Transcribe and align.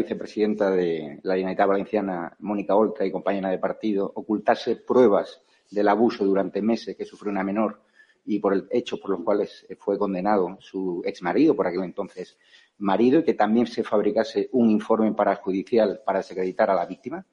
¿usted 0.00 0.16
condena 0.16 0.16
que 0.16 0.16
la 0.16 0.16
vicepresidenta 0.16 0.70
de 0.70 1.20
la 1.22 1.34
Generalitat 1.34 1.68
Valenciana, 1.68 2.36
Mónica 2.40 2.74
Oltra, 2.74 3.06
y 3.06 3.10
compañera 3.10 3.50
de 3.50 3.58
partido, 3.58 4.10
ocultase 4.14 4.76
pruebas 4.76 5.40
del 5.70 5.88
abuso 5.88 6.24
durante 6.24 6.60
meses 6.62 6.96
que 6.96 7.04
sufrió 7.04 7.30
una 7.30 7.42
menor 7.44 7.80
y 8.26 8.38
por 8.38 8.54
el 8.54 8.66
hecho 8.70 8.98
por 8.98 9.10
los 9.10 9.20
cuales 9.22 9.66
fue 9.78 9.98
condenado 9.98 10.56
su 10.60 11.02
exmarido, 11.04 11.54
por 11.54 11.66
aquel 11.66 11.84
entonces 11.84 12.38
marido, 12.78 13.20
y 13.20 13.24
que 13.24 13.34
también 13.34 13.66
se 13.66 13.82
fabricase 13.84 14.48
un 14.52 14.70
informe 14.70 15.12
parajudicial 15.12 16.00
para 16.04 16.18
desacreditar 16.20 16.70
a 16.70 16.74
la 16.74 16.86
víctima? 16.86 17.24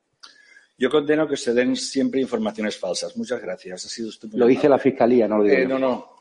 Yo 0.77 0.89
condeno 0.89 1.27
que 1.27 1.37
se 1.37 1.53
den 1.53 1.75
siempre 1.75 2.19
informaciones 2.21 2.77
falsas. 2.77 3.15
Muchas 3.15 3.41
gracias. 3.41 3.85
Ha 3.85 3.89
sido 3.89 4.09
Lo 4.33 4.47
dice 4.47 4.67
la 4.67 4.79
Fiscalía, 4.79 5.27
no 5.27 5.37
lo 5.37 5.43
digo 5.43 5.55
Eh, 5.55 5.61
yo. 5.63 5.69
no, 5.69 5.79
no. 5.79 6.20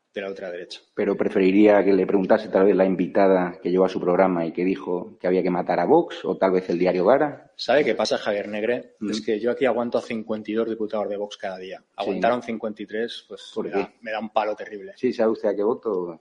de 0.13 0.21
la 0.21 0.29
ultraderecha. 0.29 0.81
Pero 0.93 1.15
preferiría 1.15 1.83
que 1.83 1.93
le 1.93 2.05
preguntase 2.05 2.49
tal 2.49 2.65
vez 2.65 2.75
la 2.75 2.85
invitada 2.85 3.59
que 3.61 3.71
llevó 3.71 3.85
a 3.85 3.89
su 3.89 3.99
programa 3.99 4.45
y 4.45 4.51
que 4.51 4.65
dijo 4.65 5.17
que 5.19 5.27
había 5.27 5.41
que 5.41 5.49
matar 5.49 5.79
a 5.79 5.85
Vox, 5.85 6.25
o 6.25 6.37
tal 6.37 6.51
vez 6.51 6.69
el 6.69 6.79
diario 6.79 7.05
Gara. 7.05 7.51
¿Sabe 7.55 7.85
qué 7.85 7.95
pasa, 7.95 8.17
Javier 8.17 8.47
Negre? 8.47 8.95
Mm. 8.99 9.11
Es 9.11 9.21
que 9.21 9.39
yo 9.39 9.51
aquí 9.51 9.65
aguanto 9.65 9.97
a 9.97 10.01
52 10.01 10.69
diputados 10.69 11.07
de 11.09 11.17
Vox 11.17 11.37
cada 11.37 11.57
día. 11.57 11.83
Aguantaron 11.95 12.43
53, 12.43 13.25
pues 13.27 13.51
¿Por 13.55 13.65
me 13.65 13.71
qué? 13.71 13.77
da, 13.79 13.93
me 14.01 14.11
da 14.11 14.19
un 14.19 14.29
palo 14.29 14.55
terrible. 14.55 14.93
¿Sí 14.97 15.13
sabe 15.13 15.31
usted 15.31 15.49
a 15.49 15.55
qué 15.55 15.63
voto? 15.63 16.19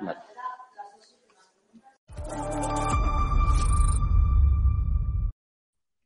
Vale. 0.00 0.18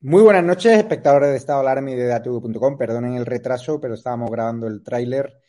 Muy 0.00 0.22
buenas 0.22 0.44
noches, 0.44 0.78
espectadores 0.78 1.31
de 1.31 1.37
Estado 1.37 1.59
Alarme 1.60 1.93
y 1.93 1.97
de 1.97 2.06
DATV.com. 2.06 2.78
Perdonen 2.78 3.15
el 3.15 3.26
retraso, 3.26 3.81
pero 3.81 3.94
estábamos 3.94 4.31
grabando 4.31 4.69
el 4.69 4.84
tráiler 4.84 5.41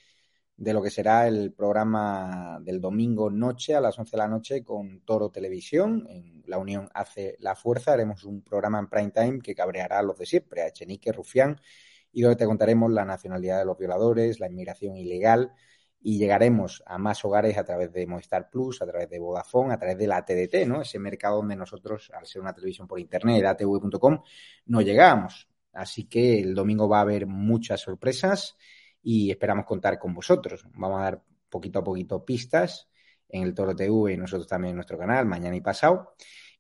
de 0.58 0.74
lo 0.74 0.82
que 0.82 0.90
será 0.90 1.28
el 1.28 1.54
programa 1.54 2.60
del 2.62 2.82
domingo 2.82 3.30
noche 3.30 3.76
a 3.76 3.82
las 3.82 3.98
11 3.98 4.12
de 4.12 4.18
la 4.18 4.28
noche 4.28 4.64
con 4.64 5.02
Toro 5.02 5.30
Televisión. 5.30 6.08
En 6.10 6.44
La 6.48 6.58
Unión 6.58 6.90
hace 6.96 7.38
la 7.40 7.56
fuerza. 7.56 7.94
Haremos 7.94 8.24
un 8.24 8.42
programa 8.42 8.80
en 8.80 8.88
prime 8.88 9.12
time 9.12 9.40
que 9.40 9.54
cabreará 9.54 10.00
a 10.00 10.02
los 10.04 10.18
de 10.18 10.26
siempre, 10.26 10.64
a 10.64 10.68
Echenique, 10.68 11.12
Rufián, 11.12 11.62
y 12.12 12.22
donde 12.24 12.38
te 12.38 12.46
contaremos 12.46 12.92
la 12.92 13.06
nacionalidad 13.06 13.60
de 13.60 13.66
los 13.66 13.78
violadores, 13.78 14.40
la 14.40 14.48
inmigración 14.48 14.98
ilegal, 14.98 15.54
y 16.02 16.18
llegaremos 16.18 16.82
a 16.88 16.98
más 16.98 17.24
hogares 17.24 17.56
a 17.58 17.64
través 17.64 17.94
de 17.94 18.08
Movistar 18.08 18.50
Plus, 18.50 18.82
a 18.82 18.88
través 18.88 19.10
de 19.10 19.20
Vodafone, 19.20 19.76
a 19.76 19.78
través 19.78 19.98
de 19.98 20.08
la 20.08 20.26
TDT, 20.26 20.66
¿no? 20.68 20.82
Ese 20.82 20.98
mercado 20.98 21.38
donde 21.38 21.56
nosotros, 21.56 22.12
al 22.16 22.26
ser 22.26 22.42
una 22.42 22.54
televisión 22.54 22.88
por 22.88 23.00
internet, 23.00 23.46
atv.com, 23.46 24.22
no 24.66 24.82
llegamos. 24.82 25.50
Así 25.74 26.06
que 26.06 26.40
el 26.40 26.56
domingo 26.56 26.90
va 26.90 27.00
a 27.00 27.02
haber 27.02 27.28
muchas 27.28 27.82
sorpresas 27.82 28.58
y 29.10 29.32
esperamos 29.32 29.66
contar 29.66 29.98
con 29.98 30.14
vosotros. 30.14 30.66
Vamos 30.74 31.00
a 31.00 31.04
dar 31.04 31.22
poquito 31.50 31.80
a 31.80 31.84
poquito 31.86 32.26
pistas 32.26 32.90
en 33.30 33.44
el 33.44 33.54
Toro 33.54 33.74
TV 33.74 34.12
y 34.12 34.18
nosotros 34.18 34.48
también 34.48 34.72
en 34.72 34.76
nuestro 34.76 34.98
canal, 34.98 35.26
mañana 35.26 35.56
y 35.56 35.62
pasado. 35.62 36.14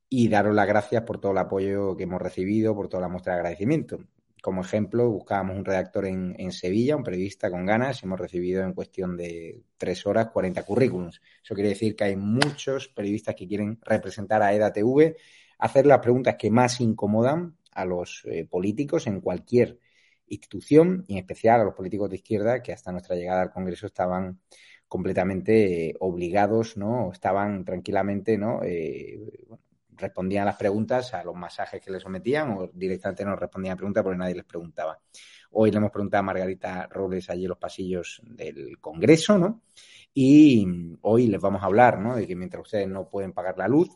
Y 0.08 0.30
daros 0.30 0.56
las 0.56 0.66
gracias 0.66 1.03
por 1.03 1.19
todo 1.19 1.34
el 1.34 1.40
apoyo 1.40 1.97
que 1.97 2.03
hemos 2.03 2.22
recibido, 2.22 2.74
por 2.74 2.88
toda 2.88 3.02
la 3.02 3.09
muestra 3.09 3.34
de 3.34 3.40
agradecimiento. 3.40 4.00
Como 4.41 4.62
ejemplo, 4.62 5.09
buscábamos 5.09 5.58
un 5.58 5.66
redactor 5.66 6.06
en, 6.06 6.35
en 6.40 6.53
Sevilla, 6.53 6.96
un 6.96 7.03
periodista 7.03 7.52
con 7.52 7.66
ganas, 7.66 8.02
y 8.02 8.06
hemos 8.06 8.18
recibido 8.18 8.64
en 8.64 8.72
cuestión 8.72 9.18
de 9.18 9.64
tres 9.78 10.06
horas 10.06 10.29
40 10.29 10.64
currículums. 10.64 11.19
Eso 11.44 11.53
quiere 11.53 11.72
decir 11.72 11.97
que 11.97 12.06
hay 12.06 12.16
muchos 12.16 12.88
periodistas 12.88 13.35
que 13.35 13.46
quieren 13.46 13.78
representar 13.84 14.41
a 14.41 14.53
EDATV, 14.53 15.18
hacer 15.59 15.85
las 15.85 16.00
preguntas 16.00 16.38
que 16.40 16.50
más 16.50 16.79
incomodan 16.79 17.58
a 17.74 17.84
los 17.84 18.24
eh, 18.24 18.47
políticos 18.50 19.06
en 19.06 19.19
cualquier 19.19 19.79
institución, 20.27 21.05
y 21.07 21.13
en 21.13 21.19
especial 21.19 21.61
a 21.61 21.63
los 21.63 21.73
políticos 21.73 22.09
de 22.09 22.17
izquierda 22.17 22.61
que 22.61 22.73
hasta 22.73 22.91
nuestra 22.91 23.15
llegada 23.15 23.41
al 23.41 23.51
Congreso 23.51 23.88
estaban 23.88 24.39
completamente 24.88 25.89
eh, 25.89 25.95
obligados, 25.99 26.77
¿no? 26.77 27.11
Estaban 27.11 27.65
tranquilamente, 27.65 28.37
¿no? 28.37 28.61
Eh, 28.63 29.45
respondían 29.97 30.43
a 30.43 30.45
las 30.47 30.57
preguntas, 30.57 31.13
a 31.13 31.23
los 31.23 31.35
masajes 31.35 31.81
que 31.81 31.91
les 31.91 32.03
sometían 32.03 32.51
o 32.51 32.69
directamente 32.73 33.25
no 33.25 33.35
respondían 33.35 33.73
a 33.73 33.77
preguntas 33.77 34.03
porque 34.03 34.17
nadie 34.17 34.35
les 34.35 34.45
preguntaba. 34.45 34.99
Hoy 35.51 35.71
le 35.71 35.77
hemos 35.77 35.91
preguntado 35.91 36.19
a 36.19 36.23
Margarita 36.23 36.87
Robles 36.87 37.29
allí 37.29 37.43
en 37.43 37.49
los 37.49 37.57
pasillos 37.57 38.21
del 38.23 38.79
Congreso, 38.79 39.37
¿no? 39.37 39.63
Y 40.13 40.66
hoy 41.01 41.27
les 41.27 41.41
vamos 41.41 41.61
a 41.61 41.66
hablar, 41.66 41.99
¿no? 41.99 42.16
De 42.16 42.27
que 42.27 42.35
mientras 42.35 42.63
ustedes 42.63 42.87
no 42.87 43.09
pueden 43.09 43.33
pagar 43.33 43.57
la 43.57 43.67
luz, 43.67 43.89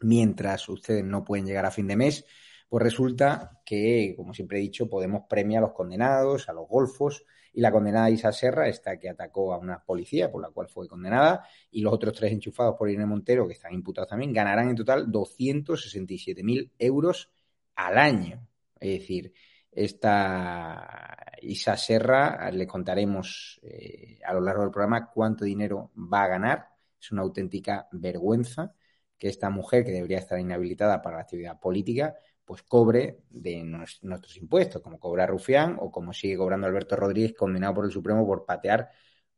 mientras 0.00 0.68
ustedes 0.68 1.04
no 1.04 1.24
pueden 1.24 1.46
llegar 1.46 1.66
a 1.66 1.70
fin 1.70 1.86
de 1.86 1.96
mes, 1.96 2.24
pues 2.68 2.82
resulta 2.82 3.60
que, 3.64 4.14
como 4.16 4.34
siempre 4.34 4.58
he 4.58 4.62
dicho, 4.62 4.88
podemos 4.88 5.22
premiar 5.28 5.62
a 5.62 5.66
los 5.66 5.74
condenados, 5.74 6.48
a 6.48 6.52
los 6.52 6.68
golfos, 6.68 7.24
y 7.52 7.60
la 7.60 7.72
condenada 7.72 8.10
Isa 8.10 8.32
Serra, 8.32 8.68
esta 8.68 8.98
que 8.98 9.08
atacó 9.08 9.54
a 9.54 9.58
una 9.58 9.82
policía, 9.82 10.30
por 10.30 10.42
la 10.42 10.50
cual 10.50 10.68
fue 10.68 10.86
condenada, 10.86 11.46
y 11.70 11.80
los 11.80 11.92
otros 11.92 12.12
tres 12.14 12.32
enchufados 12.32 12.76
por 12.76 12.90
Irene 12.90 13.06
Montero, 13.06 13.46
que 13.46 13.54
están 13.54 13.72
imputados 13.72 14.10
también, 14.10 14.32
ganarán 14.32 14.68
en 14.68 14.76
total 14.76 15.10
267.000 15.10 16.72
euros 16.78 17.30
al 17.76 17.96
año. 17.96 18.46
Es 18.78 19.00
decir, 19.00 19.32
esta 19.70 21.16
Isa 21.42 21.76
Serra, 21.76 22.50
le 22.50 22.66
contaremos 22.66 23.60
eh, 23.62 24.18
a 24.24 24.34
lo 24.34 24.40
largo 24.40 24.62
del 24.62 24.70
programa 24.70 25.10
cuánto 25.10 25.44
dinero 25.44 25.92
va 25.96 26.24
a 26.24 26.28
ganar. 26.28 26.68
Es 27.00 27.12
una 27.12 27.22
auténtica 27.22 27.88
vergüenza 27.92 28.74
que 29.18 29.28
esta 29.28 29.50
mujer, 29.50 29.84
que 29.84 29.92
debería 29.92 30.18
estar 30.18 30.38
inhabilitada 30.38 31.00
para 31.00 31.16
la 31.16 31.22
actividad 31.22 31.58
política, 31.60 32.16
pues 32.46 32.62
cobre 32.62 33.18
de 33.28 33.62
nuestros 33.64 34.36
impuestos, 34.36 34.80
como 34.80 34.98
cobra 35.00 35.26
Rufián 35.26 35.76
o 35.80 35.90
como 35.90 36.12
sigue 36.12 36.36
cobrando 36.36 36.66
Alberto 36.66 36.96
Rodríguez, 36.96 37.34
condenado 37.34 37.74
por 37.74 37.84
el 37.84 37.90
Supremo 37.90 38.24
por 38.26 38.46
patear 38.46 38.88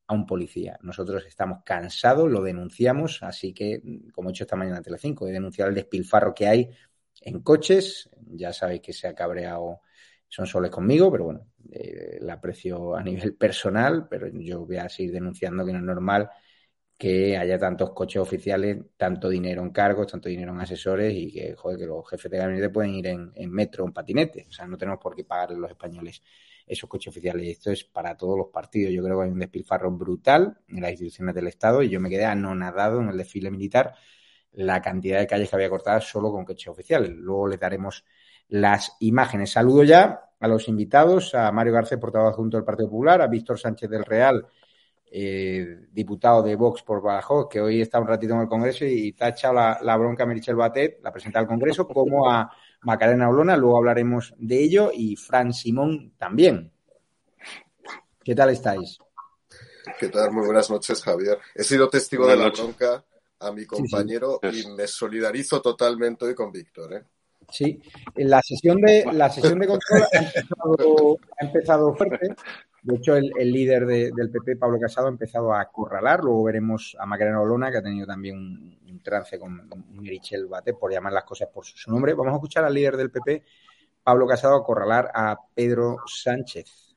a 0.06 0.14
un 0.14 0.26
policía. 0.26 0.78
Nosotros 0.82 1.24
estamos 1.26 1.60
cansados, 1.64 2.30
lo 2.30 2.42
denunciamos, 2.42 3.22
así 3.22 3.52
que, 3.54 3.82
como 4.12 4.28
he 4.28 4.32
hecho 4.32 4.44
esta 4.44 4.56
mañana 4.56 4.78
en 4.78 4.82
Telecinco, 4.84 5.26
he 5.26 5.32
denunciado 5.32 5.70
el 5.70 5.74
despilfarro 5.74 6.34
que 6.34 6.46
hay 6.46 6.70
en 7.22 7.40
coches. 7.40 8.10
Ya 8.26 8.52
sabéis 8.52 8.82
que 8.82 8.92
se 8.92 9.08
ha 9.08 9.14
cabreado 9.14 9.80
son 10.28 10.46
soles 10.46 10.70
conmigo, 10.70 11.10
pero 11.10 11.24
bueno, 11.24 11.46
eh, 11.72 12.18
la 12.20 12.34
aprecio 12.34 12.94
a 12.94 13.02
nivel 13.02 13.34
personal, 13.34 14.06
pero 14.08 14.28
yo 14.28 14.66
voy 14.66 14.76
a 14.76 14.88
seguir 14.90 15.12
denunciando 15.12 15.64
que 15.64 15.72
no 15.72 15.78
es 15.78 15.84
normal 15.84 16.28
que 16.98 17.36
haya 17.38 17.58
tantos 17.58 17.92
coches 17.92 18.20
oficiales, 18.20 18.76
tanto 18.96 19.28
dinero 19.28 19.62
en 19.62 19.70
cargos, 19.70 20.08
tanto 20.08 20.28
dinero 20.28 20.52
en 20.52 20.60
asesores 20.60 21.14
y 21.14 21.32
que, 21.32 21.54
joder, 21.54 21.78
que 21.78 21.86
los 21.86 22.08
jefes 22.10 22.28
de 22.28 22.38
gabinete 22.38 22.70
pueden 22.70 22.94
ir 22.94 23.06
en, 23.06 23.32
metro 23.52 23.86
en 23.86 23.92
patinete. 23.92 24.46
O 24.48 24.52
sea, 24.52 24.66
no 24.66 24.76
tenemos 24.76 25.00
por 25.00 25.14
qué 25.14 25.22
pagarle 25.24 25.58
los 25.58 25.70
españoles 25.70 26.22
esos 26.66 26.90
coches 26.90 27.12
oficiales. 27.12 27.46
Y 27.46 27.50
esto 27.50 27.70
es 27.70 27.84
para 27.84 28.16
todos 28.16 28.36
los 28.36 28.48
partidos. 28.48 28.92
Yo 28.92 29.04
creo 29.04 29.18
que 29.18 29.26
hay 29.26 29.30
un 29.30 29.38
despilfarro 29.38 29.92
brutal 29.92 30.58
en 30.68 30.82
las 30.82 30.90
instituciones 30.90 31.36
del 31.36 31.46
Estado 31.46 31.82
y 31.82 31.88
yo 31.88 32.00
me 32.00 32.10
quedé 32.10 32.24
anonadado 32.24 33.00
en 33.00 33.08
el 33.08 33.16
desfile 33.16 33.50
militar 33.52 33.94
la 34.52 34.82
cantidad 34.82 35.20
de 35.20 35.26
calles 35.28 35.50
que 35.50 35.56
había 35.56 35.70
cortadas 35.70 36.04
solo 36.04 36.32
con 36.32 36.44
coches 36.44 36.66
oficiales. 36.66 37.10
Luego 37.10 37.46
les 37.46 37.60
daremos 37.60 38.04
las 38.48 38.96
imágenes. 38.98 39.52
Saludo 39.52 39.84
ya 39.84 40.30
a 40.40 40.48
los 40.48 40.66
invitados, 40.66 41.34
a 41.36 41.52
Mario 41.52 41.74
Garcés, 41.74 41.98
portavoz 41.98 42.34
junto 42.34 42.56
del 42.56 42.64
Partido 42.64 42.88
Popular, 42.88 43.22
a 43.22 43.28
Víctor 43.28 43.58
Sánchez 43.58 43.88
del 43.88 44.04
Real, 44.04 44.46
eh, 45.10 45.86
diputado 45.90 46.42
de 46.42 46.56
Vox 46.56 46.82
por 46.82 47.02
Badajoz, 47.02 47.48
que 47.48 47.60
hoy 47.60 47.80
está 47.80 48.00
un 48.00 48.06
ratito 48.06 48.34
en 48.34 48.40
el 48.40 48.48
Congreso 48.48 48.84
y 48.84 49.12
te 49.12 49.24
ha 49.24 49.28
echado 49.28 49.54
la, 49.54 49.78
la 49.82 49.96
bronca 49.96 50.24
a 50.24 50.26
Merichel 50.26 50.56
Batet, 50.56 51.00
la 51.02 51.12
presenta 51.12 51.38
al 51.38 51.46
Congreso, 51.46 51.86
como 51.86 52.30
a 52.30 52.50
Macarena 52.82 53.28
Olona, 53.28 53.56
luego 53.56 53.78
hablaremos 53.78 54.34
de 54.38 54.62
ello, 54.62 54.90
y 54.92 55.16
Fran 55.16 55.52
Simón 55.52 56.12
también. 56.18 56.72
¿Qué 58.22 58.34
tal 58.34 58.50
estáis? 58.50 58.98
¿Qué 59.98 60.08
tal? 60.08 60.30
Muy 60.32 60.44
buenas 60.44 60.70
noches, 60.70 61.02
Javier. 61.02 61.38
He 61.54 61.64
sido 61.64 61.88
testigo 61.88 62.24
Buenas 62.24 62.38
de 62.38 62.44
la 62.44 62.48
noches. 62.50 62.64
bronca 62.64 63.04
a 63.40 63.52
mi 63.52 63.64
compañero 63.64 64.40
sí. 64.50 64.64
y 64.64 64.76
me 64.76 64.86
solidarizo 64.86 65.62
totalmente 65.62 66.26
hoy 66.26 66.34
con 66.34 66.52
Víctor. 66.52 66.92
¿eh? 66.94 67.04
Sí, 67.50 67.80
la 68.16 68.42
sesión 68.42 68.80
de, 68.80 69.06
la 69.12 69.30
sesión 69.30 69.58
de 69.58 69.66
control 69.66 70.02
ha 70.12 70.18
empezado, 70.18 71.18
ha 71.40 71.44
empezado 71.44 71.94
fuerte. 71.94 72.34
De 72.82 72.96
hecho, 72.96 73.16
el, 73.16 73.32
líder 73.52 73.86
de- 73.86 74.12
del 74.14 74.30
PP, 74.30 74.56
Pablo 74.56 74.78
Casado, 74.80 75.08
ha 75.08 75.10
empezado 75.10 75.52
a 75.52 75.60
acorralar. 75.60 76.20
Luego 76.22 76.44
veremos 76.44 76.96
a 76.98 77.06
Macarena 77.06 77.40
Olona, 77.40 77.70
que 77.70 77.78
ha 77.78 77.82
tenido 77.82 78.06
también 78.06 78.36
un, 78.36 79.00
trance 79.02 79.38
con 79.38 79.68
Merichel 79.92 80.46
Bate, 80.46 80.74
por 80.74 80.92
llamar 80.92 81.12
las 81.12 81.24
cosas 81.24 81.48
por 81.52 81.64
su, 81.64 81.76
su 81.76 81.90
nombre. 81.90 82.14
Vamos 82.14 82.32
a 82.32 82.36
escuchar 82.36 82.64
al 82.64 82.74
líder 82.74 82.96
del 82.96 83.10
PP, 83.10 83.42
Pablo 84.02 84.26
Casado, 84.26 84.56
acorralar 84.56 85.10
a 85.14 85.36
Pedro 85.54 85.98
Sánchez. 86.06 86.96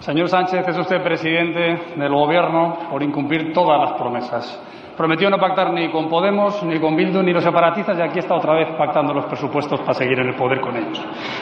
Señor 0.00 0.28
Sánchez, 0.28 0.66
es 0.68 0.78
usted 0.78 1.02
presidente 1.02 1.94
del 1.96 2.12
Gobierno 2.12 2.88
por 2.90 3.02
incumplir 3.02 3.52
todas 3.52 3.80
las 3.80 3.98
promesas. 3.98 4.60
Prometió 4.96 5.28
no 5.28 5.38
pactar 5.38 5.72
ni 5.72 5.90
con 5.90 6.08
Podemos, 6.08 6.62
ni 6.62 6.78
con 6.78 6.94
Bildu, 6.96 7.22
ni 7.22 7.32
los 7.32 7.42
separatistas 7.42 7.98
y 7.98 8.02
aquí 8.02 8.20
está 8.20 8.34
otra 8.34 8.54
vez 8.54 8.68
pactando 8.78 9.12
los 9.12 9.24
presupuestos 9.26 9.80
para 9.80 9.94
seguir 9.94 10.18
en 10.20 10.28
el 10.28 10.36
poder 10.36 10.60
con 10.60 10.76
ellos. 10.76 11.00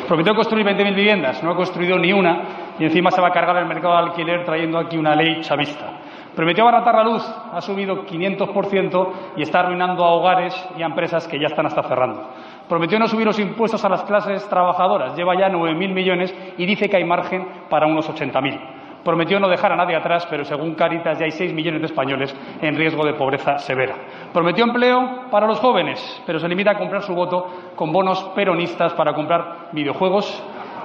Prometió 0.08 0.34
construir 0.34 0.64
20.000 0.64 0.94
viviendas, 0.94 1.42
no 1.42 1.50
ha 1.50 1.56
construido 1.56 1.98
ni 1.98 2.12
una 2.12 2.61
y 2.78 2.84
encima 2.84 3.10
se 3.10 3.20
va 3.20 3.28
a 3.28 3.32
cargar 3.32 3.56
el 3.56 3.66
mercado 3.66 3.94
de 3.94 4.10
alquiler 4.10 4.44
trayendo 4.44 4.78
aquí 4.78 4.96
una 4.96 5.14
ley 5.14 5.40
chavista. 5.40 5.86
Prometió 6.34 6.64
abaratar 6.66 6.94
la 6.94 7.04
luz, 7.04 7.22
ha 7.52 7.60
subido 7.60 8.06
500% 8.06 9.12
y 9.36 9.42
está 9.42 9.60
arruinando 9.60 10.04
a 10.04 10.12
hogares 10.12 10.54
y 10.78 10.82
a 10.82 10.86
empresas 10.86 11.28
que 11.28 11.38
ya 11.38 11.48
están 11.48 11.66
hasta 11.66 11.82
cerrando. 11.82 12.30
Prometió 12.68 12.98
no 12.98 13.06
subir 13.06 13.26
los 13.26 13.38
impuestos 13.38 13.84
a 13.84 13.88
las 13.88 14.02
clases 14.04 14.48
trabajadoras, 14.48 15.14
lleva 15.14 15.38
ya 15.38 15.48
9.000 15.48 15.92
millones 15.92 16.34
y 16.56 16.64
dice 16.64 16.88
que 16.88 16.96
hay 16.96 17.04
margen 17.04 17.46
para 17.68 17.86
unos 17.86 18.08
80.000 18.08 18.82
prometió 19.04 19.40
no 19.40 19.48
dejar 19.48 19.72
a 19.72 19.76
nadie 19.76 19.96
atrás, 19.96 20.26
pero 20.28 20.44
según 20.44 20.74
Caritas 20.74 21.18
ya 21.18 21.24
hay 21.24 21.32
6 21.32 21.52
millones 21.52 21.80
de 21.80 21.86
españoles 21.86 22.34
en 22.60 22.76
riesgo 22.76 23.04
de 23.04 23.14
pobreza 23.14 23.58
severa. 23.58 23.94
Prometió 24.32 24.64
empleo 24.64 25.28
para 25.30 25.46
los 25.46 25.58
jóvenes, 25.58 26.22
pero 26.26 26.38
se 26.38 26.48
limita 26.48 26.72
a 26.72 26.78
comprar 26.78 27.02
su 27.02 27.14
voto 27.14 27.72
con 27.74 27.92
bonos 27.92 28.22
peronistas 28.34 28.92
para 28.94 29.12
comprar 29.14 29.68
videojuegos 29.72 30.42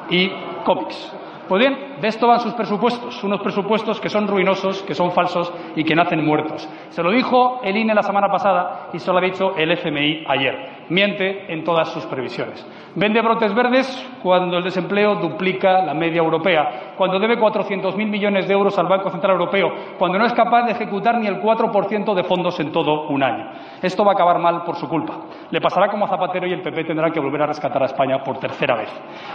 y 0.10 0.32
cómics. 0.64 1.14
Pues 1.48 1.60
bien, 1.60 2.02
de 2.02 2.08
esto 2.08 2.28
van 2.28 2.42
sus 2.42 2.54
presupuestos, 2.54 3.24
unos 3.24 3.42
presupuestos 3.42 4.02
que 4.02 4.10
son 4.10 4.28
ruinosos, 4.28 4.84
que 4.84 4.94
son 4.94 5.12
falsos 5.12 5.54
y 5.76 5.84
que 5.84 5.96
nacen 5.96 6.24
muertos. 6.26 6.68
Se 6.90 7.02
lo 7.02 7.12
dijo 7.12 7.62
el 7.64 7.78
INE 7.78 7.96
la 7.96 8.04
semana 8.04 8.28
pasada 8.28 8.90
y 8.94 9.00
se 9.00 9.12
lo 9.12 9.18
ha 9.18 9.22
dicho 9.22 9.56
el 9.56 9.72
FMI 9.72 10.26
ayer. 10.28 10.77
Miente 10.90 11.52
en 11.52 11.64
todas 11.64 11.90
sus 11.90 12.06
previsiones. 12.06 12.66
Vende 12.96 13.22
brotes 13.22 13.54
verdes 13.54 14.08
cuando 14.24 14.58
el 14.58 14.64
desempleo 14.64 15.16
duplica 15.16 15.84
la 15.84 15.94
media 15.94 16.20
europea, 16.20 16.94
cuando 16.98 17.20
debe 17.20 17.38
400.000 17.38 17.96
millones 18.08 18.48
de 18.48 18.54
euros 18.54 18.78
al 18.80 18.88
Banco 18.88 19.10
Central 19.10 19.34
Europeo, 19.34 19.70
cuando 20.00 20.18
no 20.18 20.26
es 20.26 20.34
capaz 20.34 20.64
de 20.66 20.72
ejecutar 20.72 21.20
ni 21.20 21.28
el 21.28 21.42
4% 21.42 22.16
de 22.16 22.24
fondos 22.24 22.60
en 22.60 22.72
todo 22.72 23.08
un 23.10 23.22
año. 23.22 23.52
Esto 23.82 24.04
va 24.04 24.14
a 24.14 24.16
acabar 24.16 24.40
mal 24.40 24.64
por 24.64 24.78
su 24.78 24.88
culpa. 24.88 25.14
Le 25.52 25.62
pasará 25.62 25.90
como 25.90 26.06
a 26.06 26.10
Zapatero 26.10 26.48
y 26.48 26.54
el 26.54 26.62
PP 26.62 26.86
tendrá 26.86 27.12
que 27.12 27.20
volver 27.20 27.44
a 27.44 27.48
rescatar 27.48 27.84
a 27.84 27.86
España 27.86 28.24
por 28.24 28.40
tercera 28.40 28.76
vez. 28.76 28.90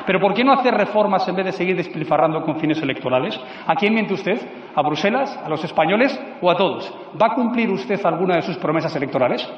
Pero 0.07 0.19
¿por 0.19 0.35
qué 0.35 0.43
no 0.43 0.53
hacer 0.53 0.75
reformas 0.75 1.27
en 1.29 1.37
vez 1.37 1.47
de 1.47 1.53
seguir 1.53 1.77
despilfarrando 1.77 2.43
con 2.43 2.57
fines 2.57 2.83
electorales? 2.83 3.39
¿A 3.67 3.77
quién 3.77 3.95
miente 3.95 4.15
usted? 4.15 4.41
¿A 4.75 4.83
Bruselas? 4.83 5.39
¿A 5.45 5.49
los 5.49 5.63
españoles? 5.63 6.19
¿O 6.41 6.51
a 6.51 6.57
todos? 6.57 6.93
¿Va 7.21 7.27
a 7.27 7.35
cumplir 7.35 7.71
usted 7.71 8.05
alguna 8.05 8.37
de 8.37 8.43
sus 8.43 8.57
promesas 8.57 8.95
electorales? 8.97 9.49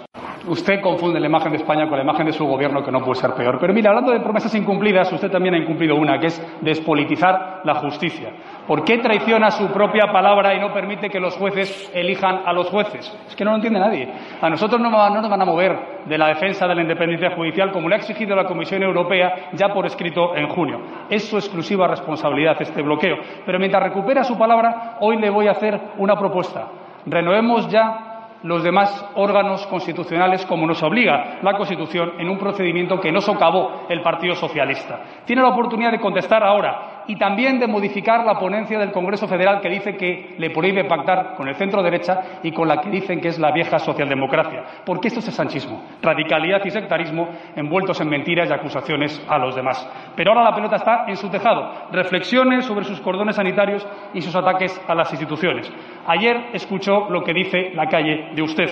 Usted 0.47 0.83
confunde 0.83 1.19
la 1.19 1.27
imagen 1.27 1.53
de 1.53 1.59
España 1.59 1.89
con 1.89 1.97
la 1.97 2.05
imagen 2.05 2.27
de 2.27 2.33
su 2.33 2.45
gobierno, 2.45 2.85
que 2.85 2.93
no 2.93 3.01
puede 3.01 3.19
ser 3.19 3.33
peor. 3.33 3.59
Pero 3.59 3.73
mira, 3.73 3.91
hablando 3.91 4.13
de 4.13 4.21
promesas 4.21 4.55
incumplidas, 4.55 5.11
usted 5.11 5.31
también 5.31 5.55
ha 5.55 5.59
incumplido 5.59 5.97
una, 5.97 6.19
que 6.19 6.27
es 6.27 6.59
despolitizar 6.61 7.63
la 7.65 7.77
justicia. 7.77 8.31
¿Por 8.67 8.85
qué 8.85 8.99
traiciona 8.99 9.51
su 9.51 9.69
propia 9.69 10.13
palabra 10.13 10.55
y 10.55 10.61
no 10.61 10.73
permite 10.73 11.09
que 11.09 11.19
los 11.19 11.35
jueces 11.37 11.91
elijan 11.95 12.43
a 12.45 12.53
los 12.53 12.69
jueces? 12.69 13.11
Es 13.27 13.35
que 13.35 13.45
no 13.45 13.53
lo 13.53 13.57
entiende 13.57 13.81
nadie. 13.81 14.07
A 14.41 14.51
nosotros 14.51 14.79
no, 14.81 14.91
nos 14.91 15.31
van 15.31 15.41
a 15.41 15.45
mover 15.47 15.79
de 16.05 16.19
la 16.19 16.29
defensa 16.29 16.69
de 16.69 16.75
la 16.75 16.83
independencia 16.83 17.31
judicial, 17.35 17.73
como 17.73 17.89
le 17.89 17.95
ha 17.95 17.99
exigido 17.99 18.37
la 18.37 18.45
Comisión 18.45 18.83
Europea 18.83 19.51
ya 19.55 19.69
por 19.69 19.87
escrito 19.87 20.37
en 20.37 20.49
junio. 20.49 20.81
Es 21.09 21.27
su 21.27 21.37
exclusiva 21.37 21.89
responsabilidad 21.89 22.61
este 22.61 22.83
bloqueo. 22.83 23.17
Pero 23.47 23.59
mientras 23.59 23.83
recupera 23.83 24.23
su 24.25 24.37
palabra, 24.37 24.99
hoy 25.01 25.17
le 25.17 25.31
voy 25.31 25.49
a 25.49 25.53
hacer 25.53 25.81
una 25.97 26.17
propuesta. 26.17 26.69
Renovemos 27.07 27.69
ya 27.69 28.14
los 28.45 28.63
demás 28.63 29.05
órganos 29.15 29.67
constitucionales 29.67 30.45
como 30.47 30.67
nos 30.67 30.83
obliga 30.83 31.39
la 31.43 31.57
Constitución 31.57 32.13
en 32.19 32.29
un 32.29 32.39
procedimiento 32.39 33.01
que 33.01 33.11
no 33.11 33.21
socavó 33.21 33.87
el 33.89 34.03
Partido 34.03 34.35
Socialista. 34.35 35.01
Tiene 35.25 35.43
la 35.43 35.49
oportunidad 35.49 35.91
de 35.91 36.01
contestar 36.01 36.45
ahora 36.45 36.94
y 37.07 37.17
también 37.17 37.59
de 37.59 37.67
modificar 37.67 38.25
la 38.25 38.39
ponencia 38.39 38.79
del 38.79 38.93
Congreso 38.93 39.29
Federal 39.29 39.61
que 39.61 39.69
dice 39.69 39.97
que 39.97 40.35
le 40.39 40.51
prohíbe 40.51 40.85
pactar 40.85 41.35
con 41.37 41.49
el 41.49 41.55
centro 41.57 41.83
derecha 41.83 42.41
y 42.43 42.53
con 42.53 42.69
la 42.69 42.81
que 42.81 42.91
dicen 42.91 43.21
que 43.21 43.29
es 43.29 43.39
la 43.39 43.53
vieja 43.53 43.79
socialdemocracia. 43.79 44.65
Porque 44.85 45.09
esto 45.09 45.21
es 45.21 45.29
el 45.29 45.35
sanchismo, 45.35 45.83
radicalidad 46.03 46.65
y 46.65 46.71
sectarismo 46.71 47.29
envueltos 47.57 48.01
en 48.01 48.09
mentiras 48.09 48.49
y 48.49 48.53
acusaciones 48.53 49.25
a 49.29 49.39
los 49.39 49.55
demás. 49.55 49.89
Pero 50.17 50.33
ahora 50.33 50.45
la 50.45 50.55
pelota 50.55 50.77
está 50.77 51.05
en 51.09 51.17
su 51.17 51.29
tejado. 51.29 51.89
Reflexiones 51.93 52.65
sobre 52.65 52.85
sus 52.85 53.01
cordones 53.01 53.37
sanitarios 53.37 53.87
y 54.13 54.21
sus 54.21 54.35
ataques 54.35 54.81
a 54.87 54.95
las 54.95 55.11
instituciones. 55.13 55.71
Ayer 56.07 56.51
escuchó 56.53 57.09
lo 57.11 57.23
que 57.23 57.33
dice 57.33 57.71
la 57.75 57.87
calle 57.87 58.31
de 58.35 58.43
usted. 58.43 58.71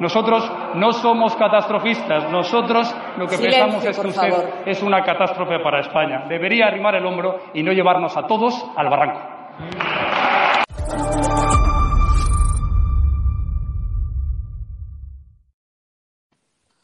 Nosotros 0.00 0.50
no 0.74 0.92
somos 0.92 1.36
catastrofistas. 1.36 2.30
Nosotros 2.30 2.94
lo 3.18 3.26
que 3.26 3.38
pensamos 3.38 3.84
es 3.84 3.98
que 3.98 4.08
usted 4.08 4.32
es 4.66 4.82
una 4.82 5.02
catástrofe 5.04 5.58
para 5.60 5.80
España. 5.80 6.24
Debería 6.28 6.66
arrimar 6.66 6.94
el 6.94 7.06
hombro 7.06 7.38
y 7.54 7.62
no 7.62 7.72
llevarnos 7.72 8.16
a 8.16 8.26
todos 8.26 8.64
al 8.76 8.88
barranco. 8.88 9.20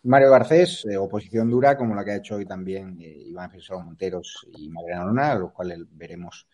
Mario 0.05 0.31
Garcés, 0.31 0.87
eh, 0.87 0.97
oposición 0.97 1.51
dura 1.51 1.77
como 1.77 1.95
la 1.95 2.03
que 2.03 2.13
ha 2.13 2.17
hecho 2.17 2.37
hoy 2.37 2.47
también 2.47 2.99
eh, 2.99 3.25
Iván 3.27 3.51
Jesús 3.51 3.77
Monteros 3.85 4.47
y 4.57 4.71
Mariana 4.71 5.05
Luna, 5.05 5.33
a 5.33 5.35
los 5.35 5.53
cuales 5.53 5.81
veremos 5.91 6.47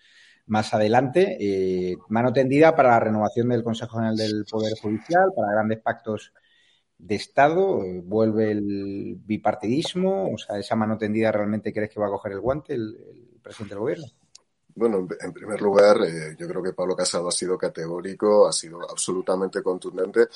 más 0.46 0.74
adelante. 0.74 1.36
Eh, 1.38 1.96
mano 2.08 2.32
tendida 2.32 2.74
para 2.74 2.90
la 2.90 3.00
renovación 3.00 3.48
del 3.50 3.62
Consejo 3.62 3.98
General 3.98 4.16
del 4.16 4.44
Poder 4.50 4.72
Judicial, 4.80 5.30
para 5.36 5.52
grandes 5.52 5.80
pactos 5.80 6.32
de 6.98 7.14
Estado, 7.16 7.82
vuelve 8.02 8.52
el 8.52 9.16
bipartidismo, 9.24 10.32
o 10.32 10.38
sea, 10.38 10.58
esa 10.58 10.76
mano 10.76 10.96
tendida 10.96 11.32
realmente 11.32 11.72
crees 11.72 11.90
que 11.90 12.00
va 12.00 12.06
a 12.06 12.10
coger 12.10 12.32
el 12.32 12.40
guante 12.40 12.74
el, 12.74 13.38
presidente 13.42 13.74
del 13.74 13.80
gobierno. 13.80 14.06
Bueno, 14.76 15.06
en 15.20 15.32
primer 15.32 15.60
lugar, 15.60 15.98
eh, 16.02 16.34
yo 16.38 16.48
creo 16.48 16.62
que 16.62 16.72
Pablo 16.72 16.96
Casado 16.96 17.28
ha 17.28 17.32
sido 17.32 17.56
categórico, 17.56 18.48
ha 18.48 18.52
sido 18.52 18.80
absolutamente 18.90 19.62
contundente 19.62 20.26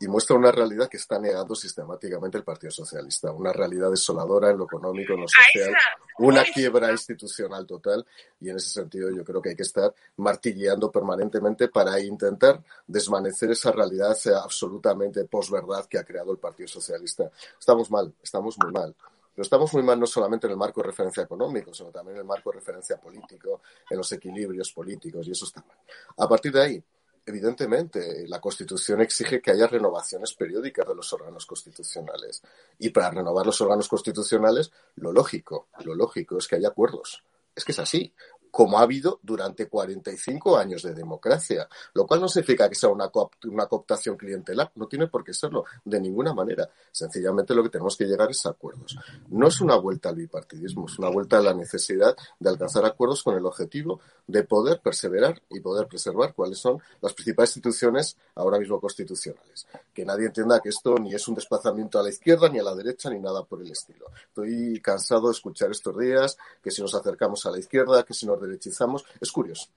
y 0.00 0.08
muestra 0.08 0.34
una 0.34 0.50
realidad 0.50 0.88
que 0.88 0.96
está 0.96 1.18
negando 1.18 1.54
sistemáticamente 1.54 2.38
el 2.38 2.44
Partido 2.44 2.70
Socialista, 2.70 3.30
una 3.32 3.52
realidad 3.52 3.90
desoladora 3.90 4.50
en 4.50 4.56
lo 4.56 4.64
económico, 4.64 5.12
en 5.12 5.20
lo 5.20 5.28
social, 5.28 5.74
una 6.18 6.42
quiebra 6.42 6.90
institucional 6.90 7.66
total 7.66 8.06
y 8.40 8.48
en 8.48 8.56
ese 8.56 8.70
sentido 8.70 9.10
yo 9.10 9.22
creo 9.22 9.42
que 9.42 9.50
hay 9.50 9.56
que 9.56 9.62
estar 9.62 9.94
martilleando 10.16 10.90
permanentemente 10.90 11.68
para 11.68 12.00
intentar 12.00 12.62
desvanecer 12.86 13.50
esa 13.50 13.72
realidad 13.72 14.16
absolutamente 14.42 15.24
posverdad 15.26 15.84
que 15.84 15.98
ha 15.98 16.04
creado 16.04 16.32
el 16.32 16.38
Partido 16.38 16.68
Socialista. 16.68 17.30
Estamos 17.58 17.90
mal, 17.90 18.14
estamos 18.22 18.56
muy 18.58 18.72
mal. 18.72 18.94
Pero 19.34 19.42
estamos 19.42 19.72
muy 19.74 19.82
mal 19.82 20.00
no 20.00 20.06
solamente 20.06 20.46
en 20.46 20.52
el 20.52 20.56
marco 20.56 20.80
de 20.80 20.88
referencia 20.88 21.22
económico, 21.22 21.72
sino 21.72 21.90
también 21.90 22.16
en 22.16 22.22
el 22.22 22.26
marco 22.26 22.50
de 22.50 22.58
referencia 22.58 22.96
político, 22.98 23.60
en 23.88 23.98
los 23.98 24.10
equilibrios 24.12 24.72
políticos, 24.72 25.28
y 25.28 25.30
eso 25.30 25.44
está 25.44 25.62
mal. 25.62 25.78
A 26.16 26.28
partir 26.28 26.52
de 26.52 26.62
ahí, 26.62 26.84
evidentemente, 27.26 28.26
la 28.28 28.40
Constitución 28.40 29.00
exige 29.00 29.40
que 29.40 29.50
haya 29.50 29.66
renovaciones 29.66 30.34
periódicas 30.34 30.86
de 30.86 30.94
los 30.94 31.12
órganos 31.12 31.46
constitucionales. 31.46 32.42
Y 32.78 32.90
para 32.90 33.10
renovar 33.10 33.46
los 33.46 33.60
órganos 33.60 33.88
constitucionales, 33.88 34.70
lo 34.96 35.12
lógico, 35.12 35.68
lo 35.84 35.94
lógico 35.94 36.38
es 36.38 36.48
que 36.48 36.56
haya 36.56 36.68
acuerdos. 36.68 37.22
Es 37.54 37.64
que 37.64 37.72
es 37.72 37.78
así 37.78 38.14
como 38.50 38.78
ha 38.78 38.82
habido 38.82 39.20
durante 39.22 39.68
45 39.68 40.56
años 40.56 40.82
de 40.82 40.94
democracia, 40.94 41.68
lo 41.94 42.06
cual 42.06 42.20
no 42.20 42.28
significa 42.28 42.68
que 42.68 42.74
sea 42.74 42.88
una, 42.88 43.08
cooptación 43.08 44.16
clientelar, 44.16 44.72
no 44.74 44.86
tiene 44.86 45.06
por 45.06 45.24
qué 45.24 45.32
serlo, 45.32 45.64
de 45.84 46.00
ninguna 46.00 46.34
manera. 46.34 46.68
Sencillamente 46.90 47.54
lo 47.54 47.62
que 47.62 47.70
tenemos 47.70 47.96
que 47.96 48.04
llegar 48.04 48.30
es 48.30 48.44
a 48.46 48.50
acuerdos. 48.50 48.96
No 49.28 49.48
es 49.48 49.60
una 49.60 49.76
vuelta 49.76 50.08
al 50.08 50.16
bipartidismo, 50.16 50.86
es 50.86 50.98
una 50.98 51.08
vuelta 51.08 51.38
a 51.38 51.42
la 51.42 51.54
necesidad 51.54 52.16
de 52.38 52.50
alcanzar 52.50 52.84
acuerdos 52.84 53.22
con 53.22 53.36
el 53.36 53.46
objetivo 53.46 54.00
de 54.26 54.44
poder 54.44 54.80
perseverar 54.80 55.42
y 55.50 55.60
poder 55.60 55.86
preservar 55.86 56.34
cuáles 56.34 56.58
son 56.58 56.80
las 57.00 57.14
principales 57.14 57.50
instituciones 57.50 58.16
ahora 58.34 58.58
mismo 58.58 58.80
constitucionales. 58.80 59.66
Que 59.92 60.04
nadie 60.04 60.26
entienda 60.26 60.60
que 60.60 60.68
esto 60.68 60.94
ni 60.96 61.14
es 61.14 61.26
un 61.28 61.34
desplazamiento 61.34 61.98
a 61.98 62.02
la 62.02 62.10
izquierda 62.10 62.48
ni 62.48 62.58
a 62.58 62.62
la 62.62 62.74
derecha 62.74 63.10
ni 63.10 63.18
nada 63.18 63.44
por 63.44 63.60
el 63.60 63.70
estilo. 63.70 64.06
Estoy 64.28 64.80
cansado 64.80 65.28
de 65.28 65.32
escuchar 65.32 65.70
estos 65.70 65.96
días 65.98 66.36
que 66.62 66.70
si 66.70 66.82
nos 66.82 66.94
acercamos 66.94 67.44
a 67.46 67.50
la 67.50 67.58
izquierda, 67.58 68.04
que 68.04 68.14
si 68.14 68.26
nos 68.26 68.39
derechizamos, 68.40 69.04
es 69.20 69.30
curioso. 69.30 69.68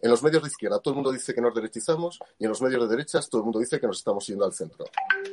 En 0.00 0.10
los 0.10 0.22
medios 0.22 0.42
de 0.42 0.48
izquierda 0.48 0.78
todo 0.80 0.92
el 0.92 0.96
mundo 0.96 1.10
dice 1.10 1.34
que 1.34 1.40
nos 1.40 1.54
derechizamos 1.54 2.18
y 2.38 2.44
en 2.44 2.50
los 2.50 2.60
medios 2.60 2.82
de 2.82 2.88
derechas 2.88 3.28
todo 3.30 3.40
el 3.40 3.44
mundo 3.44 3.58
dice 3.58 3.80
que 3.80 3.86
nos 3.86 3.98
estamos 3.98 4.26
yendo 4.26 4.44
al 4.44 4.52
centro. 4.52 4.84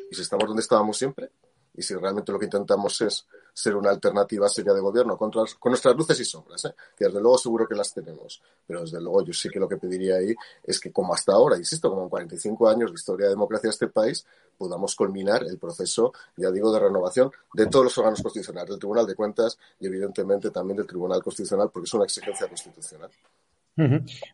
¿Y 0.10 0.16
si 0.16 0.22
estamos 0.22 0.48
donde 0.48 0.62
estábamos 0.62 0.98
siempre? 0.98 1.32
¿Y 1.74 1.82
si 1.82 1.96
realmente 1.96 2.32
lo 2.32 2.40
que 2.40 2.46
intentamos 2.46 3.00
es 3.02 3.26
ser 3.54 3.76
una 3.76 3.90
alternativa 3.90 4.50
seria 4.50 4.74
de 4.74 4.82
gobierno 4.82 5.18
con, 5.18 5.32
nuestras 5.66 5.96
luces 5.96 6.20
y 6.20 6.26
sombras? 6.26 6.66
¿eh? 6.66 6.76
Que 6.96 7.06
desde 7.06 7.22
luego 7.22 7.38
seguro 7.38 7.68
que 7.68 7.76
las 7.76 7.94
tenemos. 7.94 8.42
Pero 8.68 8.82
desde 8.82 9.00
luego 9.00 9.24
yo 9.24 9.34
sí 9.34 9.50
que 9.50 9.60
lo 9.60 9.68
que 9.68 9.78
pediría 9.78 10.16
ahí 10.16 10.36
es 10.64 10.80
que 10.80 10.92
como 10.92 11.14
hasta 11.14 11.32
ahora, 11.34 11.58
insisto, 11.58 11.90
como 11.90 12.04
en 12.04 12.10
45 12.10 12.70
años 12.70 12.92
de 12.92 12.96
historia 12.96 13.28
de 13.28 13.34
democracia 13.34 13.68
de 13.68 13.72
este 13.72 13.88
país, 13.88 14.26
podamos 14.58 14.96
culminar 14.96 15.44
el 15.44 15.58
proceso, 15.58 16.14
ya 16.38 16.52
digo, 16.52 16.72
de 16.72 16.80
renovación 16.80 17.32
de 17.54 17.66
todos 17.68 17.86
los 17.86 17.98
órganos 17.98 18.22
constitucionales, 18.22 18.70
del 18.70 18.80
Tribunal 18.80 19.08
de 19.08 19.16
Cuentas 19.16 19.58
y 19.80 19.88
evidentemente 19.88 20.52
también 20.52 20.78
del 20.78 20.88
Tribunal 20.88 21.24
Constitucional, 21.24 21.70
porque 21.74 21.86
es 21.86 21.94
una 21.94 22.04
exigencia 22.04 22.48
constitucional. 22.48 23.10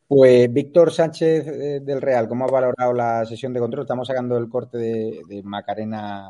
Pues 0.08 0.52
Víctor 0.52 0.92
Sánchez 0.92 1.48
eh, 1.48 1.80
del 1.82 2.02
Real, 2.02 2.28
¿cómo 2.28 2.46
ha 2.46 2.52
valorado 2.52 2.92
la 2.94 3.26
sesión 3.26 3.54
de 3.54 3.60
control? 3.60 3.84
Estamos 3.84 4.08
sacando 4.08 4.38
el 4.38 4.50
corte 4.50 4.78
de, 4.78 5.42
Macarena 5.44 6.30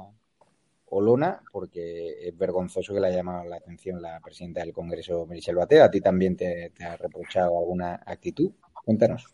Olona, 0.89 1.41
porque 1.51 2.27
es 2.27 2.37
vergonzoso 2.37 2.93
que 2.93 2.99
le 2.99 3.07
haya 3.07 3.17
llamado 3.17 3.45
la 3.45 3.57
atención 3.57 4.01
la 4.01 4.19
presidenta 4.19 4.61
del 4.61 4.73
Congreso, 4.73 5.25
Michelle 5.25 5.57
Batea. 5.57 5.85
¿A 5.85 5.91
ti 5.91 6.01
también 6.01 6.35
te 6.35 6.71
ha 6.83 6.95
reprochado 6.95 7.59
alguna 7.59 8.01
actitud? 8.05 8.51
Cuéntanos. 8.85 9.27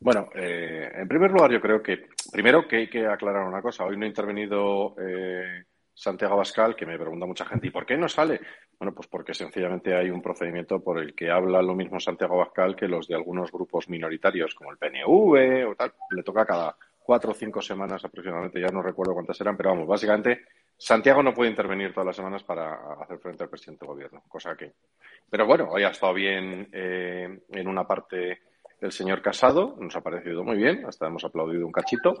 Bueno, 0.00 0.28
eh, 0.34 0.90
en 0.94 1.08
primer 1.08 1.30
lugar, 1.30 1.50
yo 1.50 1.60
creo 1.60 1.82
que 1.82 2.08
primero 2.30 2.68
que 2.68 2.76
hay 2.76 2.90
que 2.90 3.06
aclarar 3.06 3.46
una 3.46 3.62
cosa. 3.62 3.84
Hoy 3.84 3.96
no 3.96 4.04
ha 4.04 4.08
intervenido 4.08 4.94
eh, 5.00 5.64
Santiago 5.94 6.34
Abascal, 6.34 6.76
que 6.76 6.84
me 6.84 6.98
pregunta 6.98 7.24
mucha 7.24 7.46
gente, 7.46 7.68
¿y 7.68 7.70
por 7.70 7.86
qué 7.86 7.96
no 7.96 8.08
sale? 8.08 8.40
Bueno, 8.78 8.94
pues 8.94 9.08
porque 9.08 9.32
sencillamente 9.32 9.96
hay 9.96 10.10
un 10.10 10.20
procedimiento 10.20 10.82
por 10.82 10.98
el 10.98 11.14
que 11.14 11.30
habla 11.30 11.62
lo 11.62 11.74
mismo 11.74 11.98
Santiago 11.98 12.34
Abascal 12.34 12.76
que 12.76 12.88
los 12.88 13.08
de 13.08 13.14
algunos 13.14 13.50
grupos 13.50 13.88
minoritarios, 13.88 14.54
como 14.54 14.70
el 14.70 14.76
PNV 14.76 15.70
o 15.70 15.74
tal. 15.74 15.94
Le 16.10 16.22
toca 16.22 16.44
cada 16.44 16.76
cuatro 16.98 17.30
o 17.30 17.34
cinco 17.34 17.62
semanas 17.62 18.04
aproximadamente, 18.04 18.60
ya 18.60 18.68
no 18.68 18.82
recuerdo 18.82 19.14
cuántas 19.14 19.40
eran, 19.40 19.56
pero 19.56 19.70
vamos, 19.70 19.86
básicamente 19.86 20.42
Santiago 20.78 21.22
no 21.22 21.32
puede 21.32 21.50
intervenir 21.50 21.92
todas 21.92 22.06
las 22.06 22.16
semanas 22.16 22.42
para 22.42 22.92
hacer 23.00 23.18
frente 23.18 23.42
al 23.42 23.48
presidente 23.48 23.84
del 23.84 23.94
gobierno, 23.94 24.22
cosa 24.28 24.54
que. 24.56 24.72
Pero 25.28 25.46
bueno, 25.46 25.68
hoy 25.70 25.84
ha 25.84 25.90
estado 25.90 26.12
bien 26.14 26.68
eh, 26.72 27.40
en 27.50 27.68
una 27.68 27.86
parte 27.86 28.40
el 28.80 28.92
señor 28.92 29.22
Casado, 29.22 29.74
nos 29.80 29.96
ha 29.96 30.02
parecido 30.02 30.44
muy 30.44 30.56
bien, 30.56 30.84
hasta 30.86 31.06
hemos 31.06 31.24
aplaudido 31.24 31.66
un 31.66 31.72
cachito. 31.72 32.14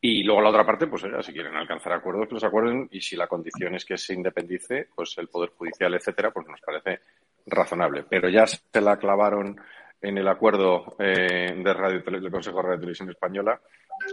Y 0.00 0.22
luego 0.24 0.42
la 0.42 0.50
otra 0.50 0.66
parte, 0.66 0.86
pues 0.86 1.02
si 1.22 1.32
quieren 1.32 1.56
alcanzar 1.56 1.92
acuerdos, 1.94 2.28
que 2.28 2.34
los 2.34 2.44
acuerden. 2.44 2.88
Y 2.90 3.00
si 3.00 3.16
la 3.16 3.26
condición 3.26 3.74
es 3.74 3.84
que 3.84 3.96
se 3.96 4.14
independice, 4.14 4.88
pues 4.94 5.16
el 5.18 5.28
Poder 5.28 5.50
Judicial, 5.56 5.94
etcétera, 5.94 6.30
pues 6.30 6.46
nos 6.46 6.60
parece 6.60 7.00
razonable. 7.46 8.04
Pero 8.08 8.28
ya 8.28 8.46
se 8.46 8.80
la 8.80 8.98
clavaron 8.98 9.58
en 10.02 10.18
el 10.18 10.28
acuerdo 10.28 10.96
eh, 10.98 11.54
de 11.56 11.74
radio, 11.74 12.00
del 12.00 12.30
Consejo 12.30 12.56
de 12.56 12.62
Radio 12.62 12.76
y 12.76 12.80
Televisión 12.80 13.10
Española 13.10 13.60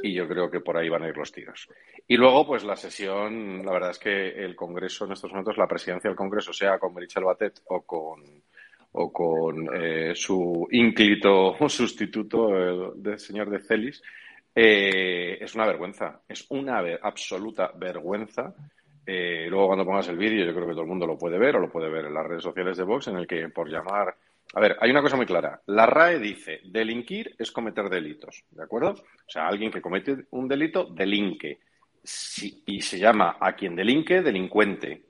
y 0.04 0.14
yo 0.14 0.28
creo 0.28 0.50
que 0.50 0.60
por 0.60 0.78
ahí 0.78 0.88
van 0.88 1.04
a 1.04 1.08
ir 1.08 1.18
los 1.18 1.32
tiros. 1.32 1.68
Y 2.08 2.16
luego, 2.16 2.46
pues 2.46 2.64
la 2.64 2.76
sesión, 2.76 3.66
la 3.66 3.72
verdad 3.72 3.92
es 3.92 4.00
que 4.00 4.30
el 4.30 4.56
Congreso 4.56 5.06
en 5.06 5.14
estos 5.14 5.32
momentos, 5.32 5.58
la 5.58 5.68
presidencia 5.68 6.10
del 6.10 6.18
Congreso, 6.18 6.54
sea 6.54 6.78
con 6.78 6.94
Merichel 6.94 7.24
Batet 7.24 7.62
o 7.68 7.82
con 7.82 8.24
o 8.92 9.14
con 9.14 9.70
eh, 9.76 10.16
su 10.16 10.68
ínclito 10.72 11.56
sustituto, 11.70 12.56
el, 12.56 13.20
señor 13.20 13.50
de 13.50 13.60
Celis, 13.60 14.02
eh, 14.56 15.38
es 15.40 15.54
una 15.54 15.68
vergüenza, 15.68 16.22
es 16.28 16.46
una 16.50 16.80
absoluta 17.02 17.72
vergüenza. 17.76 18.54
Eh, 19.06 19.48
luego 19.50 19.68
cuando 19.68 19.86
pongas 19.86 20.08
el 20.10 20.18
vídeo, 20.18 20.46
yo 20.46 20.54
creo 20.54 20.68
que 20.68 20.74
todo 20.74 20.84
el 20.84 20.90
mundo 20.90 21.08
lo 21.08 21.18
puede 21.18 21.38
ver 21.38 21.56
o 21.56 21.60
lo 21.60 21.70
puede 21.70 21.90
ver 21.90 22.06
en 22.06 22.14
las 22.14 22.26
redes 22.26 22.44
sociales 22.44 22.78
de 22.78 22.84
Vox, 22.84 23.08
en 23.08 23.18
el 23.18 23.28
que 23.28 23.50
por 23.50 23.70
llamar... 23.70 24.16
A 24.54 24.60
ver, 24.60 24.78
hay 24.80 24.90
una 24.90 25.02
cosa 25.02 25.16
muy 25.16 25.26
clara. 25.26 25.62
La 25.68 25.86
RAE 25.86 26.20
dice, 26.20 26.62
delinquir 26.66 27.36
es 27.38 27.52
cometer 27.52 27.90
delitos, 27.90 28.44
¿de 28.50 28.64
acuerdo? 28.64 28.92
O 28.92 29.30
sea, 29.30 29.48
alguien 29.48 29.72
que 29.72 29.82
comete 29.82 30.26
un 30.32 30.48
delito, 30.48 30.86
delinque. 30.86 31.60
y 32.66 32.82
se 32.82 32.98
llama 32.98 33.38
a 33.40 33.54
quien 33.54 33.76
delinque, 33.76 34.22
delincuente. 34.22 35.10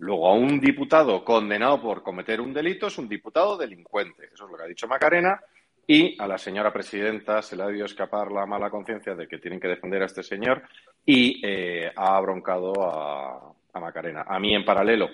Luego, 0.00 0.28
a 0.28 0.32
un 0.32 0.58
diputado 0.58 1.22
condenado 1.22 1.82
por 1.82 2.02
cometer 2.02 2.40
un 2.40 2.54
delito 2.54 2.86
es 2.86 2.96
un 2.96 3.06
diputado 3.06 3.58
delincuente. 3.58 4.30
Eso 4.32 4.46
es 4.46 4.50
lo 4.50 4.56
que 4.56 4.62
ha 4.62 4.66
dicho 4.66 4.88
Macarena. 4.88 5.38
Y 5.86 6.16
a 6.22 6.26
la 6.26 6.38
señora 6.38 6.72
presidenta 6.72 7.42
se 7.42 7.54
le 7.54 7.64
ha 7.64 7.66
debido 7.66 7.84
escapar 7.84 8.32
la 8.32 8.46
mala 8.46 8.70
conciencia 8.70 9.14
de 9.14 9.28
que 9.28 9.38
tienen 9.38 9.60
que 9.60 9.68
defender 9.68 10.00
a 10.00 10.06
este 10.06 10.22
señor 10.22 10.62
y 11.04 11.42
eh, 11.44 11.92
ha 11.94 12.18
broncado 12.20 12.72
a, 12.82 13.52
Macarena. 13.78 14.24
A 14.26 14.38
mí, 14.38 14.54
en 14.54 14.64
paralelo, 14.64 15.10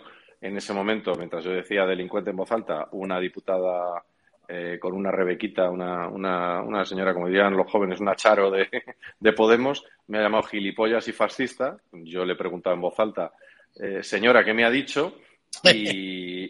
en 0.46 0.56
ese 0.56 0.72
momento, 0.72 1.14
mientras 1.14 1.44
yo 1.44 1.50
decía 1.50 1.86
delincuente 1.86 2.30
en 2.30 2.36
voz 2.36 2.50
alta, 2.52 2.88
una 2.92 3.18
diputada 3.18 4.02
eh, 4.48 4.78
con 4.80 4.94
una 4.94 5.10
rebequita, 5.10 5.68
una, 5.70 6.08
una, 6.08 6.62
una, 6.62 6.84
señora, 6.84 7.12
como 7.12 7.26
dirían 7.26 7.56
los 7.56 7.70
jóvenes, 7.70 8.00
una 8.00 8.14
charo 8.14 8.50
de, 8.50 8.68
de 9.20 9.32
Podemos, 9.32 9.84
me 10.06 10.18
ha 10.18 10.22
llamado 10.22 10.44
gilipollas 10.44 11.08
y 11.08 11.12
fascista. 11.12 11.76
Yo 11.92 12.24
le 12.24 12.34
he 12.34 12.36
preguntado 12.36 12.74
en 12.74 12.82
voz 12.82 12.98
alta 13.00 13.32
eh, 13.78 14.02
señora, 14.02 14.44
¿qué 14.44 14.54
me 14.54 14.64
ha 14.64 14.70
dicho? 14.70 15.18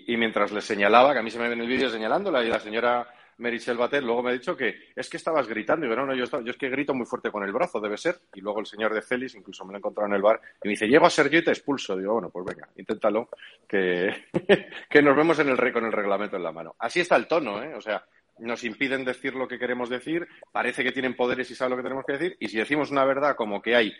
Y, 0.08 0.16
mientras 0.16 0.52
le 0.52 0.60
señalaba, 0.60 1.12
que 1.12 1.18
a 1.18 1.22
mí 1.22 1.30
se 1.30 1.38
me 1.38 1.48
ve 1.48 1.54
en 1.54 1.60
el 1.60 1.66
vídeo 1.66 1.90
señalándola, 1.90 2.44
y 2.44 2.48
la 2.48 2.60
señora 2.60 3.06
Merichel 3.38 3.76
Batet 3.76 4.02
luego 4.02 4.22
me 4.22 4.30
ha 4.30 4.32
dicho 4.32 4.56
que 4.56 4.74
es 4.94 5.10
que 5.10 5.16
estabas 5.16 5.46
gritando. 5.46 5.86
Y 5.86 5.88
yo, 5.88 5.96
no, 5.96 6.06
no, 6.06 6.14
yo, 6.14 6.24
yo, 6.24 6.50
es 6.50 6.56
que 6.56 6.70
grito 6.70 6.94
muy 6.94 7.06
fuerte 7.06 7.30
con 7.30 7.42
el 7.42 7.52
brazo, 7.52 7.80
debe 7.80 7.96
ser. 7.96 8.18
Y 8.34 8.40
luego 8.40 8.60
el 8.60 8.66
señor 8.66 8.94
de 8.94 9.02
Félix, 9.02 9.34
incluso 9.34 9.64
me 9.64 9.72
lo 9.72 9.76
he 9.76 9.78
encontrado 9.78 10.08
en 10.08 10.14
el 10.14 10.22
bar, 10.22 10.40
y 10.62 10.68
me 10.68 10.70
dice, 10.70 10.88
llego 10.88 11.06
a 11.06 11.10
ser 11.10 11.28
yo 11.30 11.38
y 11.38 11.44
te 11.44 11.50
expulso. 11.50 11.96
Digo, 11.96 12.14
bueno, 12.14 12.30
pues 12.30 12.46
venga, 12.46 12.68
inténtalo, 12.76 13.28
que, 13.68 14.14
nos 15.02 15.16
vemos 15.16 15.38
en 15.38 15.48
el, 15.48 15.72
con 15.72 15.84
el 15.84 15.92
reglamento 15.92 16.36
en 16.36 16.42
la 16.42 16.52
mano. 16.52 16.74
Así 16.78 17.00
está 17.00 17.16
el 17.16 17.26
tono, 17.26 17.62
¿eh? 17.62 17.74
O 17.74 17.80
sea, 17.80 18.04
nos 18.38 18.64
impiden 18.64 19.04
decir 19.04 19.34
lo 19.34 19.48
que 19.48 19.58
queremos 19.58 19.88
decir, 19.88 20.26
parece 20.52 20.82
que 20.82 20.92
tienen 20.92 21.16
poderes 21.16 21.50
y 21.50 21.54
saben 21.54 21.70
lo 21.70 21.76
que 21.76 21.82
tenemos 21.82 22.04
que 22.04 22.12
decir, 22.12 22.36
y 22.40 22.48
si 22.48 22.58
decimos 22.58 22.90
una 22.90 23.04
verdad 23.04 23.36
como 23.36 23.62
que 23.62 23.76
hay 23.76 23.94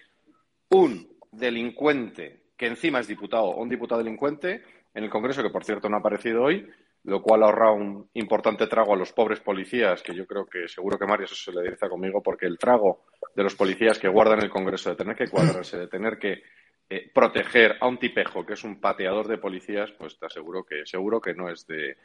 un 0.71 1.09
delincuente 1.33 2.43
que 2.57 2.67
encima 2.67 3.01
es 3.01 3.07
diputado 3.07 3.45
o 3.45 3.63
un 3.63 3.69
diputado 3.69 4.03
delincuente 4.03 4.63
en 4.95 5.05
el 5.05 5.11
Congreso, 5.11 5.43
que 5.43 5.51
por 5.51 5.65
cierto 5.65 5.89
no 5.89 5.97
ha 5.97 6.01
aparecido 6.01 6.43
hoy, 6.43 6.69
lo 7.07 7.23
cual 7.23 7.43
ha 7.43 7.47
ahorrado 7.47 7.75
un 7.75 8.11
importante 8.15 8.67
trago 8.67 8.93
a 8.93 8.97
los 8.97 9.13
pobres 9.13 9.39
policías, 9.39 10.03
que 10.03 10.13
yo 10.13 10.27
creo 10.27 10.45
que 10.45 10.67
seguro 10.67 10.99
que 10.99 11.07
Mario 11.07 11.27
eso 11.27 11.37
se 11.37 11.53
le 11.53 11.71
dice 11.71 11.89
conmigo, 11.89 12.21
porque 12.21 12.47
el 12.47 12.59
trago 12.59 13.05
de 13.35 13.45
los 13.45 13.55
policías 13.55 13.99
que 13.99 14.09
guardan 14.09 14.43
el 14.43 14.51
Congreso, 14.51 14.91
de 14.91 14.97
tener 14.97 15.17
que 15.17 15.29
cuadrarse, 15.29 15.79
de 15.79 15.87
tener 15.87 16.19
que 16.19 16.43
eh, 16.91 17.11
proteger 17.15 17.77
a 17.81 17.87
un 17.87 17.99
tipejo 17.99 18.45
que 18.45 18.55
es 18.55 18.65
un 18.65 18.81
pateador 18.81 19.29
de 19.29 19.39
policías, 19.39 19.93
pues 19.97 20.19
te 20.19 20.27
aseguro 20.27 20.65
que 20.65 20.85
seguro 20.85 21.21
que 21.21 21.33
no 21.33 21.49
es 21.49 21.65
de 21.69 21.97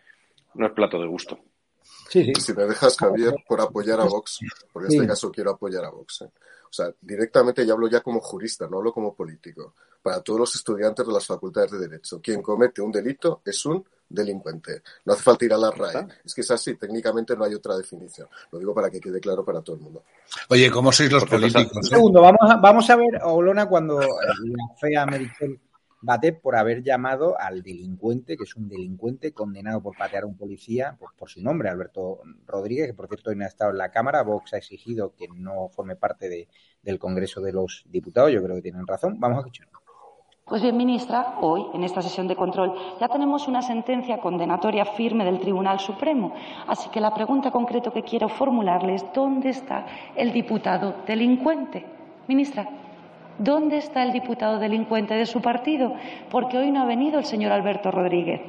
no 0.53 0.67
es 0.67 0.73
plato 0.73 0.99
de 0.99 1.07
gusto. 1.07 1.39
Sí, 2.07 2.31
Si 2.35 2.53
me 2.53 2.65
dejas, 2.65 2.95
Javier, 2.95 3.33
por 3.47 3.59
apoyar 3.59 3.99
a 3.99 4.05
Vox, 4.05 4.39
porque 4.71 4.87
en 4.87 4.93
este 4.93 5.07
caso 5.07 5.31
quiero 5.31 5.51
apoyar 5.51 5.83
a 5.83 5.89
Vox. 5.89 6.21
¿eh? 6.21 6.31
O 6.69 6.73
sea, 6.73 6.93
directamente 7.01 7.65
ya 7.65 7.73
hablo 7.73 7.89
ya 7.89 8.01
como 8.01 8.19
jurista, 8.21 8.67
no 8.69 8.77
hablo 8.77 8.93
como 8.93 9.15
político. 9.15 9.73
Para 10.03 10.21
todos 10.21 10.41
los 10.41 10.55
estudiantes 10.55 11.07
de 11.07 11.13
las 11.13 11.25
facultades 11.25 11.71
de 11.71 11.79
Derecho, 11.79 12.21
quien 12.21 12.43
comete 12.43 12.83
un 12.83 12.91
delito 12.91 13.41
es 13.43 13.65
un 13.65 13.83
delincuente. 14.13 14.81
No 15.05 15.13
hace 15.13 15.23
falta 15.23 15.45
ir 15.45 15.53
a 15.53 15.57
la 15.57 15.71
RAE. 15.71 16.07
Es 16.23 16.33
que 16.33 16.41
es 16.41 16.51
así, 16.51 16.75
técnicamente 16.75 17.35
no 17.35 17.43
hay 17.43 17.53
otra 17.53 17.75
definición. 17.77 18.27
Lo 18.51 18.59
digo 18.59 18.73
para 18.73 18.89
que 18.89 18.99
quede 18.99 19.19
claro 19.19 19.43
para 19.43 19.61
todo 19.61 19.75
el 19.75 19.81
mundo. 19.81 20.03
Oye, 20.49 20.69
¿cómo 20.69 20.91
sois 20.91 21.11
los 21.11 21.25
políticos? 21.25 21.71
Un 21.75 21.83
segundo, 21.83 22.21
vamos 22.21 22.49
a, 22.49 22.55
vamos 22.57 22.89
a 22.89 22.95
ver, 22.95 23.19
Olona, 23.23 23.67
cuando 23.67 23.99
la 23.99 24.75
fea 24.79 25.05
Merichel 25.05 25.59
bate 26.01 26.33
por 26.33 26.55
haber 26.55 26.83
llamado 26.83 27.39
al 27.39 27.61
delincuente, 27.61 28.35
que 28.35 28.43
es 28.43 28.55
un 28.55 28.67
delincuente 28.67 29.33
condenado 29.33 29.81
por 29.81 29.95
patear 29.95 30.23
a 30.23 30.25
un 30.27 30.35
policía, 30.35 30.95
pues 30.99 31.11
por 31.17 31.29
su 31.29 31.41
nombre, 31.41 31.69
Alberto 31.69 32.21
Rodríguez, 32.47 32.87
que 32.87 32.93
por 32.93 33.07
cierto 33.07 33.29
hoy 33.29 33.35
no 33.35 33.45
ha 33.45 33.47
estado 33.47 33.71
en 33.71 33.77
la 33.77 33.91
Cámara. 33.91 34.23
Vox 34.23 34.53
ha 34.53 34.57
exigido 34.57 35.13
que 35.15 35.27
no 35.27 35.69
forme 35.69 35.95
parte 35.95 36.27
de, 36.27 36.47
del 36.81 36.99
Congreso 36.99 37.41
de 37.41 37.53
los 37.53 37.83
Diputados. 37.85 38.31
Yo 38.31 38.43
creo 38.43 38.55
que 38.55 38.63
tienen 38.63 38.87
razón. 38.87 39.19
Vamos 39.19 39.37
a 39.37 39.41
escucharlo. 39.41 39.70
Pues 40.45 40.61
bien, 40.61 40.75
ministra, 40.75 41.35
hoy, 41.39 41.65
en 41.73 41.83
esta 41.83 42.01
sesión 42.01 42.27
de 42.27 42.35
control, 42.35 42.73
ya 42.99 43.07
tenemos 43.07 43.47
una 43.47 43.61
sentencia 43.61 44.19
condenatoria 44.19 44.83
firme 44.85 45.23
del 45.23 45.39
Tribunal 45.39 45.79
Supremo. 45.79 46.33
Así 46.67 46.89
que 46.89 46.99
la 46.99 47.13
pregunta 47.13 47.51
concreta 47.51 47.91
que 47.91 48.03
quiero 48.03 48.27
formularle 48.27 48.95
es 48.95 49.05
¿dónde 49.13 49.49
está 49.49 49.85
el 50.15 50.33
diputado 50.33 50.95
delincuente? 51.05 51.85
Ministra. 52.27 52.67
¿Dónde 53.37 53.77
está 53.77 54.03
el 54.03 54.11
diputado 54.11 54.59
delincuente 54.59 55.15
de 55.15 55.25
su 55.25 55.41
partido? 55.41 55.93
Porque 56.29 56.57
hoy 56.57 56.69
no 56.69 56.81
ha 56.81 56.85
venido 56.85 57.17
el 57.17 57.25
señor 57.25 57.51
Alberto 57.51 57.89
Rodríguez, 57.89 58.41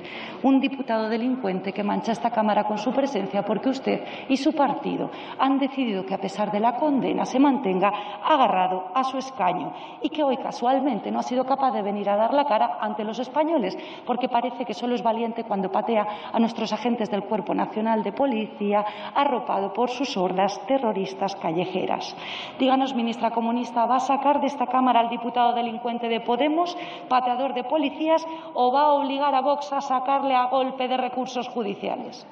un 0.42 0.60
diputado 0.60 1.08
delincuente 1.08 1.72
que 1.72 1.82
mancha 1.82 2.12
esta 2.12 2.30
Cámara 2.30 2.64
con 2.64 2.78
su 2.78 2.92
presencia 2.92 3.42
porque 3.42 3.68
usted 3.68 4.02
y 4.28 4.36
su 4.36 4.52
partido 4.52 5.10
han 5.38 5.58
decidido 5.58 6.04
que 6.04 6.14
a 6.14 6.20
pesar 6.20 6.50
de 6.50 6.60
la 6.60 6.76
condena 6.76 7.24
se 7.24 7.38
mantenga 7.38 7.92
agarrado 8.24 8.90
a 8.94 9.04
su 9.04 9.18
escaño 9.18 9.72
y 10.02 10.08
que 10.08 10.24
hoy 10.24 10.36
casualmente 10.36 11.10
no 11.10 11.20
ha 11.20 11.22
sido 11.22 11.44
capaz 11.44 11.72
de 11.72 11.82
venir 11.82 12.10
a 12.10 12.16
dar 12.16 12.34
la 12.34 12.44
cara 12.44 12.78
ante 12.80 13.04
los 13.04 13.18
españoles 13.18 13.78
porque 14.04 14.28
parece 14.28 14.64
que 14.64 14.74
solo 14.74 14.94
es 14.94 15.02
valiente 15.02 15.44
cuando 15.44 15.70
patea 15.70 16.06
a 16.32 16.38
nuestros 16.38 16.72
agentes 16.72 17.10
del 17.10 17.24
Cuerpo 17.24 17.54
Nacional 17.54 18.02
de 18.02 18.12
Policía 18.12 18.84
arropado 19.14 19.72
por 19.72 19.90
sus 19.90 20.16
hordas 20.16 20.60
terroristas 20.66 21.36
callejeras. 21.36 22.16
Díganos, 22.58 22.94
ministra 22.94 23.30
comunista, 23.30 23.86
¿va 23.86 23.96
a 23.96 24.00
sacar 24.00 24.40
de 24.40 24.48
esta 24.48 24.66
Cámara 24.72 25.00
al 25.00 25.10
diputado 25.10 25.52
delincuente 25.52 26.08
de 26.08 26.20
Podemos, 26.20 26.76
pateador 27.08 27.52
de 27.52 27.62
policías, 27.62 28.26
o 28.54 28.72
va 28.72 28.82
a 28.82 28.92
obligar 28.94 29.34
a 29.34 29.42
Vox 29.42 29.72
a 29.72 29.80
sacarle 29.80 30.34
a 30.34 30.46
golpe 30.46 30.88
de 30.88 30.96
recursos 30.96 31.46
judiciales? 31.48 32.26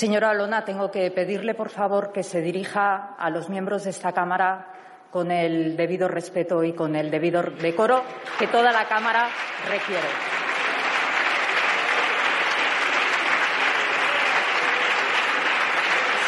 Señora 0.00 0.30
Alona, 0.30 0.64
tengo 0.64 0.90
que 0.90 1.10
pedirle, 1.10 1.52
por 1.52 1.68
favor, 1.68 2.10
que 2.10 2.22
se 2.22 2.40
dirija 2.40 3.14
a 3.18 3.28
los 3.28 3.50
miembros 3.50 3.84
de 3.84 3.90
esta 3.90 4.12
Cámara 4.12 4.79
con 5.10 5.30
el 5.30 5.76
debido 5.76 6.08
respeto 6.08 6.62
y 6.64 6.72
con 6.72 6.96
el 6.96 7.10
debido 7.10 7.42
decoro 7.42 8.04
que 8.38 8.46
toda 8.46 8.72
la 8.72 8.88
Cámara 8.88 9.28
requiere. 9.68 10.08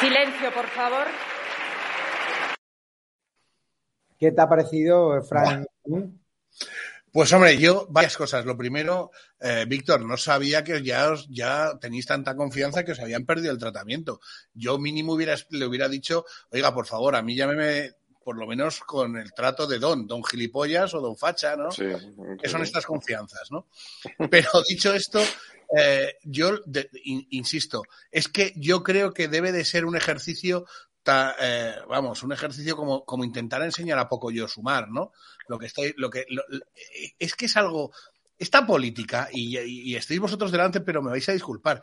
Silencio, 0.00 0.52
por 0.52 0.66
favor. 0.66 1.06
¿Qué 4.18 4.32
te 4.32 4.40
ha 4.40 4.48
parecido, 4.48 5.22
Frank? 5.22 5.66
Pues 7.12 7.32
hombre, 7.32 7.58
yo 7.58 7.86
varias 7.90 8.16
cosas. 8.16 8.44
Lo 8.44 8.56
primero, 8.56 9.10
eh, 9.38 9.64
Víctor, 9.68 10.04
no 10.04 10.16
sabía 10.16 10.64
que 10.64 10.82
ya 10.82 11.12
os, 11.12 11.28
ya 11.28 11.78
tenéis 11.78 12.06
tanta 12.06 12.34
confianza 12.34 12.84
que 12.84 12.92
os 12.92 13.00
habían 13.00 13.26
perdido 13.26 13.52
el 13.52 13.58
tratamiento. 13.58 14.20
Yo 14.54 14.78
mínimo 14.78 15.12
hubiera, 15.12 15.36
le 15.50 15.66
hubiera 15.66 15.88
dicho, 15.88 16.24
oiga, 16.50 16.72
por 16.72 16.86
favor, 16.86 17.14
a 17.14 17.22
mí 17.22 17.36
llámeme 17.36 17.92
por 18.24 18.38
lo 18.38 18.46
menos 18.46 18.80
con 18.80 19.16
el 19.16 19.32
trato 19.32 19.66
de 19.66 19.78
don, 19.78 20.06
don 20.06 20.24
gilipollas 20.24 20.94
o 20.94 21.00
don 21.00 21.16
facha, 21.16 21.56
¿no? 21.56 21.70
Sí, 21.70 21.84
que 22.40 22.48
son 22.48 22.62
estas 22.62 22.86
confianzas, 22.86 23.50
¿no? 23.50 23.68
Pero 24.30 24.50
dicho 24.68 24.92
esto, 24.92 25.20
eh, 25.76 26.16
yo 26.22 26.60
insisto, 27.30 27.82
es 28.10 28.28
que 28.28 28.52
yo 28.56 28.82
creo 28.82 29.12
que 29.12 29.28
debe 29.28 29.52
de 29.52 29.64
ser 29.64 29.84
un 29.84 29.96
ejercicio 29.96 30.66
eh, 31.40 31.74
vamos, 31.88 32.22
un 32.22 32.32
ejercicio 32.32 32.76
como, 32.76 33.04
como 33.04 33.24
intentar 33.24 33.62
enseñar 33.62 33.98
a 33.98 34.08
poco 34.08 34.30
yo 34.30 34.46
sumar, 34.46 34.88
¿no? 34.88 35.12
Lo 35.48 35.58
que 35.58 35.66
estoy, 35.66 35.94
lo 35.96 36.10
que 36.10 36.26
es 37.18 37.34
que 37.34 37.46
es 37.46 37.56
algo, 37.56 37.92
esta 38.38 38.64
política, 38.64 39.28
y, 39.32 39.58
y, 39.58 39.96
estáis 39.96 40.20
vosotros 40.20 40.52
delante, 40.52 40.80
pero 40.80 41.02
me 41.02 41.10
vais 41.10 41.28
a 41.28 41.32
disculpar. 41.32 41.82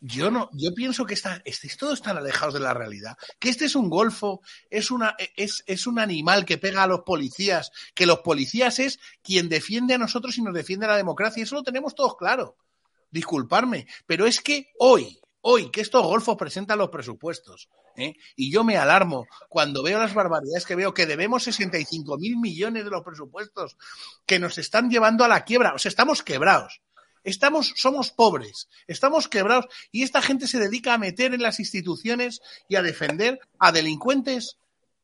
Yo 0.00 0.30
no, 0.30 0.48
yo 0.52 0.74
pienso 0.74 1.06
que 1.06 1.14
está, 1.14 1.42
estáis 1.44 1.76
todos 1.76 2.02
tan 2.02 2.16
alejados 2.16 2.54
de 2.54 2.60
la 2.60 2.72
realidad, 2.72 3.16
que 3.40 3.48
este 3.48 3.64
es 3.64 3.74
un 3.74 3.90
golfo, 3.90 4.40
es 4.70 4.92
una, 4.92 5.16
es, 5.36 5.64
es 5.66 5.88
un 5.88 5.98
animal 5.98 6.44
que 6.44 6.56
pega 6.56 6.84
a 6.84 6.86
los 6.86 7.00
policías, 7.00 7.72
que 7.94 8.06
los 8.06 8.20
policías 8.20 8.78
es 8.78 9.00
quien 9.22 9.48
defiende 9.48 9.94
a 9.94 9.98
nosotros 9.98 10.38
y 10.38 10.42
nos 10.42 10.54
defiende 10.54 10.86
a 10.86 10.90
la 10.90 10.96
democracia, 10.96 11.42
eso 11.42 11.56
lo 11.56 11.64
tenemos 11.64 11.96
todos 11.96 12.16
claro. 12.16 12.56
Disculparme, 13.10 13.86
pero 14.06 14.26
es 14.26 14.40
que 14.40 14.70
hoy, 14.78 15.18
hoy 15.40 15.70
que 15.70 15.80
estos 15.80 16.04
golfos 16.04 16.36
presentan 16.36 16.78
los 16.78 16.90
presupuestos, 16.90 17.68
¿eh? 17.96 18.14
y 18.36 18.52
yo 18.52 18.62
me 18.62 18.76
alarmo 18.76 19.26
cuando 19.48 19.82
veo 19.82 19.98
las 19.98 20.14
barbaridades 20.14 20.64
que 20.64 20.76
veo, 20.76 20.94
que 20.94 21.06
debemos 21.06 21.42
65 21.42 22.18
mil 22.18 22.36
millones 22.38 22.84
de 22.84 22.90
los 22.90 23.02
presupuestos 23.02 23.76
que 24.26 24.38
nos 24.38 24.58
están 24.58 24.90
llevando 24.90 25.24
a 25.24 25.28
la 25.28 25.44
quiebra, 25.44 25.74
o 25.74 25.78
sea, 25.78 25.88
estamos 25.88 26.22
quebrados. 26.22 26.82
Estamos, 27.28 27.74
somos 27.76 28.10
pobres, 28.10 28.68
estamos 28.86 29.28
quebrados 29.28 29.66
y 29.92 30.02
esta 30.02 30.22
gente 30.22 30.46
se 30.46 30.58
dedica 30.58 30.94
a 30.94 30.98
meter 30.98 31.34
en 31.34 31.42
las 31.42 31.60
instituciones 31.60 32.40
y 32.68 32.76
a 32.76 32.82
defender 32.82 33.38
a 33.58 33.70
delincuentes 33.72 34.56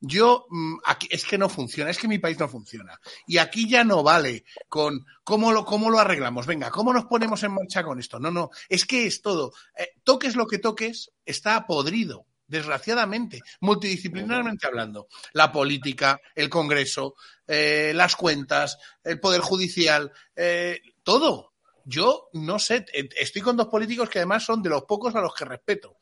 yo, 0.07 0.47
mm, 0.50 0.76
aquí, 0.85 1.09
es 1.11 1.25
que 1.25 1.38
no 1.38 1.49
funciona, 1.49 1.90
es 1.90 1.99
que 1.99 2.09
mi 2.09 2.19
país 2.19 2.38
no 2.38 2.49
funciona. 2.49 3.00
Y 3.26 3.38
aquí 3.38 3.69
ya 3.69 3.85
no 3.85 4.02
vale 4.02 4.45
con 4.69 5.07
cómo 5.23 5.50
lo, 5.52 5.64
cómo 5.64 5.90
lo 5.90 5.99
arreglamos. 5.99 6.47
Venga, 6.47 6.71
¿cómo 6.71 6.93
nos 6.93 7.07
ponemos 7.07 7.43
en 7.43 7.52
marcha 7.52 7.83
con 7.83 7.99
esto? 7.99 8.19
No, 8.21 8.31
no, 8.31 8.50
es 8.69 8.85
que 8.85 9.07
es 9.07 9.23
todo. 9.23 9.52
Eh, 9.78 9.88
toques 10.02 10.37
lo 10.37 10.47
que 10.47 10.59
toques, 10.59 11.11
está 11.25 11.66
podrido, 11.66 12.26
desgraciadamente, 12.47 13.40
multidisciplinarmente 13.61 14.66
hablando. 14.66 15.09
La 15.33 15.50
política, 15.50 16.21
el 16.35 16.50
Congreso, 16.50 17.14
eh, 17.47 17.93
las 17.95 18.14
cuentas, 18.16 18.76
el 19.02 19.21
Poder 19.21 19.40
Judicial, 19.40 20.13
eh, 20.37 20.80
todo. 21.02 21.53
Yo 21.84 22.28
no 22.32 22.58
sé, 22.58 22.86
estoy 22.92 23.42
con 23.42 23.56
dos 23.56 23.68
políticos 23.68 24.08
que 24.08 24.20
además 24.20 24.44
son 24.44 24.62
de 24.62 24.70
los 24.70 24.84
pocos 24.84 25.14
a 25.14 25.20
los 25.20 25.34
que 25.34 25.44
respeto 25.44 25.99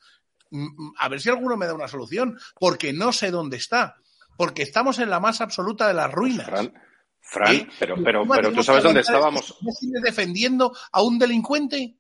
a 0.99 1.09
ver 1.09 1.21
si 1.21 1.29
alguno 1.29 1.57
me 1.57 1.67
da 1.67 1.75
una 1.75 1.89
solución, 1.89 2.39
porque 2.59 2.93
no 2.93 3.13
sé 3.13 3.31
dónde 3.31 3.57
está, 3.57 3.97
porque 4.37 4.63
estamos 4.63 4.99
en 4.99 5.11
la 5.11 5.21
más 5.21 5.41
absoluta 5.41 5.89
de 5.89 5.95
las 5.95 6.13
ruinas. 6.13 6.49
Fran, 7.21 7.55
¿Eh? 7.55 7.69
pero, 7.79 7.97
pero, 8.03 8.27
pero 8.27 8.53
tú 8.53 8.63
sabes 8.63 8.83
dónde 8.83 9.01
estábamos. 9.01 9.57
defendiendo 10.03 10.77
a 10.91 11.03
un 11.03 11.19
delincuente? 11.19 11.97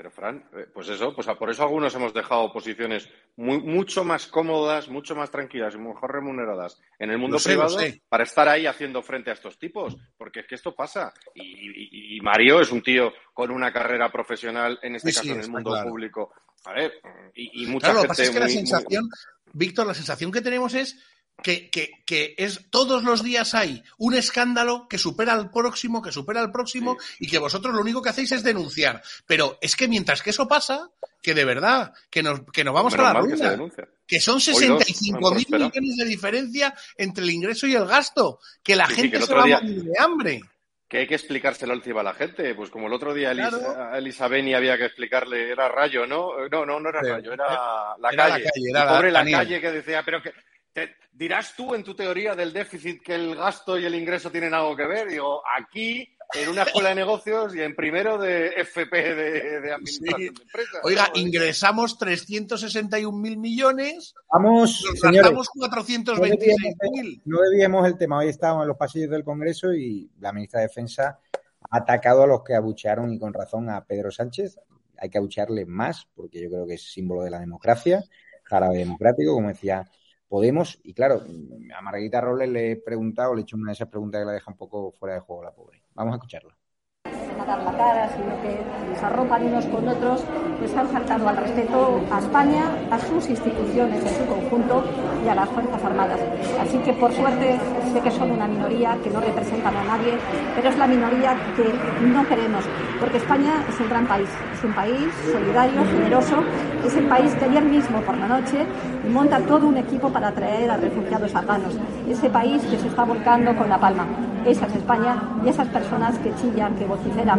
Pero, 0.00 0.10
Fran, 0.10 0.42
eh, 0.56 0.66
pues 0.72 0.88
eso, 0.88 1.14
pues 1.14 1.26
por 1.38 1.50
eso 1.50 1.62
algunos 1.62 1.94
hemos 1.94 2.14
dejado 2.14 2.50
posiciones 2.50 3.06
muy, 3.36 3.58
mucho 3.58 4.02
más 4.02 4.28
cómodas, 4.28 4.88
mucho 4.88 5.14
más 5.14 5.30
tranquilas 5.30 5.74
y 5.74 5.78
mejor 5.78 6.10
remuneradas 6.10 6.80
en 6.98 7.10
el 7.10 7.18
mundo 7.18 7.36
privado 7.36 7.76
para 8.08 8.24
estar 8.24 8.48
ahí 8.48 8.64
haciendo 8.64 9.02
frente 9.02 9.28
a 9.28 9.34
estos 9.34 9.58
tipos. 9.58 9.98
Porque 10.16 10.40
es 10.40 10.46
que 10.46 10.54
esto 10.54 10.74
pasa. 10.74 11.12
Y, 11.34 12.18
Mario 12.22 12.62
es 12.62 12.72
un 12.72 12.82
tío 12.82 13.12
con 13.34 13.50
una 13.50 13.70
carrera 13.70 14.10
profesional, 14.10 14.78
en 14.80 14.94
este 14.94 15.12
caso 15.12 15.32
en 15.32 15.40
el 15.40 15.50
mundo 15.50 15.78
público. 15.86 16.32
A 16.64 16.72
ver, 16.72 16.94
y, 17.34 17.64
y 17.64 17.66
mucha 17.66 17.92
claro, 17.92 18.00
gente. 18.00 18.00
Lo 18.00 18.02
que 18.02 18.08
pasa 18.08 18.22
es 18.22 18.30
que 18.30 18.40
la 18.40 18.48
sensación, 18.48 19.10
Víctor, 19.52 19.86
la 19.86 19.92
sensación 19.92 20.32
que 20.32 20.40
tenemos 20.40 20.72
es 20.72 20.98
que, 21.42 21.70
que, 21.70 21.90
que, 22.04 22.34
es 22.38 22.70
todos 22.70 23.02
los 23.02 23.22
días 23.22 23.54
hay 23.54 23.82
un 23.98 24.14
escándalo 24.14 24.86
que 24.88 24.98
supera 24.98 25.32
al 25.32 25.50
próximo, 25.50 26.02
que 26.02 26.12
supera 26.12 26.40
al 26.40 26.52
próximo, 26.52 26.96
y 27.18 27.28
que 27.28 27.38
vosotros 27.38 27.74
lo 27.74 27.80
único 27.80 28.02
que 28.02 28.10
hacéis 28.10 28.32
es 28.32 28.42
denunciar. 28.42 29.02
Pero 29.26 29.58
es 29.60 29.76
que 29.76 29.88
mientras 29.88 30.22
que 30.22 30.30
eso 30.30 30.48
pasa, 30.48 30.90
que 31.22 31.34
de 31.34 31.44
verdad, 31.44 31.92
que 32.10 32.22
nos, 32.22 32.42
que 32.52 32.64
nos 32.64 32.74
vamos 32.74 32.94
a 32.94 33.02
la 33.02 33.12
ruina. 33.14 33.58
Que, 34.06 34.20
son 34.20 34.40
65 34.40 35.34
mil 35.34 35.46
millones 35.48 35.96
de 35.96 36.04
diferencia 36.04 36.74
entre 36.96 37.22
el 37.22 37.30
ingreso 37.30 37.66
y 37.66 37.74
el 37.74 37.86
gasto. 37.86 38.40
Que 38.62 38.74
la 38.74 38.86
gente 38.86 39.20
se 39.20 39.32
va 39.32 39.44
a 39.44 39.60
morir 39.60 39.84
de 39.84 39.98
hambre. 39.98 40.40
Que 40.88 40.98
hay 40.98 41.06
que 41.06 41.14
explicárselo 41.14 41.74
encima 41.74 42.00
a 42.00 42.04
la 42.04 42.14
gente. 42.14 42.52
Pues 42.56 42.70
como 42.70 42.88
el 42.88 42.92
otro 42.92 43.14
día 43.14 43.30
a 43.30 43.98
Elisa, 43.98 44.26
Beni 44.26 44.54
había 44.54 44.76
que 44.76 44.86
explicarle, 44.86 45.52
era 45.52 45.68
rayo, 45.68 46.06
¿no? 46.06 46.48
No, 46.48 46.66
no, 46.66 46.80
no 46.80 46.88
era 46.88 47.00
rayo, 47.02 47.32
era 47.32 47.96
la 47.98 48.10
calle. 48.10 48.44
La 48.72 48.84
calle 48.84 48.96
pobre 48.96 49.12
la 49.12 49.24
calle 49.24 49.60
que 49.60 49.70
decía, 49.70 50.02
pero 50.04 50.20
que 50.20 50.32
dirás 51.12 51.54
tú 51.56 51.74
en 51.74 51.84
tu 51.84 51.94
teoría 51.94 52.34
del 52.34 52.52
déficit 52.52 53.02
que 53.02 53.14
el 53.14 53.34
gasto 53.36 53.78
y 53.78 53.84
el 53.84 53.94
ingreso 53.94 54.30
tienen 54.30 54.54
algo 54.54 54.76
que 54.76 54.86
ver. 54.86 55.08
Digo, 55.08 55.42
aquí 55.58 56.08
en 56.34 56.48
una 56.48 56.62
escuela 56.62 56.90
de 56.90 56.94
negocios 56.94 57.54
y 57.54 57.60
en 57.60 57.74
primero 57.74 58.16
de 58.18 58.48
FP 58.56 59.14
de, 59.14 59.72
administración 59.72 60.34
de 60.34 60.42
empresas. 60.42 60.80
Oiga, 60.82 61.10
ingresamos 61.14 61.98
361 61.98 63.16
mil 63.18 63.36
millones. 63.36 64.14
Vamos, 64.32 64.84
nos 64.88 65.00
señores, 65.00 65.48
426 65.54 66.56
mil. 66.92 67.22
No 67.24 67.40
debíamos 67.40 67.86
el 67.86 67.98
tema. 67.98 68.18
Hoy 68.18 68.28
estábamos 68.28 68.62
en 68.62 68.68
los 68.68 68.76
pasillos 68.76 69.10
del 69.10 69.24
Congreso 69.24 69.72
y 69.72 70.10
la 70.20 70.32
ministra 70.32 70.60
de 70.60 70.68
Defensa 70.68 71.18
ha 71.70 71.76
atacado 71.76 72.22
a 72.22 72.26
los 72.26 72.42
que 72.44 72.54
abuchearon 72.54 73.12
y 73.12 73.18
con 73.18 73.34
razón 73.34 73.68
a 73.68 73.84
Pedro 73.84 74.10
Sánchez. 74.10 74.58
Hay 74.98 75.10
que 75.10 75.18
abuchearle 75.18 75.66
más 75.66 76.06
porque 76.14 76.40
yo 76.40 76.48
creo 76.48 76.66
que 76.66 76.74
es 76.74 76.92
símbolo 76.92 77.22
de 77.22 77.30
la 77.30 77.40
democracia, 77.40 78.04
jarabe 78.44 78.78
democrático, 78.78 79.34
como 79.34 79.48
decía 79.48 79.88
Podemos, 80.30 80.78
y 80.84 80.94
claro, 80.94 81.22
a 81.76 81.82
Margarita 81.82 82.20
Robles 82.20 82.48
le 82.48 82.70
he 82.70 82.76
preguntado, 82.76 83.34
le 83.34 83.40
he 83.40 83.42
hecho 83.42 83.56
una 83.56 83.70
de 83.70 83.72
esas 83.72 83.88
preguntas 83.88 84.20
que 84.20 84.26
la 84.26 84.32
deja 84.32 84.48
un 84.48 84.56
poco 84.56 84.92
fuera 84.92 85.16
de 85.16 85.20
juego 85.22 85.42
la 85.42 85.52
pobre. 85.52 85.82
Vamos 85.92 86.12
a 86.12 86.16
escucharla 86.18 86.56
dar 87.44 87.62
la 87.62 87.72
cara, 87.72 88.08
sino 88.16 88.40
que 88.42 88.60
se 88.98 89.06
arropan 89.06 89.46
unos 89.46 89.66
con 89.66 89.88
otros, 89.88 90.24
pues 90.58 90.76
han 90.76 90.88
faltado 90.88 91.28
al 91.28 91.36
respeto 91.36 92.00
a 92.10 92.18
España, 92.18 92.64
a 92.90 92.98
sus 92.98 93.28
instituciones 93.28 94.04
en 94.04 94.14
su 94.14 94.26
conjunto 94.26 94.84
y 95.24 95.28
a 95.28 95.34
las 95.34 95.48
Fuerzas 95.48 95.84
Armadas. 95.84 96.20
Así 96.60 96.78
que, 96.78 96.92
por 96.92 97.12
suerte, 97.12 97.58
sé 97.92 98.00
que 98.00 98.10
son 98.10 98.30
una 98.30 98.46
minoría, 98.46 98.96
que 99.02 99.10
no 99.10 99.20
representan 99.20 99.76
a 99.76 99.84
nadie, 99.84 100.18
pero 100.54 100.68
es 100.68 100.78
la 100.78 100.86
minoría 100.86 101.34
que 101.56 101.64
no 102.06 102.26
queremos, 102.26 102.64
porque 102.98 103.16
España 103.16 103.64
es 103.68 103.80
un 103.80 103.88
gran 103.88 104.06
país, 104.06 104.28
es 104.54 104.64
un 104.64 104.74
país 104.74 105.08
solidario, 105.32 105.84
generoso, 105.86 106.44
es 106.84 106.96
el 106.96 107.06
país 107.06 107.34
que 107.34 107.44
ayer 107.44 107.64
mismo 107.64 108.00
por 108.00 108.16
la 108.16 108.28
noche 108.28 108.66
monta 109.10 109.38
todo 109.40 109.66
un 109.66 109.76
equipo 109.76 110.08
para 110.10 110.32
traer 110.32 110.70
a 110.70 110.76
refugiados 110.76 111.34
afganos, 111.34 111.74
ese 112.08 112.28
país 112.30 112.62
que 112.64 112.78
se 112.78 112.88
está 112.88 113.04
volcando 113.04 113.56
con 113.56 113.68
la 113.68 113.78
palma. 113.78 114.06
Esa 114.44 114.66
es 114.66 114.76
España 114.76 115.22
y 115.44 115.48
esas 115.50 115.68
personas 115.68 116.18
que 116.18 116.34
chillan, 116.34 116.74
que 116.76 116.86
vociferan, 116.86 117.29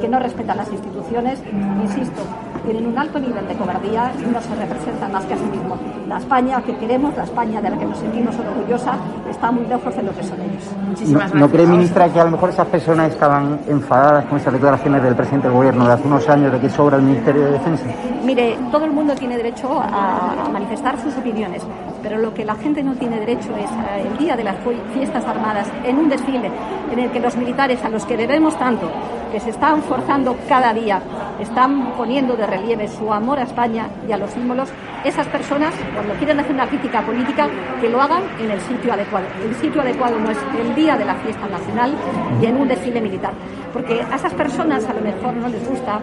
que 0.00 0.08
no 0.08 0.18
respetan 0.18 0.56
las 0.56 0.70
instituciones, 0.70 1.42
insisto, 1.82 2.22
tienen 2.66 2.86
un 2.86 2.98
alto 2.98 3.18
nivel 3.18 3.46
de 3.46 3.54
cobardía 3.54 4.12
y 4.18 4.30
no 4.30 4.40
se 4.40 4.54
representan 4.54 5.12
más 5.12 5.24
que 5.24 5.34
a 5.34 5.36
sí 5.36 5.44
mismos. 5.44 5.78
La 6.08 6.18
España 6.18 6.60
que 6.62 6.76
queremos, 6.76 7.16
la 7.16 7.24
España 7.24 7.60
de 7.62 7.70
la 7.70 7.78
que 7.78 7.84
nos 7.86 7.98
sentimos 7.98 8.34
orgullosa, 8.38 8.94
está 9.30 9.50
muy 9.50 9.66
lejos 9.66 9.94
de 9.96 10.02
lo 10.02 10.14
que 10.14 10.22
son 10.22 10.40
ellos. 10.40 10.64
Muchísimas 10.88 11.34
¿No, 11.34 11.40
¿No 11.40 11.48
cree, 11.48 11.66
ministra, 11.66 12.08
que 12.08 12.20
a 12.20 12.24
lo 12.24 12.32
mejor 12.32 12.50
esas 12.50 12.66
personas 12.66 13.12
estaban 13.12 13.60
enfadadas 13.68 14.24
con 14.26 14.38
esas 14.38 14.52
declaraciones 14.52 15.02
del 15.02 15.14
presidente 15.14 15.48
del 15.48 15.56
gobierno 15.56 15.86
de 15.86 15.92
hace 15.92 16.06
unos 16.06 16.28
años 16.28 16.52
de 16.52 16.60
que 16.60 16.68
sobra 16.68 16.96
el 16.96 17.02
Ministerio 17.02 17.44
de 17.44 17.52
Defensa? 17.52 17.84
Mire, 18.24 18.58
todo 18.72 18.84
el 18.84 18.92
mundo 18.92 19.14
tiene 19.14 19.36
derecho 19.36 19.80
a, 19.80 20.48
manifestar 20.52 20.98
sus 21.00 21.16
opiniones, 21.16 21.62
pero 22.02 22.18
lo 22.18 22.34
que 22.34 22.44
la 22.44 22.54
gente 22.54 22.82
no 22.82 22.94
tiene 22.94 23.18
derecho 23.20 23.54
es 23.56 23.70
el 24.04 24.18
día 24.18 24.36
de 24.36 24.44
las 24.44 24.56
fiestas 24.92 25.24
armadas, 25.24 25.68
en 25.84 25.98
un 25.98 26.08
desfile 26.08 26.50
en 26.92 26.98
el 26.98 27.10
que 27.10 27.20
los 27.20 27.36
militares 27.36 27.84
a 27.84 27.88
los 27.88 28.04
que 28.04 28.16
debemos 28.16 28.58
tanto, 28.58 28.90
que 29.32 29.40
se 29.40 29.50
están 29.50 29.82
forzando 29.82 30.36
cada 30.48 30.72
día, 30.72 31.00
están 31.40 31.92
poniendo 31.96 32.36
de 32.36 32.46
relieve 32.46 32.88
su 32.88 33.12
amor 33.12 33.38
a 33.38 33.42
España 33.42 33.88
y 34.08 34.12
a 34.12 34.16
los 34.16 34.30
símbolos, 34.30 34.68
esas 35.04 35.26
personas, 35.28 35.74
cuando 35.94 36.14
quieren 36.14 36.40
hacer 36.40 36.52
una 36.52 36.66
crítica 36.66 37.02
política, 37.02 37.48
que 37.80 37.88
lo 37.88 38.00
hagan 38.00 38.22
en 38.40 38.50
el 38.50 38.60
sitio 38.60 38.92
adecuado. 38.92 39.26
El 39.44 39.54
sitio 39.56 39.80
adecuado 39.80 40.18
no 40.18 40.30
es 40.30 40.38
el 40.58 40.74
día 40.74 40.96
de 40.96 41.04
la 41.04 41.14
fiesta 41.16 41.46
nacional 41.48 41.94
y 42.40 42.46
en 42.46 42.56
un 42.56 42.68
desfile 42.68 43.00
militar, 43.00 43.32
porque 43.72 44.02
a 44.02 44.16
esas 44.16 44.34
personas 44.34 44.84
a 44.88 44.94
lo 44.94 45.00
mejor 45.00 45.34
no 45.34 45.48
les 45.48 45.68
gusta, 45.68 46.00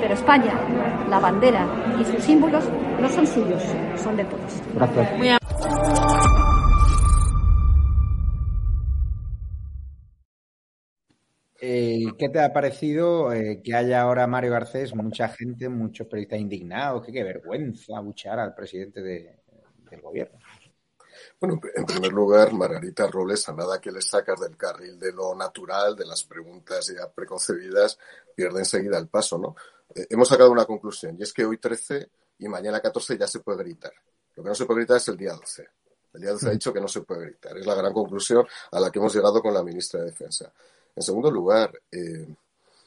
pero 0.00 0.14
España, 0.14 0.54
la 1.08 1.18
bandera 1.18 1.66
y 2.00 2.04
sus 2.04 2.22
símbolos 2.22 2.64
no 3.00 3.08
son 3.08 3.26
suyos, 3.26 3.62
son 3.96 4.16
de 4.16 4.24
todos. 4.24 4.62
Gracias. 4.74 5.40
Eh, 11.58 12.12
¿Qué 12.18 12.28
te 12.28 12.40
ha 12.40 12.52
parecido 12.52 13.32
eh, 13.32 13.60
que 13.64 13.74
haya 13.74 14.02
ahora 14.02 14.26
Mario 14.26 14.52
Garcés, 14.52 14.94
mucha 14.94 15.28
gente, 15.28 15.68
muchos 15.68 16.06
periodistas 16.06 16.38
indignados? 16.38 17.04
Que 17.04 17.12
qué 17.12 17.24
vergüenza 17.24 17.98
buchar 18.00 18.38
al 18.38 18.54
presidente 18.54 19.02
del 19.02 20.00
gobierno. 20.00 20.38
Bueno, 21.40 21.60
en 21.74 21.84
primer 21.84 22.12
lugar, 22.12 22.52
Margarita 22.52 23.06
Robles, 23.08 23.48
a 23.48 23.52
nada 23.52 23.80
que 23.80 23.90
le 23.90 24.00
sacas 24.00 24.40
del 24.40 24.56
carril 24.56 24.98
de 24.98 25.12
lo 25.12 25.34
natural, 25.34 25.96
de 25.96 26.06
las 26.06 26.24
preguntas 26.24 26.86
ya 26.86 27.10
preconcebidas, 27.10 27.98
pierde 28.34 28.60
enseguida 28.60 28.98
el 28.98 29.08
paso, 29.08 29.38
¿no? 29.38 29.56
Eh, 29.94 30.06
hemos 30.10 30.28
sacado 30.28 30.50
una 30.50 30.64
conclusión, 30.64 31.16
y 31.18 31.22
es 31.22 31.32
que 31.32 31.44
hoy 31.44 31.58
13 31.58 32.08
y 32.38 32.48
mañana 32.48 32.80
14 32.80 33.18
ya 33.18 33.26
se 33.26 33.40
puede 33.40 33.64
gritar. 33.64 33.92
Lo 34.34 34.42
que 34.42 34.48
no 34.48 34.54
se 34.54 34.66
puede 34.66 34.80
gritar 34.80 34.98
es 34.98 35.08
el 35.08 35.16
día 35.16 35.32
12. 35.32 35.68
El 36.14 36.20
día 36.20 36.32
12 36.32 36.48
ha 36.48 36.52
dicho 36.52 36.72
que 36.72 36.80
no 36.80 36.88
se 36.88 37.02
puede 37.02 37.26
gritar. 37.26 37.56
Es 37.56 37.66
la 37.66 37.74
gran 37.74 37.92
conclusión 37.92 38.46
a 38.72 38.80
la 38.80 38.90
que 38.90 38.98
hemos 38.98 39.14
llegado 39.14 39.42
con 39.42 39.52
la 39.52 39.62
ministra 39.62 40.00
de 40.00 40.06
Defensa. 40.06 40.52
En 40.94 41.02
segundo 41.02 41.30
lugar, 41.30 41.72
eh, 41.92 42.26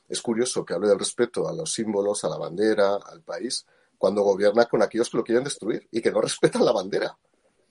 es 0.07 0.21
curioso 0.21 0.65
que 0.65 0.73
hable 0.73 0.87
del 0.87 0.97
respeto 0.97 1.47
a 1.47 1.53
los 1.53 1.71
símbolos, 1.71 2.23
a 2.23 2.29
la 2.29 2.37
bandera, 2.37 2.95
al 2.95 3.21
país, 3.21 3.65
cuando 3.97 4.23
gobierna 4.23 4.65
con 4.65 4.81
aquellos 4.81 5.09
que 5.09 5.17
lo 5.17 5.23
quieren 5.23 5.43
destruir 5.43 5.87
y 5.91 6.01
que 6.01 6.11
no 6.11 6.21
respetan 6.21 6.65
la 6.65 6.71
bandera. 6.71 7.15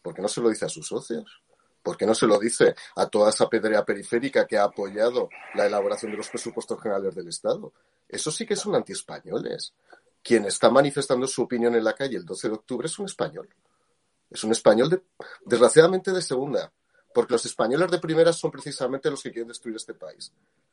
¿Por 0.03 0.15
qué 0.15 0.23
no 0.23 0.29
se 0.29 0.41
lo 0.41 0.49
dice 0.49 0.65
a 0.65 0.69
sus 0.69 0.87
socios? 0.87 1.43
¿Por 1.83 1.97
qué 1.97 2.07
no 2.07 2.15
se 2.15 2.27
lo 2.27 2.39
dice 2.39 2.75
a 2.97 3.07
toda 3.07 3.31
esa 3.31 3.49
pedrea 3.49 3.85
periférica 3.85 4.47
que 4.47 4.59
ha 4.59 4.65
apoyado 4.65 5.29
la 5.55 5.67
elaboración 5.67 6.13
de 6.13 6.19
los 6.19 6.29
presupuestos 6.29 6.81
generales 6.81 7.15
del 7.15 7.29
Estado? 7.29 7.73
Eso 8.09 8.31
sí 8.31 8.47
que 8.47 8.57
son 8.57 8.75
antiespañoles. 8.75 9.75
Quien 10.23 10.47
está 10.47 10.71
manifestando 10.71 11.27
su 11.27 11.43
opinión 11.43 11.75
en 11.75 11.85
la 11.85 11.95
calle 11.95 12.17
el 12.17 12.25
12 12.25 12.49
de 12.49 12.55
octubre 12.55 12.87
es 12.87 12.99
un 12.99 13.07
español. 13.07 13.49
Es 14.31 14.45
un 14.45 14.53
español, 14.53 15.03
desgraciadamente, 15.45 16.13
de 16.13 16.21
segunda, 16.21 16.73
porque 17.15 17.33
los 17.33 17.47
españoles 17.47 17.91
de 17.91 17.99
primera 17.99 18.33
son 18.33 18.51
precisamente 18.51 19.11
los 19.11 19.23
que 19.23 19.31
quieren 19.31 19.49
destruir 19.49 19.77
este 19.77 19.95
país. 19.95 20.33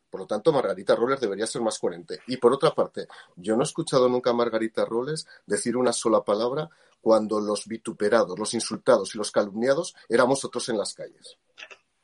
Por 0.10 0.21
lo 0.21 0.28
tanto, 0.28 0.52
Margarita 0.52 0.95
Robles 0.95 1.19
debería 1.19 1.48
ser 1.48 1.62
más 1.62 1.80
coherente. 1.80 2.19
Y 2.28 2.38
por 2.38 2.54
otra 2.54 2.74
parte, 2.74 3.08
yo 3.36 3.56
no 3.56 3.63
he 3.63 3.65
escuchado 3.65 4.08
nunca 4.10 4.30
a 4.30 4.34
Margarita 4.34 4.86
Robles 4.86 5.28
decir 5.45 5.76
una 5.78 5.93
sola 5.93 6.24
palabra 6.24 6.69
cuando 7.02 7.39
los 7.39 7.67
vituperados, 7.67 8.38
los 8.38 8.54
insultados 8.54 9.13
y 9.13 9.17
los 9.17 9.32
calumniados 9.32 9.95
éramos 10.10 10.43
otros 10.43 10.69
en 10.69 10.78
las 10.78 10.93
calles. 10.93 11.38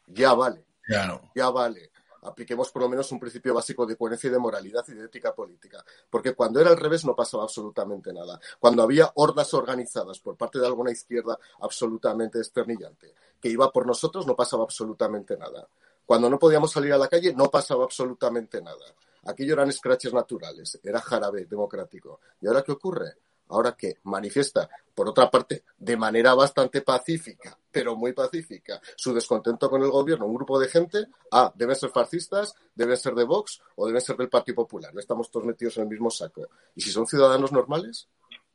Ya 0.07 0.33
vale. 0.33 0.65
Ya 1.35 1.49
vale. 1.49 1.90
Apliquemos 2.21 2.71
por 2.71 2.83
lo 2.83 2.89
menos 2.89 3.11
un 3.11 3.19
principio 3.19 3.53
básico 3.53 3.85
de 3.85 3.95
coherencia 3.95 4.27
y 4.27 4.31
de 4.31 4.39
moralidad 4.39 4.83
y 4.87 4.93
de 4.93 5.05
ética 5.05 5.33
política. 5.33 5.83
Porque 6.09 6.33
cuando 6.33 6.59
era 6.59 6.69
al 6.69 6.77
revés 6.77 7.05
no 7.05 7.15
pasaba 7.15 7.43
absolutamente 7.43 8.13
nada. 8.13 8.39
Cuando 8.59 8.83
había 8.83 9.11
hordas 9.15 9.53
organizadas 9.53 10.19
por 10.19 10.37
parte 10.37 10.59
de 10.59 10.67
alguna 10.67 10.91
izquierda 10.91 11.37
absolutamente 11.59 12.37
despernillante 12.37 13.13
que 13.41 13.49
iba 13.49 13.71
por 13.71 13.87
nosotros 13.87 14.27
no 14.27 14.35
pasaba 14.35 14.63
absolutamente 14.63 15.35
nada. 15.35 15.67
Cuando 16.05 16.29
no 16.29 16.37
podíamos 16.37 16.71
salir 16.71 16.93
a 16.93 16.97
la 16.97 17.07
calle 17.07 17.33
no 17.33 17.49
pasaba 17.49 17.83
absolutamente 17.83 18.61
nada. 18.61 18.85
Aquello 19.25 19.53
eran 19.53 19.71
scratches 19.71 20.13
naturales, 20.13 20.79
era 20.83 21.01
jarabe 21.01 21.45
democrático. 21.45 22.19
¿Y 22.39 22.47
ahora 22.47 22.63
qué 22.63 22.71
ocurre? 22.71 23.15
Ahora 23.51 23.75
que 23.75 23.97
manifiesta, 24.03 24.69
por 24.95 25.09
otra 25.09 25.29
parte, 25.29 25.65
de 25.77 25.97
manera 25.97 26.33
bastante 26.33 26.81
pacífica, 26.81 27.57
pero 27.69 27.97
muy 27.97 28.13
pacífica, 28.13 28.81
su 28.95 29.13
descontento 29.13 29.69
con 29.69 29.83
el 29.83 29.91
gobierno, 29.91 30.25
un 30.25 30.35
grupo 30.35 30.57
de 30.57 30.69
gente, 30.69 31.07
ah, 31.31 31.51
deben 31.53 31.75
ser 31.75 31.89
fascistas, 31.89 32.55
deben 32.73 32.95
ser 32.95 33.13
de 33.13 33.25
Vox 33.25 33.61
o 33.75 33.87
deben 33.87 34.01
ser 34.01 34.15
del 34.15 34.29
Partido 34.29 34.55
Popular. 34.55 34.93
Estamos 34.97 35.29
todos 35.29 35.45
metidos 35.45 35.75
en 35.77 35.83
el 35.83 35.89
mismo 35.89 36.09
saco. 36.09 36.47
¿Y 36.75 36.81
si 36.81 36.91
son 36.91 37.05
ciudadanos 37.05 37.51
normales? 37.51 38.07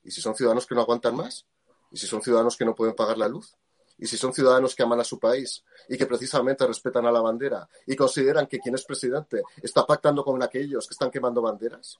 ¿Y 0.03 0.11
si 0.11 0.23
son 0.23 0.35
ciudadanos 0.35 0.67
que 0.67 0.75
no 0.75 0.81
aguantan 0.81 1.15
más? 1.15 1.47
¿Y 1.91 1.99
si 1.99 2.07
son 2.07 2.23
ciudadanos 2.23 2.57
que 2.57 2.65
no 2.65 2.75
pueden 2.75 2.95
pagar 2.95 3.19
la 3.19 3.29
luz? 3.29 3.55
y 3.99 4.07
si 4.07 4.17
son 4.17 4.33
ciudadanos 4.33 4.75
que 4.75 4.83
aman 4.83 5.01
a 5.01 5.05
su 5.05 5.19
país 5.19 5.65
y 5.89 5.97
que 5.97 6.07
precisamente 6.07 6.67
respetan 6.67 7.07
a 7.07 7.11
la 7.11 7.21
bandera 7.21 7.67
y 7.87 7.97
consideran 7.97 8.47
que 8.47 8.59
quien 8.59 8.75
es 8.75 8.85
presidente 8.85 9.43
está 9.63 9.87
pactando 9.87 10.23
con 10.25 10.43
aquellos 10.43 10.87
que 10.87 10.93
están 10.93 11.11
quemando 11.11 11.41
banderas, 11.41 11.99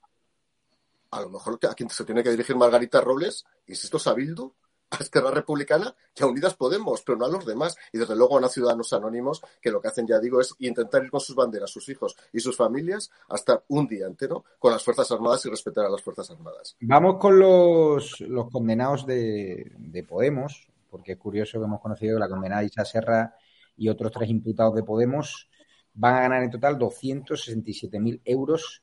a 1.11 1.21
lo 1.21 1.31
mejor 1.31 1.59
a 1.69 1.75
quien 1.75 1.91
se 1.91 2.05
tiene 2.05 2.23
que 2.23 2.31
dirigir 2.31 2.57
Margarita 2.57 3.01
Robles, 3.01 3.45
insisto, 3.67 3.97
es 3.97 4.07
a 4.07 4.15
Bildu, 4.15 4.53
a 4.91 4.97
Esquerra 4.97 5.31
Republicana 5.31 5.95
y 6.15 6.23
a 6.23 6.27
Unidas 6.27 6.55
Podemos, 6.55 7.03
pero 7.03 7.19
no 7.19 7.27
a 7.27 7.29
los 7.29 7.45
demás. 7.45 7.77
Y 7.93 7.99
desde 7.99 8.15
luego 8.15 8.39
a 8.39 8.41
no 8.41 8.49
ciudadanos 8.49 8.93
anónimos 8.93 9.43
que 9.61 9.71
lo 9.71 9.81
que 9.81 9.89
hacen, 9.89 10.07
ya 10.07 10.19
digo, 10.19 10.41
es 10.41 10.55
intentar 10.61 11.05
ir 11.05 11.11
con 11.11 11.21
sus 11.21 11.35
banderas, 11.35 11.71
sus 11.71 11.89
hijos 11.89 12.17
y 12.33 12.41
sus 12.41 12.57
familias 12.57 13.11
hasta 13.29 13.63
un 13.69 13.87
día 13.87 14.07
entero 14.07 14.45
con 14.59 14.73
las 14.73 14.85
Fuerzas 14.85 15.11
Armadas 15.11 15.45
y 15.47 15.51
respetar 15.51 15.87
a 15.87 15.91
las 15.91 16.03
Fuerzas 16.03 16.31
Armadas. 16.31 16.77
Vamos 16.81 17.17
con 17.19 17.39
los, 17.39 18.21
los 18.21 18.51
condenados 18.51 19.07
de, 19.07 19.73
de 19.77 20.03
Podemos 20.05 20.69
porque 20.97 21.13
es 21.13 21.19
curioso 21.19 21.59
que 21.59 21.65
hemos 21.65 21.81
conocido 21.81 22.17
que 22.17 22.21
la 22.21 22.29
condenada 22.29 22.65
Isa 22.65 22.85
Serra 22.85 23.35
y 23.77 23.89
otros 23.89 24.13
tres 24.13 24.31
imputados 24.31 24.75
de 24.75 24.83
Podemos 24.83 25.49
van 25.93 26.15
a 26.15 26.21
ganar 26.21 26.43
en 26.43 26.51
total 26.51 26.79
267.000 26.79 28.23
euros 28.25 28.83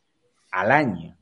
al 0.52 0.72
año. 0.72 1.18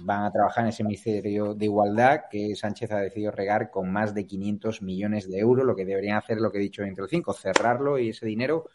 Van 0.00 0.24
a 0.24 0.30
trabajar 0.30 0.64
en 0.64 0.70
ese 0.70 0.84
Ministerio 0.84 1.54
de 1.54 1.64
Igualdad 1.66 2.22
que 2.30 2.54
Sánchez 2.54 2.90
ha 2.92 2.98
decidido 2.98 3.30
regar 3.30 3.70
con 3.70 3.90
más 3.92 4.14
de 4.14 4.26
500 4.26 4.82
millones 4.82 5.28
de 5.28 5.38
euros, 5.38 5.66
lo 5.66 5.76
que 5.76 5.84
deberían 5.84 6.16
hacer 6.16 6.38
lo 6.38 6.50
que 6.50 6.58
he 6.58 6.62
dicho 6.62 6.82
entre 6.82 7.02
los 7.02 7.10
cinco, 7.10 7.32
cerrarlo 7.32 7.98
y 7.98 8.10
ese 8.10 8.26
dinero 8.26 8.66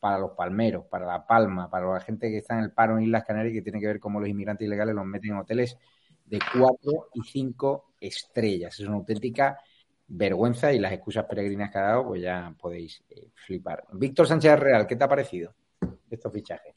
para 0.00 0.18
los 0.18 0.32
palmeros, 0.32 0.84
para 0.86 1.06
La 1.06 1.26
Palma, 1.26 1.70
para 1.70 1.90
la 1.90 2.00
gente 2.00 2.30
que 2.30 2.38
está 2.38 2.58
en 2.58 2.64
el 2.64 2.72
paro 2.72 2.98
en 2.98 3.04
Islas 3.04 3.24
Canarias 3.24 3.54
que 3.54 3.62
tiene 3.62 3.80
que 3.80 3.86
ver 3.86 4.00
cómo 4.00 4.20
los 4.20 4.28
inmigrantes 4.28 4.66
ilegales 4.66 4.94
los 4.94 5.06
meten 5.06 5.30
en 5.30 5.38
hoteles 5.38 5.78
de 6.26 6.38
cuatro 6.52 7.08
y 7.14 7.22
cinco 7.22 7.94
estrellas. 8.00 8.78
Es 8.78 8.86
una 8.86 8.96
auténtica 8.96 9.58
vergüenza 10.06 10.72
y 10.72 10.78
las 10.78 10.92
excusas 10.92 11.24
peregrinas 11.24 11.70
que 11.70 11.78
ha 11.78 11.82
dado, 11.82 12.06
pues 12.06 12.22
ya 12.22 12.54
podéis 12.60 13.02
eh, 13.08 13.30
flipar. 13.34 13.84
Víctor 13.92 14.26
Sánchez 14.26 14.58
Real, 14.58 14.86
¿qué 14.86 14.96
te 14.96 15.04
ha 15.04 15.08
parecido 15.08 15.54
estos 16.10 16.32
fichajes? 16.32 16.74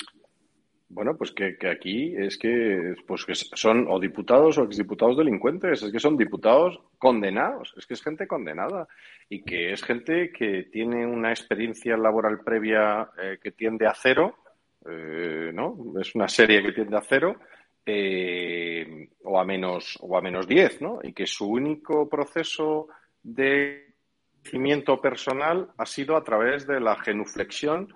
Bueno, 0.90 1.18
pues 1.18 1.32
que, 1.32 1.58
aquí 1.70 2.16
es 2.18 2.38
que, 2.38 2.96
pues 3.06 3.26
que 3.26 3.36
son 3.36 3.88
o 3.90 4.00
diputados 4.00 4.58
o 4.58 4.64
exdiputados 4.64 5.18
delincuentes, 5.18 5.84
es 5.84 5.92
que 5.92 6.00
son 6.00 6.16
diputados 6.16 6.80
condenados, 6.98 7.74
es 7.78 7.86
que 7.86 7.94
es 7.94 8.02
gente 8.02 8.26
condenada 8.26 8.88
y 9.28 9.44
que 9.44 9.74
es 9.74 9.84
gente 9.84 10.32
que 10.32 10.64
tiene 10.72 11.06
una 11.06 11.32
experiencia 11.32 11.98
laboral 11.98 12.40
previa 12.40 13.10
eh, 13.22 13.38
que 13.42 13.52
tiende 13.52 13.86
a 13.86 13.94
cero, 13.94 14.38
eh, 14.86 15.52
¿no? 15.54 15.76
Es 16.00 16.16
una 16.16 16.30
serie 16.30 16.64
que 16.64 16.72
tiende 16.72 16.96
a 16.96 17.02
cero 17.02 17.36
o 19.24 19.40
a 19.40 19.46
menos 19.46 19.98
o 20.02 20.18
a 20.18 20.22
menos 20.22 20.48
10, 20.48 20.82
¿no? 20.82 21.00
Y 21.04 21.14
que 21.14 21.26
su 21.26 21.50
único 21.50 22.08
proceso 22.10 22.88
de 23.24 23.94
crecimiento 24.42 25.02
personal 25.02 25.70
ha 25.78 25.86
sido 25.86 26.16
a 26.16 26.24
través 26.24 26.66
de 26.68 26.80
la 26.80 26.96
genuflexión 26.98 27.94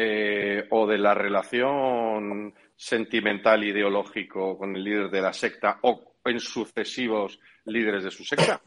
eh, 0.00 0.64
o 0.70 0.86
de 0.86 0.96
la 0.96 1.12
relación 1.12 2.54
sentimental 2.76 3.64
ideológico 3.64 4.56
con 4.56 4.76
el 4.76 4.84
líder 4.84 5.10
de 5.10 5.20
la 5.20 5.32
secta 5.32 5.80
o 5.82 6.14
en 6.24 6.38
sucesivos 6.38 7.40
líderes 7.64 8.04
de 8.04 8.12
su 8.12 8.22
secta. 8.22 8.60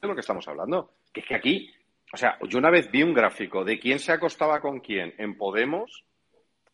De 0.00 0.06
lo 0.06 0.14
que 0.14 0.20
estamos 0.20 0.46
hablando. 0.46 0.92
Que 1.12 1.22
es 1.22 1.26
que 1.26 1.34
aquí, 1.34 1.74
o 2.12 2.16
sea, 2.16 2.38
yo 2.48 2.58
una 2.58 2.70
vez 2.70 2.88
vi 2.88 3.02
un 3.02 3.12
gráfico 3.12 3.64
de 3.64 3.80
quién 3.80 3.98
se 3.98 4.12
acostaba 4.12 4.60
con 4.60 4.78
quién 4.78 5.12
en 5.18 5.36
Podemos 5.36 6.04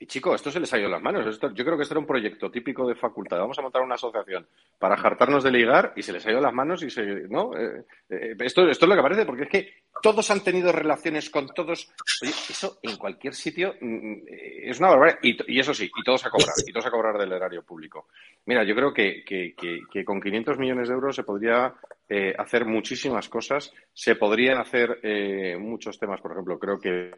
y 0.01 0.07
chico, 0.07 0.33
esto 0.33 0.51
se 0.53 0.61
les 0.61 0.73
ha 0.73 0.79
ido 0.79 0.89
las 0.89 1.03
manos. 1.03 1.41
yo 1.41 1.65
creo 1.65 1.77
que 1.77 1.83
este 1.83 1.95
era 1.95 2.01
un 2.01 2.07
proyecto 2.07 2.51
típico 2.53 2.87
de 2.87 2.95
facultad. 2.95 3.39
Vamos 3.39 3.59
a 3.59 3.63
montar 3.63 3.83
una 3.83 3.97
asociación 3.97 4.47
para 4.79 4.97
jartarnos 4.97 5.43
de 5.43 5.51
ligar 5.51 5.93
y 5.97 6.03
se 6.03 6.13
les 6.13 6.25
ha 6.25 6.31
ido 6.31 6.41
las 6.41 6.55
manos 6.55 6.85
y 6.85 6.91
se. 6.91 7.03
¿No? 7.29 7.53
Eh, 7.57 7.85
eh, 8.09 8.37
esto, 8.39 8.69
esto 8.69 8.85
es 8.85 8.89
lo 8.89 8.95
que 8.95 9.03
parece, 9.03 9.27
porque 9.27 9.43
es 9.43 9.49
que 9.49 9.73
todos 10.01 10.31
han 10.31 10.45
tenido 10.45 10.71
relaciones 10.71 11.31
con 11.31 11.49
todos. 11.49 11.93
Oye, 12.23 12.31
eso 12.31 12.79
en 12.81 12.97
cualquier 12.97 13.35
sitio 13.35 13.75
mm, 13.81 13.87
mm, 13.87 14.23
es 14.63 14.79
una 14.79 14.91
barbaridad. 14.91 15.19
Y, 15.23 15.59
eso 15.59 15.75
sí, 15.75 15.91
y 15.93 16.05
todos 16.05 16.25
a 16.27 16.31
cobrar, 16.31 16.55
y 16.65 16.73
todos 16.73 16.87
a 16.87 16.91
cobrar 16.93 17.19
del 17.19 17.33
erario 17.33 17.65
público. 17.65 18.07
Mira, 18.47 18.63
yo 18.63 18.77
creo 18.77 18.95
que, 18.95 19.25
que, 19.25 19.55
que, 19.57 20.05
con 20.05 20.21
500 20.21 20.59
millones 20.59 20.87
de 20.87 20.95
euros 20.95 21.17
se 21.17 21.25
podría 21.25 21.75
eh, 22.09 22.35
hacer 22.39 22.65
muchísimas 22.65 23.29
cosas. 23.29 23.73
Se 23.93 24.17
podrían 24.17 24.59
hacer 24.59 24.99
eh, 25.03 25.57
muchos 25.59 25.99
temas, 25.99 26.21
por 26.21 26.33
ejemplo, 26.33 26.59
creo 26.59 26.79
que 26.79 27.11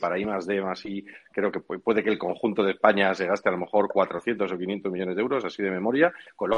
para 0.00 0.18
I 0.18 0.24
más 0.24 0.46
D 0.46 0.60
más 0.60 0.84
I, 0.86 1.04
creo 1.32 1.52
que 1.52 1.60
puede 1.60 2.02
que 2.02 2.10
el 2.10 2.18
conjunto 2.18 2.62
de 2.62 2.72
España 2.72 3.14
se 3.14 3.26
gaste 3.26 3.48
a 3.48 3.52
lo 3.52 3.58
mejor 3.58 3.88
400 3.88 4.50
o 4.50 4.58
500 4.58 4.92
millones 4.92 5.16
de 5.16 5.22
euros, 5.22 5.44
así 5.44 5.62
de 5.62 5.70
memoria, 5.70 6.12
con 6.34 6.50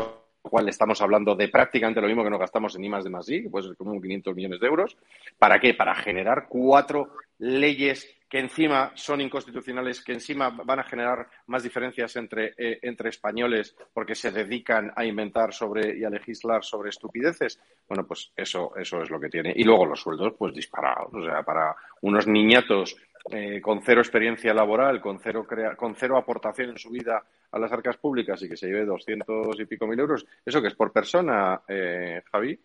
cual 0.43 0.69
estamos 0.69 1.01
hablando 1.03 1.35
de 1.35 1.49
prácticamente 1.49 2.01
lo 2.01 2.07
mismo 2.07 2.25
que 2.25 2.31
nos 2.31 2.41
gastamos 2.41 2.75
en 2.77 2.85
I 2.85 2.89
más 2.89 3.05
D 3.05 3.11
más 3.11 3.29
I, 3.29 3.49
pues 3.49 3.67
como 3.77 4.01
500 4.01 4.35
millones 4.35 4.61
de 4.61 4.67
euros. 4.67 4.97
¿Para 5.39 5.61
qué? 5.61 5.75
Para 5.75 5.95
generar 5.95 6.47
cuatro 6.49 7.13
leyes 7.39 8.17
que 8.31 8.39
encima 8.39 8.93
son 8.95 9.21
inconstitucionales, 9.21 10.05
que 10.05 10.13
encima 10.13 10.51
van 10.51 10.79
a 10.79 10.85
generar 10.85 11.29
más 11.47 11.65
diferencias 11.65 12.15
entre, 12.15 12.55
eh, 12.57 12.79
entre 12.83 13.09
españoles 13.09 13.75
porque 13.93 14.15
se 14.15 14.31
dedican 14.31 14.93
a 14.95 15.05
inventar 15.05 15.53
sobre 15.53 15.99
y 15.99 16.05
a 16.05 16.11
legislar 16.11 16.63
sobre 16.63 16.91
estupideces. 16.91 17.61
Bueno, 17.89 18.07
pues 18.07 18.33
eso, 18.37 18.73
eso 18.77 19.03
es 19.03 19.11
lo 19.11 19.19
que 19.19 19.29
tiene. 19.29 19.53
Y 19.57 19.65
luego 19.65 19.85
los 19.85 20.01
sueldos, 20.01 20.35
pues 20.39 20.55
disparados. 20.55 21.13
O 21.13 21.25
sea, 21.25 21.43
para 21.43 21.75
unos 22.03 22.29
niñatos 22.29 22.97
eh, 23.33 23.61
con 23.61 23.83
cero 23.83 24.01
experiencia 24.01 24.55
laboral, 24.55 25.01
con 25.01 25.19
cero, 25.19 25.45
con 25.77 25.97
cero 25.97 26.17
aportación 26.17 26.71
en 26.71 26.79
su 26.79 26.91
vida 26.91 27.25
a 27.53 27.59
las 27.59 27.73
arcas 27.73 27.97
públicas 27.97 28.41
y 28.43 28.49
que 28.49 28.57
se 28.57 28.67
lleve 28.67 28.85
doscientos 28.85 29.59
y 29.59 29.67
pico 29.67 29.85
mil 29.87 29.99
euros, 29.99 30.25
¿eso 30.45 30.63
que 30.63 30.69
es 30.69 30.75
por 30.75 30.93
persona, 30.93 31.63
eh, 31.69 32.23
Javi? 32.31 32.61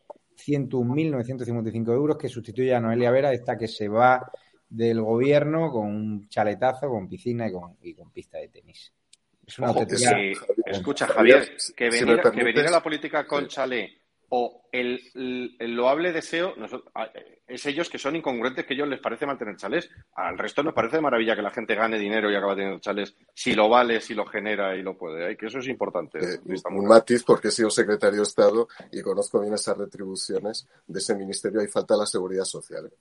101.955 0.45 1.93
euros, 1.93 2.17
que 2.17 2.29
sustituye 2.29 2.73
a 2.73 2.79
Noelia 2.79 3.11
Vera, 3.11 3.33
esta 3.33 3.57
que 3.57 3.67
se 3.67 3.87
va 3.87 4.31
del 4.67 5.01
gobierno 5.01 5.71
con 5.71 5.87
un 5.87 6.29
chaletazo, 6.29 6.89
con 6.89 7.07
piscina 7.07 7.47
y 7.47 7.51
con, 7.51 7.77
y 7.81 7.93
con 7.93 8.11
pista 8.11 8.37
de 8.37 8.49
tenis. 8.49 8.93
Es 9.45 9.59
una 9.59 9.71
Ojo, 9.71 9.85
sí. 9.89 10.33
Escucha, 10.65 11.07
Javier, 11.07 11.49
que 11.75 11.89
venir, 11.89 12.21
que 12.21 12.43
venir 12.43 12.67
a 12.67 12.71
la 12.71 12.83
política 12.83 13.25
con 13.25 13.47
chalet 13.47 13.98
o 14.29 14.63
el, 14.71 15.01
el, 15.59 15.75
loable 15.75 16.11
deseo 16.11 16.53
es 17.47 17.65
ellos 17.65 17.89
que 17.89 17.97
son 17.97 18.15
incongruentes 18.15 18.65
que 18.65 18.73
a 18.73 18.75
ellos 18.75 18.87
les 18.87 18.99
parece 18.99 19.25
mantener 19.25 19.55
chalés. 19.57 19.89
Al 20.13 20.37
resto 20.37 20.61
nos 20.61 20.73
parece 20.73 20.97
de 20.97 21.01
maravilla 21.01 21.35
que 21.35 21.41
la 21.41 21.49
gente 21.49 21.73
gane 21.73 21.97
dinero 21.97 22.31
y 22.31 22.35
acabe 22.35 22.55
teniendo 22.55 22.79
chalés 22.79 23.15
si 23.33 23.55
lo 23.55 23.67
vale, 23.67 23.99
si 24.01 24.13
lo 24.13 24.25
genera 24.25 24.75
y 24.75 24.83
lo 24.83 24.95
puede. 24.95 25.31
¿eh? 25.31 25.37
Que 25.37 25.47
eso 25.47 25.59
es 25.59 25.67
importante. 25.67 26.19
Eh, 26.19 26.39
un 26.69 26.85
matiz 26.85 27.23
porque 27.23 27.47
he 27.47 27.51
sido 27.51 27.71
secretario 27.71 28.17
de 28.17 28.23
Estado 28.23 28.67
y 28.91 29.01
conozco 29.01 29.41
bien 29.41 29.53
esas 29.55 29.77
retribuciones 29.77 30.67
de 30.85 30.99
ese 30.99 31.15
ministerio. 31.15 31.61
Hay 31.61 31.67
falta 31.67 31.97
la 31.97 32.05
seguridad 32.05 32.45
social. 32.45 32.85
¿eh? 32.85 32.95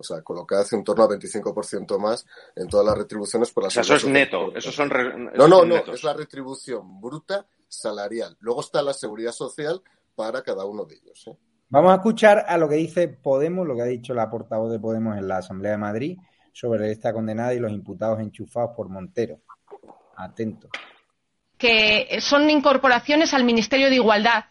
O 0.00 0.04
sea, 0.04 0.22
colocar 0.22 0.60
hace 0.60 0.76
un 0.76 0.84
torno 0.84 1.04
a 1.04 1.08
25% 1.08 1.98
más 1.98 2.26
en 2.56 2.68
todas 2.68 2.86
las 2.86 2.96
retribuciones 2.96 3.50
por 3.50 3.64
la 3.64 3.68
o 3.68 3.70
sea, 3.70 3.82
eso 3.82 3.96
es 3.96 4.06
neto. 4.06 4.54
Eso 4.54 4.72
son 4.72 4.88
no, 5.34 5.46
no, 5.46 5.64
no. 5.64 5.76
Es 5.92 6.04
la 6.04 6.14
retribución 6.14 7.00
bruta 7.00 7.46
salarial. 7.68 8.36
Luego 8.40 8.60
está 8.60 8.82
la 8.82 8.94
seguridad 8.94 9.32
social 9.32 9.82
para 10.20 10.42
cada 10.42 10.66
uno 10.66 10.84
de 10.84 10.96
ellos. 10.96 11.24
¿eh? 11.28 11.36
Vamos 11.70 11.92
a 11.92 11.96
escuchar 11.96 12.44
a 12.46 12.58
lo 12.58 12.68
que 12.68 12.76
dice 12.76 13.08
Podemos, 13.08 13.66
lo 13.66 13.74
que 13.74 13.82
ha 13.82 13.86
dicho 13.86 14.12
la 14.12 14.28
portavoz 14.28 14.70
de 14.70 14.78
Podemos 14.78 15.16
en 15.16 15.26
la 15.26 15.38
Asamblea 15.38 15.72
de 15.72 15.78
Madrid 15.78 16.18
sobre 16.52 16.90
esta 16.92 17.12
condenada 17.12 17.54
y 17.54 17.58
los 17.58 17.72
imputados 17.72 18.20
enchufados 18.20 18.72
por 18.76 18.90
Montero. 18.90 19.40
Atento. 20.16 20.68
Que 21.56 22.18
son 22.20 22.50
incorporaciones 22.50 23.32
al 23.32 23.44
Ministerio 23.44 23.88
de 23.88 23.94
Igualdad. 23.94 24.44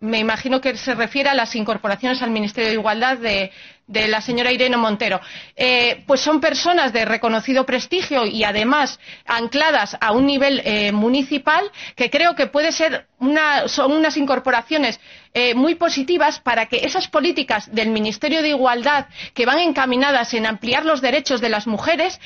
Me 0.00 0.18
imagino 0.18 0.60
que 0.60 0.76
se 0.76 0.94
refiere 0.94 1.28
a 1.30 1.34
las 1.34 1.54
incorporaciones 1.54 2.20
al 2.20 2.30
Ministerio 2.30 2.70
de 2.70 2.74
Igualdad 2.74 3.18
de, 3.18 3.52
de 3.86 4.08
la 4.08 4.20
señora 4.20 4.52
Irene 4.52 4.76
Montero. 4.76 5.20
Eh, 5.56 6.02
pues 6.06 6.20
son 6.20 6.40
personas 6.40 6.92
de 6.92 7.04
reconocido 7.04 7.66
prestigio 7.66 8.24
y 8.24 8.44
además 8.44 8.98
ancladas 9.26 9.96
a 10.00 10.12
un 10.12 10.26
nivel 10.26 10.62
eh, 10.64 10.92
municipal 10.92 11.70
que 11.94 12.10
creo 12.10 12.34
que 12.34 12.46
puede 12.46 12.72
ser 12.72 13.06
una, 13.18 13.68
son 13.68 13.92
unas 13.92 14.16
incorporaciones 14.16 15.00
eh, 15.34 15.54
muy 15.54 15.74
positivas 15.74 16.40
para 16.40 16.66
que 16.66 16.84
esas 16.84 17.08
políticas 17.08 17.74
del 17.74 17.90
Ministerio 17.90 18.40
de 18.40 18.50
Igualdad 18.50 19.06
que 19.34 19.46
van 19.46 19.58
encaminadas 19.58 20.32
en 20.34 20.46
ampliar 20.46 20.84
los 20.84 21.00
derechos 21.00 21.40
de 21.40 21.48
las 21.48 21.66
mujeres 21.66 22.20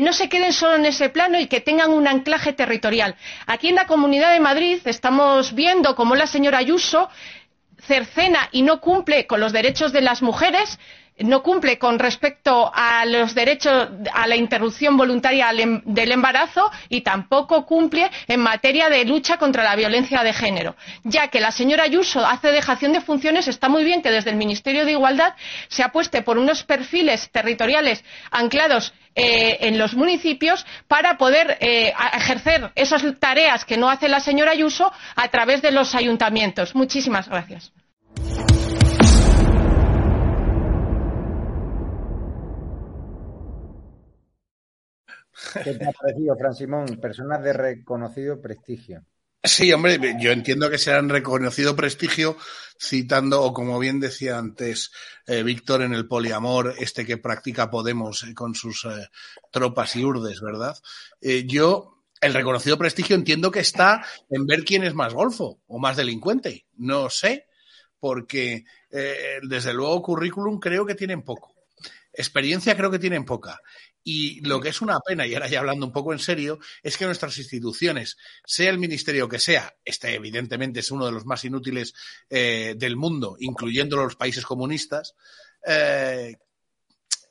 no 0.00 0.12
se 0.12 0.28
queden 0.28 0.52
solo 0.52 0.76
en 0.76 0.86
ese 0.86 1.08
plano 1.08 1.38
y 1.38 1.46
que 1.46 1.60
tengan 1.60 1.90
un 1.90 2.06
anclaje 2.06 2.52
territorial. 2.52 3.16
Aquí 3.46 3.68
en 3.68 3.74
la 3.74 3.86
Comunidad 3.86 4.32
de 4.32 4.40
Madrid 4.40 4.78
estamos 4.84 5.54
viendo 5.54 5.94
cómo 5.96 6.14
la 6.14 6.26
señora 6.26 6.58
Ayuso 6.58 7.08
cercena 7.78 8.48
y 8.52 8.62
no 8.62 8.80
cumple 8.80 9.26
con 9.26 9.40
los 9.40 9.52
derechos 9.52 9.92
de 9.92 10.00
las 10.00 10.22
mujeres 10.22 10.78
no 11.18 11.42
cumple 11.42 11.78
con 11.78 11.98
respecto 11.98 12.70
a 12.74 13.04
los 13.06 13.34
derechos 13.34 13.88
a 14.12 14.26
la 14.26 14.36
interrupción 14.36 14.96
voluntaria 14.96 15.50
em, 15.52 15.80
del 15.84 16.12
embarazo 16.12 16.70
y 16.88 17.00
tampoco 17.00 17.64
cumple 17.64 18.10
en 18.28 18.40
materia 18.40 18.88
de 18.88 19.04
lucha 19.04 19.38
contra 19.38 19.64
la 19.64 19.76
violencia 19.76 20.22
de 20.22 20.32
género. 20.32 20.76
Ya 21.04 21.28
que 21.28 21.40
la 21.40 21.50
señora 21.50 21.84
Ayuso 21.84 22.24
hace 22.24 22.52
dejación 22.52 22.92
de 22.92 23.00
funciones, 23.00 23.48
está 23.48 23.68
muy 23.68 23.84
bien 23.84 24.02
que 24.02 24.10
desde 24.10 24.30
el 24.30 24.36
Ministerio 24.36 24.84
de 24.84 24.92
Igualdad 24.92 25.34
se 25.68 25.82
apueste 25.82 26.22
por 26.22 26.38
unos 26.38 26.64
perfiles 26.64 27.30
territoriales 27.30 28.04
anclados 28.30 28.92
eh, 29.14 29.58
en 29.60 29.78
los 29.78 29.94
municipios 29.94 30.66
para 30.88 31.16
poder 31.16 31.56
eh, 31.60 31.94
ejercer 32.14 32.70
esas 32.74 33.02
tareas 33.18 33.64
que 33.64 33.78
no 33.78 33.88
hace 33.88 34.08
la 34.08 34.20
señora 34.20 34.50
Ayuso 34.50 34.92
a 35.14 35.28
través 35.28 35.62
de 35.62 35.70
los 35.70 35.94
ayuntamientos. 35.94 36.74
Muchísimas 36.74 37.28
gracias. 37.28 37.72
¿Qué 45.64 45.74
te 45.74 45.86
ha 45.86 45.92
parecido, 45.92 46.36
Fran 46.36 46.54
Simón? 46.54 46.86
Personas 47.00 47.42
de 47.42 47.52
reconocido 47.52 48.40
prestigio. 48.40 49.04
Sí, 49.46 49.72
hombre, 49.72 49.98
yo 50.18 50.32
entiendo 50.32 50.68
que 50.68 50.78
serán 50.78 51.08
reconocido 51.08 51.76
prestigio 51.76 52.36
citando, 52.80 53.42
o 53.42 53.52
como 53.52 53.78
bien 53.78 54.00
decía 54.00 54.38
antes 54.38 54.90
eh, 55.26 55.44
Víctor 55.44 55.82
en 55.82 55.94
el 55.94 56.08
poliamor, 56.08 56.74
este 56.78 57.06
que 57.06 57.16
practica 57.16 57.70
Podemos 57.70 58.24
eh, 58.24 58.34
con 58.34 58.56
sus 58.56 58.84
eh, 58.86 59.08
tropas 59.52 59.94
y 59.94 60.04
urdes, 60.04 60.40
¿verdad? 60.40 60.76
yo, 61.46 62.02
el 62.20 62.34
reconocido 62.34 62.76
prestigio 62.76 63.14
entiendo 63.14 63.50
que 63.52 63.60
está 63.60 64.04
en 64.30 64.46
ver 64.46 64.64
quién 64.64 64.82
es 64.82 64.94
más 64.94 65.14
golfo 65.14 65.60
o 65.68 65.78
más 65.78 65.96
delincuente. 65.96 66.66
No 66.76 67.08
sé, 67.08 67.46
porque 68.00 68.64
desde 68.90 69.74
luego 69.74 70.02
currículum 70.02 70.58
creo 70.58 70.86
que 70.86 70.94
tienen 70.94 71.22
poco. 71.22 71.54
Experiencia 72.12 72.76
creo 72.76 72.90
que 72.90 72.98
tienen 72.98 73.24
poca. 73.24 73.60
Y 74.08 74.40
lo 74.42 74.60
que 74.60 74.68
es 74.68 74.82
una 74.82 75.00
pena, 75.00 75.26
y 75.26 75.34
ahora 75.34 75.48
ya 75.48 75.58
hablando 75.58 75.84
un 75.84 75.90
poco 75.90 76.12
en 76.12 76.20
serio, 76.20 76.60
es 76.80 76.96
que 76.96 77.06
nuestras 77.06 77.36
instituciones, 77.38 78.16
sea 78.44 78.70
el 78.70 78.78
ministerio 78.78 79.28
que 79.28 79.40
sea, 79.40 79.74
este 79.84 80.14
evidentemente 80.14 80.78
es 80.78 80.92
uno 80.92 81.06
de 81.06 81.10
los 81.10 81.26
más 81.26 81.44
inútiles 81.44 81.92
eh, 82.30 82.76
del 82.78 82.94
mundo, 82.94 83.34
incluyendo 83.40 83.96
los 83.96 84.14
países 84.14 84.46
comunistas, 84.46 85.16
eh, 85.66 86.36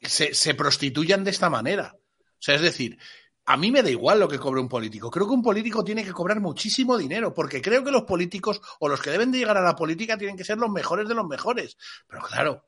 se, 0.02 0.34
se 0.34 0.54
prostituyan 0.54 1.24
de 1.24 1.32
esta 1.32 1.50
manera. 1.50 1.96
O 1.96 2.42
sea, 2.42 2.56
es 2.56 2.62
decir, 2.62 3.00
a 3.46 3.56
mí 3.56 3.72
me 3.72 3.82
da 3.82 3.90
igual 3.90 4.20
lo 4.20 4.28
que 4.28 4.38
cobre 4.38 4.60
un 4.60 4.68
político. 4.68 5.10
Creo 5.10 5.28
que 5.28 5.34
un 5.34 5.44
político 5.44 5.82
tiene 5.82 6.04
que 6.04 6.12
cobrar 6.12 6.42
muchísimo 6.42 6.98
dinero, 6.98 7.34
porque 7.34 7.62
creo 7.62 7.86
que 7.86 7.92
los 7.92 8.04
políticos 8.04 8.60
o 8.82 8.90
los 8.90 9.02
que 9.02 9.12
deben 9.12 9.32
de 9.32 9.38
llegar 9.38 9.56
a 9.56 9.62
la 9.62 9.78
política 9.78 10.18
tienen 10.18 10.36
que 10.36 10.44
ser 10.44 10.58
los 10.58 10.70
mejores 10.70 11.08
de 11.08 11.16
los 11.16 11.26
mejores. 11.26 11.78
Pero 12.06 12.22
claro, 12.24 12.66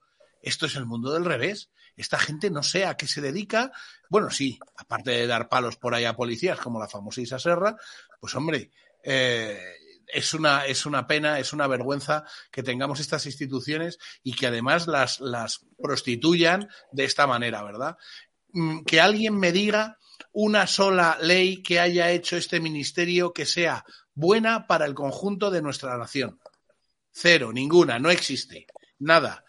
esto 0.48 0.66
es 0.66 0.76
el 0.76 0.86
mundo 0.86 1.12
del 1.14 1.26
revés 1.26 1.70
esta 1.98 2.20
gente 2.20 2.52
no 2.52 2.62
sé 2.62 2.86
a 2.86 2.96
qué 2.96 3.08
se 3.08 3.22
dedica. 3.22 3.72
Bueno, 4.08 4.30
sí, 4.30 4.60
aparte 4.78 5.12
de 5.12 5.28
dar 5.28 5.50
palos 5.50 5.78
por 5.78 5.96
ahí 5.96 6.06
a 6.06 6.16
policías, 6.16 6.60
como 6.60 6.80
la 6.80 6.88
famosa 6.88 7.22
Isa 7.22 7.40
Serra, 7.40 7.76
pues 8.20 8.36
hombre, 8.36 8.72
eh, 9.04 9.60
es 10.08 10.34
una, 10.36 10.66
es 10.66 10.86
una 10.86 11.08
pena, 11.08 11.40
es 11.40 11.54
una 11.54 11.68
vergüenza 11.68 12.24
que 12.52 12.64
tengamos 12.64 13.00
estas 13.00 13.26
instituciones 13.26 13.98
y 14.24 14.34
que 14.34 14.48
además 14.48 14.88
las, 14.88 15.20
las 15.20 15.66
prostituyan 15.82 16.70
de 16.92 17.04
esta 17.04 17.26
manera, 17.26 17.64
¿verdad? 17.64 17.98
Mm, 18.54 18.84
que 18.84 19.02
alguien 19.02 19.36
me 19.36 19.52
diga 19.52 19.98
una 20.32 20.68
sola 20.68 21.18
ley 21.20 21.64
que 21.64 21.80
haya 21.80 22.12
hecho 22.12 22.38
este 22.38 22.60
ministerio 22.60 23.34
que 23.34 23.48
sea 23.48 23.84
buena 24.14 24.68
para 24.68 24.86
el 24.86 24.94
conjunto 24.94 25.50
de 25.50 25.64
nuestra 25.64 25.98
nación. 25.98 26.40
Cero, 27.12 27.52
ninguna, 27.52 27.98
no 27.98 28.12
existe. 28.12 28.68
Nada. 29.00 29.44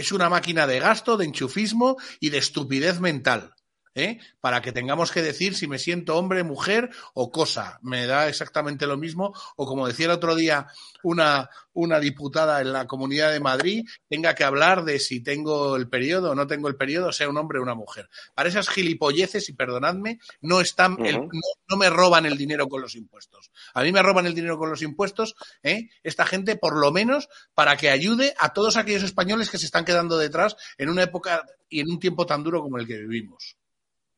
Es 0.00 0.12
una 0.12 0.30
máquina 0.30 0.66
de 0.66 0.80
gasto, 0.80 1.18
de 1.18 1.26
enchufismo 1.26 1.98
y 2.20 2.30
de 2.30 2.38
estupidez 2.38 3.00
mental. 3.00 3.52
¿Eh? 3.94 4.18
para 4.40 4.62
que 4.62 4.72
tengamos 4.72 5.10
que 5.10 5.22
decir 5.22 5.54
si 5.54 5.66
me 5.66 5.78
siento 5.78 6.16
hombre, 6.16 6.42
mujer 6.42 6.90
o 7.14 7.30
cosa. 7.30 7.78
Me 7.82 8.06
da 8.06 8.28
exactamente 8.28 8.86
lo 8.86 8.96
mismo. 8.96 9.32
O 9.56 9.66
como 9.66 9.86
decía 9.86 10.06
el 10.06 10.12
otro 10.12 10.34
día 10.34 10.66
una, 11.02 11.50
una 11.72 12.00
diputada 12.00 12.60
en 12.60 12.72
la 12.72 12.86
Comunidad 12.86 13.32
de 13.32 13.40
Madrid, 13.40 13.86
tenga 14.08 14.34
que 14.34 14.44
hablar 14.44 14.84
de 14.84 14.98
si 14.98 15.20
tengo 15.22 15.76
el 15.76 15.88
periodo 15.88 16.30
o 16.30 16.34
no 16.34 16.46
tengo 16.46 16.68
el 16.68 16.76
periodo, 16.76 17.12
sea 17.12 17.28
un 17.28 17.36
hombre 17.36 17.58
o 17.58 17.62
una 17.62 17.74
mujer. 17.74 18.08
Para 18.34 18.48
esas 18.48 18.68
gilipolleces, 18.68 19.48
y 19.48 19.52
perdonadme, 19.52 20.18
no, 20.40 20.60
están 20.60 20.96
no, 20.98 21.76
me 21.76 21.90
roban 21.90 22.26
el 22.26 22.36
dinero 22.36 22.68
con 22.68 22.82
los 22.82 22.94
impuestos. 22.94 23.50
A 23.74 23.82
mí 23.82 23.92
me 23.92 24.02
roban 24.02 24.26
el 24.26 24.34
dinero 24.34 24.58
con 24.58 24.70
los 24.70 24.82
impuestos, 24.82 25.34
¿eh? 25.62 25.88
esta 26.02 26.26
gente, 26.26 26.56
por 26.56 26.76
lo 26.76 26.92
menos, 26.92 27.28
para 27.54 27.76
que 27.76 27.90
ayude 27.90 28.34
a 28.38 28.52
todos 28.52 28.76
aquellos 28.76 29.02
españoles 29.02 29.50
que 29.50 29.58
se 29.58 29.66
están 29.66 29.84
quedando 29.84 30.18
detrás 30.18 30.56
en 30.78 30.88
una 30.88 31.02
época 31.02 31.44
y 31.68 31.80
en 31.80 31.90
un 31.90 31.98
tiempo 32.00 32.26
tan 32.26 32.42
duro 32.42 32.62
como 32.62 32.78
el 32.78 32.86
que 32.86 32.98
vivimos. 32.98 33.59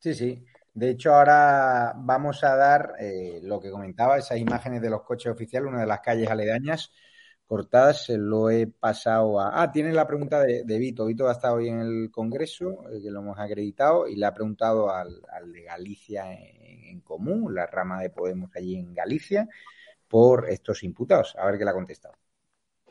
Sí, 0.02 0.14
sí. 0.14 0.44
De 0.74 0.90
hecho, 0.90 1.14
ahora 1.14 1.92
vamos 1.96 2.42
a 2.42 2.56
dar 2.56 2.94
eh, 2.98 3.38
lo 3.42 3.60
que 3.60 3.70
comentaba, 3.70 4.18
esas 4.18 4.38
imágenes 4.38 4.82
de 4.82 4.90
los 4.90 5.02
coches 5.02 5.30
oficiales, 5.32 5.68
una 5.68 5.80
de 5.82 5.86
las 5.86 6.00
calles 6.00 6.28
aledañas 6.28 6.92
cortadas, 7.46 8.06
se 8.06 8.16
lo 8.18 8.50
he 8.50 8.66
pasado 8.66 9.38
a... 9.40 9.62
Ah, 9.62 9.70
tiene 9.70 9.92
la 9.92 10.06
pregunta 10.06 10.40
de, 10.40 10.64
Vito. 10.78 11.06
Vito 11.06 11.28
ha 11.28 11.32
estado 11.32 11.56
hoy 11.56 11.68
en 11.68 11.80
el 11.80 12.10
Congreso, 12.10 12.90
eh, 12.90 13.00
que 13.02 13.10
lo 13.10 13.20
hemos 13.20 13.38
acreditado, 13.38 14.08
y 14.08 14.16
le 14.16 14.26
ha 14.26 14.34
preguntado 14.34 14.90
al, 14.90 15.22
de 15.52 15.62
Galicia 15.62 16.32
en, 16.32 17.00
común, 17.02 17.54
la 17.54 17.66
rama 17.66 18.00
de 18.00 18.10
Podemos 18.10 18.50
allí 18.56 18.76
en 18.76 18.94
Galicia, 18.94 19.48
por 20.08 20.48
estos 20.50 20.82
imputados. 20.82 21.36
A 21.38 21.46
ver 21.46 21.58
qué 21.58 21.64
le 21.64 21.70
ha 21.70 21.74
contestado. 21.74 22.14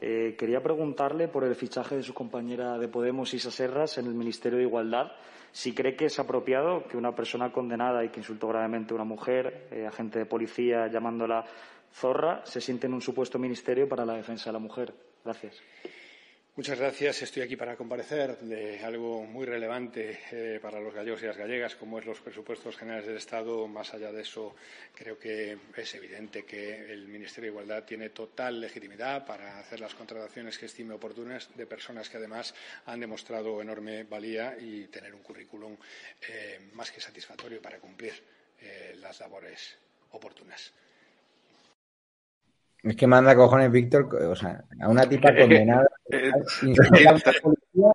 Eh, 0.01 0.35
quería 0.37 0.61
preguntarle 0.61 1.27
por 1.27 1.43
el 1.43 1.55
fichaje 1.55 1.95
de 1.95 2.03
su 2.03 2.13
compañera 2.13 2.77
de 2.79 2.87
Podemos, 2.87 3.33
Isa 3.33 3.51
Serras, 3.51 3.97
en 3.99 4.07
el 4.07 4.15
Ministerio 4.15 4.57
de 4.57 4.65
Igualdad 4.65 5.11
si 5.51 5.73
cree 5.73 5.95
que 5.95 6.05
es 6.05 6.19
apropiado 6.19 6.87
que 6.87 6.97
una 6.97 7.13
persona 7.13 7.51
condenada 7.51 8.03
y 8.03 8.09
que 8.09 8.19
insultó 8.19 8.47
gravemente 8.47 8.93
a 8.93 8.95
una 8.95 9.03
mujer, 9.03 9.67
eh, 9.71 9.85
agente 9.85 10.19
de 10.19 10.25
policía 10.25 10.87
llamándola 10.87 11.45
zorra, 11.93 12.41
se 12.45 12.61
siente 12.61 12.87
en 12.87 12.93
un 12.93 13.01
supuesto 13.01 13.37
ministerio 13.37 13.87
para 13.87 14.05
la 14.05 14.13
defensa 14.13 14.49
de 14.49 14.53
la 14.53 14.59
mujer. 14.59 14.93
Gracias. 15.23 15.61
Muchas 16.61 16.77
gracias. 16.77 17.23
Estoy 17.23 17.41
aquí 17.41 17.55
para 17.55 17.75
comparecer 17.75 18.37
de 18.37 18.85
algo 18.85 19.23
muy 19.23 19.47
relevante 19.47 20.19
eh, 20.31 20.59
para 20.61 20.79
los 20.79 20.93
gallegos 20.93 21.23
y 21.23 21.25
las 21.25 21.35
gallegas, 21.35 21.75
como 21.75 21.97
es 21.97 22.05
los 22.05 22.21
presupuestos 22.21 22.77
generales 22.77 23.07
del 23.07 23.17
Estado. 23.17 23.67
Más 23.67 23.95
allá 23.95 24.11
de 24.11 24.21
eso, 24.21 24.53
creo 24.93 25.17
que 25.17 25.57
es 25.75 25.95
evidente 25.95 26.45
que 26.45 26.93
el 26.93 27.07
Ministerio 27.07 27.49
de 27.49 27.53
Igualdad 27.53 27.83
tiene 27.83 28.11
total 28.11 28.61
legitimidad 28.61 29.25
para 29.25 29.57
hacer 29.57 29.79
las 29.79 29.95
contrataciones 29.95 30.59
que 30.59 30.67
estime 30.67 30.93
oportunas 30.93 31.49
de 31.57 31.65
personas 31.65 32.11
que 32.11 32.17
además 32.17 32.53
han 32.85 32.99
demostrado 32.99 33.59
enorme 33.59 34.03
valía 34.03 34.55
y 34.59 34.85
tener 34.85 35.15
un 35.15 35.23
currículum 35.23 35.75
eh, 36.29 36.59
más 36.73 36.91
que 36.91 37.01
satisfactorio 37.01 37.59
para 37.59 37.79
cumplir 37.79 38.13
eh, 38.61 38.93
las 38.99 39.19
labores 39.19 39.79
oportunas. 40.11 40.71
Es 42.83 42.95
que 42.95 43.05
manda 43.05 43.35
cojones, 43.35 43.71
Víctor, 43.71 44.09
o 44.15 44.35
sea, 44.35 44.63
a 44.81 44.89
una 44.89 45.07
tipa 45.07 45.35
condenada. 45.37 45.87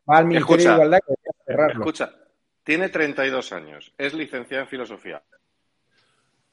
Va 0.09 0.19
al 0.19 0.27
Ministerio 0.27 0.91
escucha, 1.71 2.13
tiene 2.63 2.89
32 2.89 3.53
años, 3.53 3.93
es 3.99 4.15
licenciada 4.15 4.63
en 4.65 4.69
filosofía. 4.69 5.23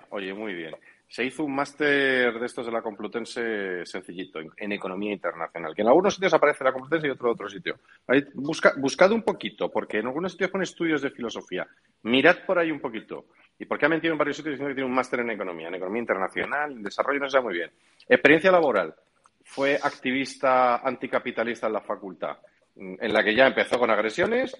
Oye, 0.09 0.33
muy 0.33 0.53
bien. 0.53 0.75
Se 1.07 1.23
hizo 1.23 1.43
un 1.43 1.53
máster 1.53 2.39
de 2.39 2.45
estos 2.45 2.65
de 2.65 2.71
la 2.71 2.81
Complutense 2.81 3.85
sencillito, 3.85 4.39
en, 4.39 4.49
en 4.57 4.71
economía 4.71 5.11
internacional, 5.11 5.75
que 5.75 5.83
en 5.83 5.87
algunos 5.87 6.15
sitios 6.15 6.33
aparece 6.33 6.63
la 6.63 6.71
Complutense 6.71 7.07
y 7.07 7.11
otro 7.11 7.31
otro 7.31 7.47
sitio. 7.49 7.79
Ahí, 8.07 8.23
busca, 8.33 8.73
buscad 8.77 9.11
un 9.11 9.21
poquito, 9.21 9.71
porque 9.71 9.99
en 9.99 10.07
algunos 10.07 10.31
sitios 10.31 10.49
pone 10.49 10.63
estudios 10.63 11.03
de 11.03 11.11
filosofía. 11.11 11.67
Mirad 12.03 12.37
por 12.45 12.57
ahí 12.57 12.71
un 12.71 12.79
poquito. 12.79 13.25
¿Y 13.59 13.65
por 13.65 13.77
qué 13.77 13.85
ha 13.85 13.89
mentido 13.89 14.11
en 14.11 14.17
varios 14.17 14.37
sitios 14.37 14.53
diciendo 14.53 14.69
que 14.69 14.75
tiene 14.75 14.89
un 14.89 14.95
máster 14.95 15.19
en 15.19 15.29
economía, 15.29 15.67
en 15.67 15.75
economía 15.75 16.01
internacional, 16.01 16.71
en 16.71 16.83
desarrollo? 16.83 17.19
No 17.19 17.27
se 17.27 17.31
sabe 17.31 17.45
muy 17.45 17.53
bien. 17.53 17.71
Experiencia 18.07 18.51
laboral. 18.51 18.93
Fue 19.43 19.75
activista 19.81 20.77
anticapitalista 20.77 21.67
en 21.67 21.73
la 21.73 21.81
facultad, 21.81 22.37
en 22.75 23.13
la 23.13 23.23
que 23.23 23.35
ya 23.35 23.47
empezó 23.47 23.77
con 23.77 23.89
agresiones. 23.89 24.55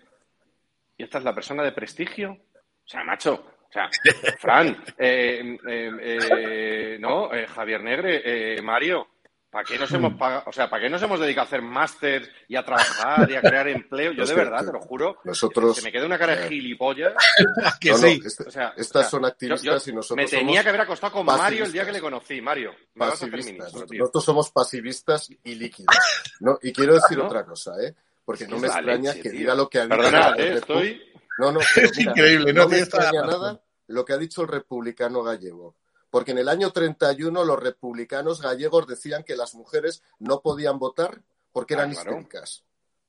Y 0.97 1.03
esta 1.03 1.17
es 1.17 1.23
la 1.23 1.33
persona 1.33 1.63
de 1.63 1.71
prestigio. 1.71 2.31
O 2.31 2.87
sea, 2.87 3.03
macho, 3.03 3.33
o 3.33 3.71
sea, 3.71 3.89
Fran, 4.39 4.83
eh, 4.97 5.57
eh, 5.67 5.91
eh, 6.01 6.97
no, 6.99 7.33
eh, 7.33 7.47
Javier 7.47 7.81
Negre, 7.81 8.21
eh, 8.23 8.61
Mario, 8.61 9.07
¿para 9.53 9.63
qué 9.63 9.77
nos 9.79 9.89
hemos 9.93 10.13
pagado? 10.19 10.43
O 10.47 10.51
sea, 10.51 10.69
¿para 10.69 10.83
qué 10.83 10.89
nos 10.89 11.01
hemos 11.01 11.17
dedicado 11.19 11.45
a 11.45 11.47
hacer 11.47 11.61
máster 11.61 12.29
y 12.49 12.57
a 12.57 12.65
trabajar 12.65 13.29
y 13.31 13.35
a 13.35 13.41
crear 13.41 13.67
empleo? 13.69 14.11
Yo 14.11 14.23
Es 14.23 14.29
de 14.29 14.35
que 14.35 14.41
verdad, 14.43 14.65
te 14.65 14.73
lo 14.73 14.81
juro, 14.81 15.19
nosotros- 15.23 15.75
que 15.75 15.81
se 15.81 15.87
me 15.87 15.91
queda 15.93 16.05
una 16.07 16.17
cara 16.19 16.35
de 16.35 16.45
eh, 16.47 16.49
gilipollas. 16.49 17.13
Que 17.79 17.91
No, 17.91 17.97
este- 17.97 18.43
O 18.47 18.51
sea, 18.51 18.73
estas 18.75 18.95
o 18.95 19.01
sea, 19.03 19.09
son 19.09 19.25
activistas 19.25 19.85
yo- 19.85 19.91
y 19.91 19.95
nosotros 19.95 20.17
Me 20.17 20.25
tenía 20.29 20.45
somos 20.47 20.63
que 20.63 20.69
haber 20.69 20.81
acostado 20.81 21.13
con 21.13 21.25
Mario 21.25 21.63
el 21.63 21.71
día 21.71 21.85
que 21.85 21.91
le 21.93 22.01
conocí. 22.01 22.41
Mario, 22.41 22.73
me 22.95 23.05
vas 23.05 23.11
a 23.11 23.13
hacer 23.13 23.31
pasivistas. 23.31 23.57
ministro, 23.67 23.85
tío. 23.87 23.99
Nosotros 23.99 24.25
somos 24.25 24.51
pasivistas 24.51 25.29
y 25.43 25.55
líquidos. 25.55 25.95
¿no? 26.41 26.57
Y 26.61 26.73
quiero 26.73 26.95
decir 26.95 27.17
¿No? 27.19 27.25
otra 27.27 27.45
cosa, 27.45 27.73
¿eh? 27.81 27.93
Porque 28.25 28.47
no 28.47 28.57
me 28.57 28.67
extraña 28.67 29.11
leche, 29.11 29.21
que 29.21 29.29
tío. 29.29 29.39
diga 29.39 29.55
lo 29.55 29.69
que 29.69 29.79
ha 29.79 29.85
dicho. 29.85 30.35
¿eh? 30.37 30.53
Estoy- 30.57 31.01
No, 31.37 31.51
no, 31.51 31.59
pero 31.75 31.87
Es 31.87 31.97
mira, 31.97 32.11
increíble, 32.11 32.53
¿no? 32.53 32.63
no 32.63 32.69
me 32.69 32.79
extraña 32.79 33.21
nada 33.21 33.61
lo 33.87 34.05
que 34.05 34.13
ha 34.13 34.17
dicho 34.17 34.41
el 34.43 34.47
republicano 34.47 35.21
gallego. 35.23 35.75
Porque 36.13 36.29
en 36.29 36.37
el 36.37 36.47
año 36.47 36.69
31 36.69 37.43
los 37.43 37.59
republicanos 37.59 38.39
gallegos 38.39 38.85
decían 38.85 39.23
que 39.23 39.35
las 39.35 39.55
mujeres 39.55 40.03
no 40.19 40.41
podían 40.41 40.77
votar 40.77 41.23
porque 41.51 41.73
eran 41.73 41.89
Ah, 41.89 41.93
claro. 41.93 42.11
histéricas. 42.11 42.63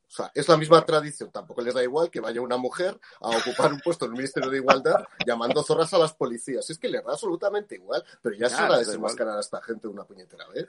O 0.09 0.11
sea, 0.11 0.31
es 0.35 0.49
la 0.49 0.57
misma 0.57 0.87
tradición. 0.87 1.31
Tampoco 1.31 1.61
les 1.61 1.75
da 1.75 1.83
igual 1.83 2.11
que 2.11 2.21
vaya 2.21 2.40
una 2.40 2.57
mujer 2.57 2.99
a 3.21 3.29
ocupar 3.29 3.75
un 3.75 3.81
puesto 3.81 4.07
en 4.07 4.12
el 4.12 4.17
Ministerio 4.17 4.49
de 4.49 4.57
Igualdad 4.57 5.05
llamando 5.27 5.62
zorras 5.62 5.93
a 5.93 5.99
las 5.99 6.14
policías. 6.14 6.71
Es 6.71 6.79
que 6.79 6.88
les 6.88 7.05
da 7.05 7.12
absolutamente 7.12 7.75
igual. 7.75 8.03
Pero 8.23 8.37
ya 8.37 8.49
Ya, 8.49 8.57
da 8.57 8.64
igual. 8.69 8.79
desenmascarar 8.87 9.37
a 9.37 9.40
esta 9.40 9.61
gente 9.61 9.87
de 9.87 9.93
una 9.93 10.05
puñetera 10.05 10.49
vez. 10.49 10.67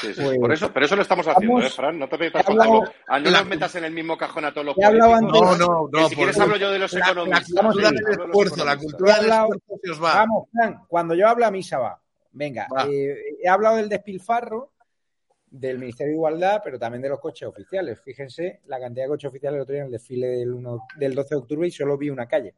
Sí, 0.00 0.12
sí. 0.14 0.20
Pues- 0.22 0.38
Por 0.38 0.52
eso, 0.52 0.70
pero 0.72 0.86
eso 0.86 0.96
lo 0.96 1.02
estamos 1.02 1.26
haciendo, 1.26 1.54
Vamos- 1.56 1.70
¿eh, 1.72 1.74
Fran? 1.74 1.98
No 1.98 2.08
te 2.08 2.18
metas 2.18 2.44
con. 2.44 2.60
Ah, 2.60 3.18
no 3.18 3.30
la- 3.30 3.38
nos 3.40 3.48
metas 3.48 3.74
en 3.76 3.84
el 3.84 3.92
mismo 3.92 4.16
cajón 4.18 4.44
a 4.44 4.52
todos 4.52 4.66
los 4.66 4.74
políticos. 4.74 5.08
No, 5.08 5.14
antes- 5.14 5.58
no, 5.66 5.88
no. 5.90 6.08
si 6.08 6.14
quieres 6.14 6.38
hablo 6.38 6.56
yo 6.56 6.70
de 6.70 6.78
los 6.78 6.92
la, 6.92 6.98
la 7.00 7.06
economistas. 7.12 7.62
cultura 7.64 7.90
del 7.90 7.96
esfuerzo, 7.98 8.64
la 8.64 8.72
economistas. 8.72 8.82
cultura 8.82 9.14
del 9.16 9.30
esfuerzo 9.30 9.80
se 9.82 9.90
os 9.90 10.04
va. 10.04 10.14
Vamos, 10.14 10.48
Fran, 10.52 10.80
cuando 10.88 11.14
yo 11.14 11.28
hablo 11.28 11.46
a 11.46 11.50
misa 11.50 11.78
va. 11.78 12.00
Venga, 12.32 12.66
Va. 12.74 12.86
eh, 12.90 13.16
he 13.42 13.48
hablado 13.48 13.76
del 13.76 13.88
despilfarro 13.88 14.72
del 15.50 15.78
Ministerio 15.78 16.10
de 16.10 16.16
Igualdad, 16.16 16.60
pero 16.62 16.78
también 16.78 17.00
de 17.00 17.08
los 17.08 17.18
coches 17.20 17.48
oficiales. 17.48 17.98
Fíjense 18.04 18.60
la 18.66 18.78
cantidad 18.78 19.06
de 19.06 19.08
coches 19.08 19.28
oficiales 19.30 19.56
el 19.56 19.62
otro 19.62 19.72
día 19.72 19.80
en 19.80 19.86
el 19.86 19.92
desfile 19.92 20.26
del, 20.28 20.52
1 20.52 20.80
del 20.96 21.14
12 21.14 21.34
de 21.34 21.40
octubre 21.40 21.66
y 21.66 21.70
solo 21.70 21.96
vi 21.96 22.10
una 22.10 22.28
calle. 22.28 22.54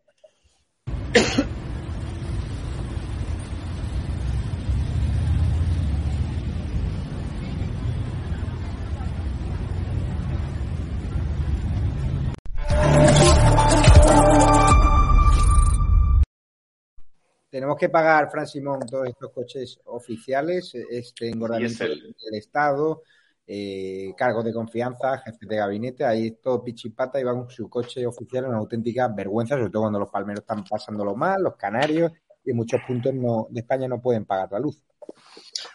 Tenemos 17.61 17.77
que 17.77 17.90
pagar, 17.90 18.31
Fran 18.31 18.46
Simón, 18.46 18.81
todos 18.90 19.07
estos 19.07 19.31
coches 19.33 19.79
oficiales, 19.85 20.73
este 20.90 21.29
engordamiento 21.29 21.85
del 21.85 22.35
Estado, 22.35 23.03
eh, 23.46 24.14
cargos 24.16 24.46
de 24.46 24.55
confianza, 24.55 25.18
jefes 25.18 25.46
de 25.46 25.57
gabinete, 25.57 26.07
ahí 26.07 26.38
todo 26.42 26.64
pichipata 26.64 27.20
y 27.20 27.25
va 27.25 27.35
con 27.35 27.51
su 27.51 27.68
coche 27.68 28.07
oficial, 28.07 28.46
una 28.46 28.57
auténtica 28.57 29.09
vergüenza, 29.09 29.57
sobre 29.57 29.68
todo 29.68 29.83
cuando 29.83 29.99
los 29.99 30.09
palmeros 30.09 30.40
están 30.40 30.64
pasándolo 30.64 31.14
mal, 31.14 31.42
los 31.42 31.57
canarios, 31.57 32.11
y 32.42 32.53
en 32.53 32.57
muchos 32.57 32.81
puntos 32.88 33.12
no, 33.12 33.46
de 33.51 33.61
España 33.61 33.87
no 33.87 34.01
pueden 34.01 34.25
pagar 34.25 34.49
la 34.53 34.59
luz. 34.59 34.83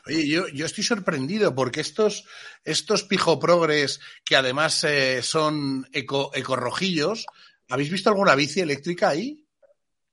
Oye, 0.07 0.27
yo, 0.27 0.47
yo 0.47 0.65
estoy 0.65 0.83
sorprendido 0.83 1.53
porque 1.53 1.81
estos, 1.81 2.25
estos 2.63 3.03
pijoprogres 3.03 3.99
que 4.25 4.35
además 4.35 4.83
eh, 4.85 5.21
son 5.21 5.85
eco, 5.93 6.31
ecorrojillos, 6.33 7.27
¿habéis 7.69 7.91
visto 7.91 8.09
alguna 8.09 8.33
bici 8.33 8.61
eléctrica 8.61 9.09
ahí? 9.09 9.44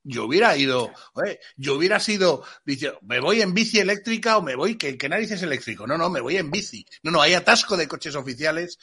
Yo 0.03 0.25
hubiera 0.25 0.55
ido, 0.57 0.91
oye, 1.13 1.39
yo 1.55 1.75
hubiera 1.75 1.99
sido, 1.99 2.43
dice, 2.65 2.93
me 3.01 3.19
voy 3.19 3.41
en 3.41 3.53
bici 3.53 3.79
eléctrica 3.79 4.37
o 4.37 4.41
me 4.41 4.55
voy, 4.55 4.77
¿qué, 4.77 4.97
qué 4.97 5.07
narices 5.07 5.41
eléctrico? 5.43 5.87
No, 5.87 5.97
no, 5.97 6.09
me 6.09 6.19
voy 6.19 6.37
en 6.37 6.51
bici. 6.51 6.85
No, 7.03 7.11
no, 7.11 7.21
hay 7.21 7.33
atasco 7.33 7.77
de 7.77 7.87
coches 7.87 8.15
oficiales. 8.15 8.77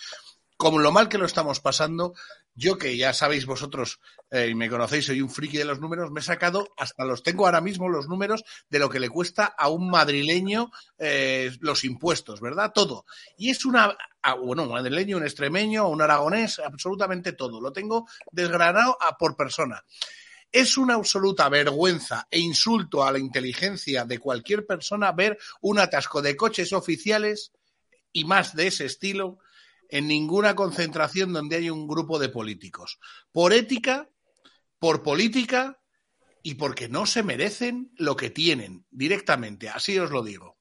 Como 0.57 0.79
lo 0.79 0.93
mal 0.93 1.09
que 1.09 1.17
lo 1.17 1.25
estamos 1.25 1.61
pasando, 1.61 2.13
yo 2.55 2.77
que 2.77 2.97
ya 2.97 3.15
sabéis 3.15 3.47
vosotros 3.47 4.01
eh, 4.31 4.49
y 4.51 4.55
me 4.55 4.69
conocéis, 4.69 5.07
soy 5.07 5.23
un 5.23 5.31
friki 5.31 5.57
de 5.57 5.65
los 5.65 5.81
números, 5.81 6.11
me 6.11 6.21
he 6.21 6.23
sacado, 6.23 6.69
hasta 6.77 7.07
los 7.07 7.23
tengo 7.23 7.47
ahora 7.47 7.63
mismo 7.63 7.89
los 7.89 8.09
números 8.09 8.45
de 8.69 8.79
lo 8.79 8.91
que 8.91 9.01
le 9.01 9.09
cuesta 9.09 9.47
a 9.47 9.71
un 9.71 9.89
madrileño 9.89 10.71
eh, 10.99 11.51
los 11.61 11.85
impuestos, 11.85 12.43
¿verdad? 12.43 12.73
Todo. 12.75 13.07
Y 13.39 13.49
es 13.49 13.65
una, 13.65 13.97
a, 14.21 14.35
bueno, 14.35 14.65
un 14.65 14.73
madrileño, 14.73 15.17
un 15.17 15.23
extremeño, 15.23 15.89
un 15.89 16.03
aragonés, 16.03 16.59
absolutamente 16.59 17.33
todo. 17.33 17.61
Lo 17.61 17.73
tengo 17.73 18.07
desgranado 18.31 18.99
a 19.01 19.17
por 19.17 19.37
persona. 19.37 19.83
Es 20.53 20.77
una 20.77 20.95
absoluta 20.95 21.49
vergüenza 21.49 22.27
e 22.31 22.41
insulto 22.41 23.05
a 23.05 23.13
la 23.13 23.19
inteligencia 23.19 24.05
de 24.05 24.19
cualquier 24.19 24.67
persona 24.67 25.13
ver 25.13 25.39
un 25.61 25.79
atasco 25.79 26.23
de 26.23 26.37
coches 26.37 26.73
oficiales 26.73 27.53
y 28.13 28.25
más 28.25 28.57
de 28.57 28.67
ese 28.67 28.87
estilo 28.87 29.39
en 29.89 30.09
ninguna 30.09 30.55
concentración 30.55 31.33
donde 31.33 31.57
hay 31.57 31.71
un 31.71 31.87
grupo 31.87 32.19
de 32.19 32.29
políticos. 32.29 32.99
Por 33.33 33.53
ética, 33.53 34.09
por 34.79 35.03
política 35.03 35.81
y 36.43 36.55
porque 36.55 36.89
no 36.89 37.07
se 37.07 37.23
merecen 37.23 37.93
lo 37.97 38.17
que 38.17 38.31
tienen 38.31 38.87
directamente, 38.91 39.69
así 39.69 39.99
os 39.99 40.11
lo 40.11 40.23
digo. 40.23 40.59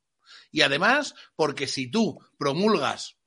Y 0.52 0.62
además, 0.62 1.16
porque 1.36 1.68
si 1.68 1.88
tú 1.90 2.20
promulgas 2.38 3.18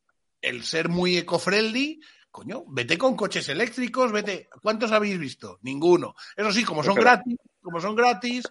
el 0.41 0.65
ser 0.65 0.89
muy 0.89 1.17
eco-friendly, 1.17 2.01
coño, 2.33 2.65
vete 2.67 2.99
con 2.99 3.15
coches 3.15 3.49
eléctricos, 3.51 4.11
vete. 4.11 4.49
¿Cuántos 4.61 4.91
habéis 4.91 5.19
visto? 5.19 5.59
Ninguno. 5.63 6.15
Eso 6.37 6.51
sí, 6.51 6.65
como 6.65 6.83
son 6.83 6.95
gratis, 6.97 7.37
como 7.61 7.79
son 7.81 7.95
gratis, 7.95 8.45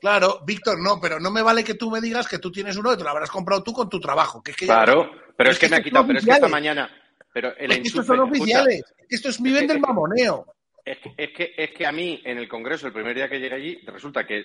claro, 0.00 0.40
Víctor, 0.44 0.78
no, 0.80 0.98
pero 1.00 1.20
no 1.20 1.30
me 1.30 1.42
vale 1.42 1.62
que 1.62 1.74
tú 1.74 1.90
me 1.90 2.00
digas 2.00 2.26
que 2.26 2.38
tú 2.38 2.50
tienes 2.50 2.76
uno 2.76 2.92
y 2.94 2.96
te 2.96 3.04
lo 3.04 3.10
habrás 3.10 3.30
comprado 3.30 3.62
tú 3.62 3.72
con 3.72 3.88
tu 3.88 4.00
trabajo. 4.00 4.42
Que 4.42 4.50
es 4.52 4.56
que 4.56 4.66
ya- 4.66 4.82
Claro, 4.82 5.10
pero 5.36 5.50
es 5.50 5.58
que 5.58 5.68
me 5.68 5.76
ha 5.76 5.82
quitado, 5.82 6.06
pero 6.06 6.18
es 6.18 6.24
que 6.24 6.30
esta 6.32 6.48
mañana. 6.48 6.90
Pero 7.32 7.54
el 7.58 7.70
Es 7.70 7.78
que 7.80 7.88
estos 7.88 8.06
son 8.06 8.16
escucha, 8.16 8.40
oficiales. 8.40 8.84
Esto 9.08 9.28
es 9.28 9.40
mi 9.40 9.50
Es 9.50 9.54
que- 9.54 9.60
vende 9.60 9.72
el 9.74 9.78
es 9.78 9.84
que- 9.84 9.86
mamoneo. 9.92 10.46
Es 10.84 10.98
que, 10.98 11.14
es, 11.16 11.30
que, 11.36 11.54
es 11.56 11.70
que 11.72 11.86
a 11.86 11.92
mí, 11.92 12.22
en 12.24 12.38
el 12.38 12.48
Congreso, 12.48 12.86
el 12.86 12.92
primer 12.94 13.14
día 13.14 13.28
que 13.28 13.38
llegué 13.38 13.54
allí, 13.54 13.78
resulta 13.86 14.26
que, 14.26 14.44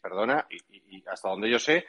perdona, 0.00 0.46
y 0.50 1.02
hasta 1.08 1.28
donde 1.30 1.50
yo 1.50 1.58
sé, 1.58 1.86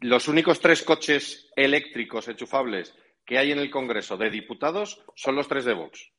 los 0.00 0.26
únicos 0.28 0.58
tres 0.58 0.82
coches 0.82 1.48
eléctricos 1.54 2.26
enchufables 2.26 2.94
que 3.28 3.36
hay 3.36 3.52
en 3.52 3.58
el 3.58 3.70
Congreso 3.70 4.16
de 4.16 4.30
diputados 4.30 5.04
son 5.14 5.36
los 5.36 5.46
tres 5.46 5.66
de 5.66 5.74
Vox. 5.74 6.10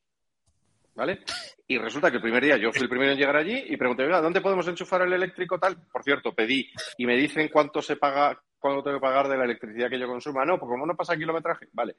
¿Vale? 0.94 1.22
Y 1.66 1.80
resulta 1.80 2.12
que 2.12 2.18
el 2.18 2.22
primer 2.22 2.44
día 2.44 2.58
yo 2.58 2.72
fui 2.72 2.84
el 2.84 2.90
primero 2.90 3.12
en 3.12 3.18
llegar 3.18 3.36
allí 3.36 3.64
y 3.68 3.78
pregunté, 3.78 4.08
¿dónde 4.08 4.42
podemos 4.42 4.68
enchufar 4.68 5.02
el 5.02 5.14
eléctrico 5.14 5.58
tal? 5.58 5.76
Por 5.92 6.04
cierto, 6.04 6.36
pedí 6.36 6.70
y 7.00 7.08
me 7.08 7.16
dicen 7.16 7.50
cuánto 7.52 7.82
se 7.82 7.96
paga, 7.96 8.40
cuánto 8.60 8.84
tengo 8.84 8.98
que 8.98 9.02
pagar 9.02 9.28
de 9.28 9.38
la 9.38 9.46
electricidad 9.46 9.90
que 9.90 9.98
yo 9.98 10.06
consuma. 10.06 10.46
No, 10.46 10.60
porque 10.60 10.74
como 10.74 10.86
no 10.86 10.96
pasa 10.96 11.18
kilometraje, 11.18 11.68
vale. 11.74 11.96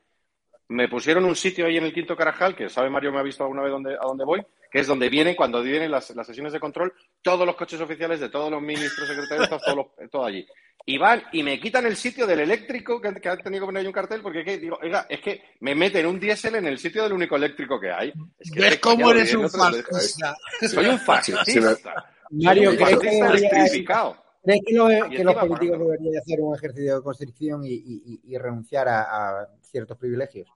Me 0.71 0.89
pusieron 0.89 1.25
un 1.25 1.37
sitio 1.37 1.67
ahí 1.67 1.77
en 1.77 1.85
el 1.85 1.93
Quinto 1.93 2.17
Carajal, 2.17 2.55
que 2.57 2.69
sabe 2.69 2.89
Mario 2.91 3.13
me 3.13 3.19
ha 3.19 3.23
visto 3.23 3.43
alguna 3.43 3.63
vez 3.63 3.71
dónde, 3.73 3.95
a 3.95 4.07
dónde 4.07 4.25
voy, 4.25 4.41
que 4.71 4.79
es 4.81 4.87
donde 4.87 5.09
vienen, 5.09 5.35
cuando 5.35 5.63
vienen 5.63 5.91
las, 5.91 6.11
las 6.17 6.27
sesiones 6.27 6.53
de 6.53 6.61
control, 6.61 6.93
todos 7.23 7.45
los 7.45 7.57
coches 7.57 7.81
oficiales 7.81 8.21
de 8.21 8.29
todos 8.29 8.51
los 8.51 8.63
ministros, 8.63 9.09
secretarios, 9.09 9.49
todo, 9.49 9.93
todo 10.11 10.25
allí. 10.25 10.47
Y 10.87 10.97
van 10.97 11.23
y 11.33 11.43
me 11.43 11.61
quitan 11.61 11.87
el 11.87 11.97
sitio 11.97 12.27
del 12.27 12.41
eléctrico, 12.41 13.01
que, 13.01 13.13
que 13.21 13.29
han 13.29 13.39
tenido 13.43 13.63
que 13.63 13.67
poner 13.67 13.81
ahí 13.81 13.87
un 13.87 13.93
cartel, 13.93 14.23
porque 14.23 14.45
¿qué? 14.45 14.59
digo, 14.59 14.79
oiga, 14.81 15.07
es 15.09 15.21
que 15.21 15.43
me 15.61 15.75
meten 15.75 16.07
un 16.07 16.19
diésel 16.21 16.55
en 16.55 16.67
el 16.67 16.79
sitio 16.79 17.03
del 17.03 17.13
único 17.13 17.37
eléctrico 17.37 17.79
que 17.79 17.91
hay. 17.91 18.13
Es 18.39 18.51
que 18.51 18.61
¿Ves 18.61 18.79
cómo 18.79 19.11
eres 19.11 19.35
un 19.35 19.51
fascista? 19.51 20.37
Soy 20.69 20.87
un 20.87 20.99
fascista. 21.01 22.11
Mario, 22.31 22.71
¿crees 22.77 22.99
que, 23.01 23.09
crees 23.51 23.71
que 23.73 24.75
los, 24.75 24.91
Y 25.11 25.17
que 25.17 25.25
los 25.25 25.35
políticos 25.35 25.79
deberían 25.81 26.17
hacer 26.23 26.41
un 26.41 26.55
ejercicio 26.57 26.97
de 26.97 27.03
constricción 27.03 27.65
y, 27.65 27.73
y- 27.75 28.21
y 28.25 28.39
renunciar 28.39 28.89
a, 28.89 29.03
a 29.43 29.49
ciertos 29.61 29.99
privilegios? 29.99 30.49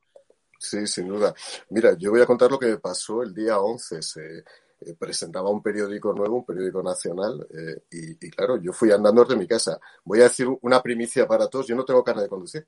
Sí, 0.64 0.86
sin 0.86 1.08
duda. 1.08 1.34
Mira, 1.70 1.92
yo 1.98 2.10
voy 2.10 2.22
a 2.22 2.26
contar 2.26 2.50
lo 2.50 2.58
que 2.58 2.78
pasó 2.78 3.22
el 3.22 3.34
día 3.34 3.58
11. 3.60 4.00
Se 4.00 4.38
eh, 4.38 4.94
presentaba 4.98 5.50
un 5.50 5.62
periódico 5.62 6.14
nuevo, 6.14 6.36
un 6.36 6.44
periódico 6.46 6.82
nacional, 6.82 7.46
eh, 7.50 7.82
y, 7.90 8.26
y 8.26 8.30
claro, 8.30 8.56
yo 8.56 8.72
fui 8.72 8.90
andando 8.90 9.22
desde 9.22 9.36
mi 9.36 9.46
casa. 9.46 9.78
Voy 10.04 10.20
a 10.20 10.24
decir 10.24 10.48
una 10.62 10.80
primicia 10.82 11.26
para 11.26 11.48
todos. 11.48 11.66
Yo 11.66 11.76
no 11.76 11.84
tengo 11.84 12.02
carne 12.02 12.22
de 12.22 12.28
conducir. 12.28 12.66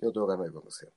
Yo 0.00 0.08
no 0.08 0.12
tengo 0.12 0.26
carne 0.26 0.46
de 0.46 0.52
conducir. 0.52 0.88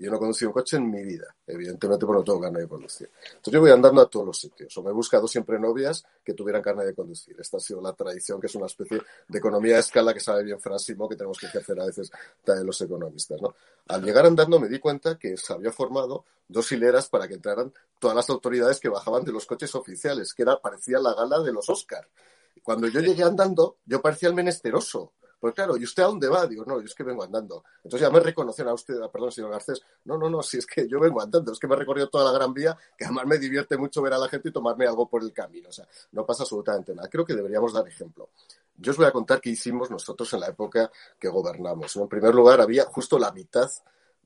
Yo 0.00 0.10
no 0.10 0.16
he 0.16 0.18
conducido 0.20 0.50
un 0.50 0.54
coche 0.54 0.76
en 0.76 0.90
mi 0.90 1.02
vida, 1.02 1.34
evidentemente, 1.46 2.06
porque 2.06 2.18
no 2.18 2.24
tengo 2.24 2.40
carne 2.40 2.60
de 2.60 2.68
conducir. 2.68 3.10
Entonces 3.26 3.52
yo 3.52 3.60
voy 3.60 3.70
andando 3.70 4.00
a 4.00 4.08
todos 4.08 4.26
los 4.26 4.38
sitios. 4.38 4.76
O 4.76 4.82
me 4.82 4.90
he 4.90 4.92
buscado 4.92 5.26
siempre 5.26 5.58
novias 5.58 6.04
que 6.24 6.34
tuvieran 6.34 6.62
carne 6.62 6.84
de 6.84 6.94
conducir. 6.94 7.36
Esta 7.40 7.56
ha 7.56 7.60
sido 7.60 7.80
la 7.80 7.92
tradición, 7.92 8.40
que 8.40 8.46
es 8.46 8.54
una 8.54 8.66
especie 8.66 9.02
de 9.26 9.38
economía 9.38 9.74
de 9.74 9.80
escala 9.80 10.14
que 10.14 10.20
sabe 10.20 10.44
bien 10.44 10.60
Frasimo, 10.60 11.08
que 11.08 11.16
tenemos 11.16 11.38
que 11.38 11.46
ejercer 11.46 11.80
a 11.80 11.86
veces 11.86 12.10
también 12.44 12.66
los 12.66 12.80
economistas. 12.80 13.40
¿no? 13.42 13.54
Al 13.88 14.02
llegar 14.02 14.26
andando 14.26 14.60
me 14.60 14.68
di 14.68 14.78
cuenta 14.78 15.18
que 15.18 15.36
se 15.36 15.52
había 15.52 15.72
formado 15.72 16.24
dos 16.46 16.70
hileras 16.70 17.08
para 17.08 17.26
que 17.26 17.34
entraran 17.34 17.72
todas 17.98 18.16
las 18.16 18.30
autoridades 18.30 18.80
que 18.80 18.88
bajaban 18.88 19.24
de 19.24 19.32
los 19.32 19.46
coches 19.46 19.74
oficiales, 19.74 20.32
que 20.32 20.42
era, 20.42 20.60
parecía 20.60 20.98
la 20.98 21.14
gala 21.14 21.40
de 21.40 21.52
los 21.52 21.68
Oscar. 21.68 22.08
Cuando 22.62 22.86
yo 22.88 23.00
llegué 23.00 23.22
andando, 23.22 23.78
yo 23.86 24.00
parecía 24.00 24.28
el 24.28 24.34
menesteroso. 24.34 25.12
Pues 25.40 25.54
claro, 25.54 25.76
¿y 25.76 25.84
usted 25.84 26.02
a 26.02 26.06
dónde 26.06 26.28
va? 26.28 26.46
Digo, 26.46 26.64
no, 26.64 26.80
yo 26.80 26.86
es 26.86 26.94
que 26.94 27.04
vengo 27.04 27.22
andando. 27.22 27.62
Entonces 27.76 28.00
ya 28.00 28.10
me 28.10 28.20
reconocieron 28.20 28.72
a 28.72 28.74
usted, 28.74 29.00
ah, 29.00 29.10
perdón, 29.10 29.30
señor 29.30 29.50
Garcés. 29.50 29.80
No, 30.04 30.18
no, 30.18 30.28
no, 30.28 30.42
si 30.42 30.58
es 30.58 30.66
que 30.66 30.88
yo 30.88 30.98
vengo 30.98 31.20
andando, 31.20 31.52
es 31.52 31.58
que 31.58 31.68
me 31.68 31.74
he 31.74 31.78
recorrido 31.78 32.08
toda 32.08 32.24
la 32.24 32.32
Gran 32.36 32.52
Vía, 32.52 32.76
que 32.96 33.04
además 33.04 33.26
me 33.26 33.38
divierte 33.38 33.76
mucho 33.76 34.02
ver 34.02 34.14
a 34.14 34.18
la 34.18 34.28
gente 34.28 34.48
y 34.48 34.52
tomarme 34.52 34.86
algo 34.86 35.08
por 35.08 35.22
el 35.22 35.32
camino. 35.32 35.68
O 35.68 35.72
sea, 35.72 35.86
no 36.12 36.26
pasa 36.26 36.42
absolutamente 36.42 36.94
nada. 36.94 37.08
Creo 37.08 37.24
que 37.24 37.34
deberíamos 37.34 37.72
dar 37.72 37.86
ejemplo. 37.86 38.30
Yo 38.76 38.92
os 38.92 38.96
voy 38.96 39.06
a 39.06 39.12
contar 39.12 39.40
qué 39.40 39.50
hicimos 39.50 39.90
nosotros 39.90 40.32
en 40.32 40.40
la 40.40 40.48
época 40.48 40.90
que 41.18 41.28
gobernamos. 41.28 41.94
En 41.96 42.08
primer 42.08 42.34
lugar, 42.34 42.60
había 42.60 42.84
justo 42.84 43.18
la 43.18 43.30
mitad 43.32 43.68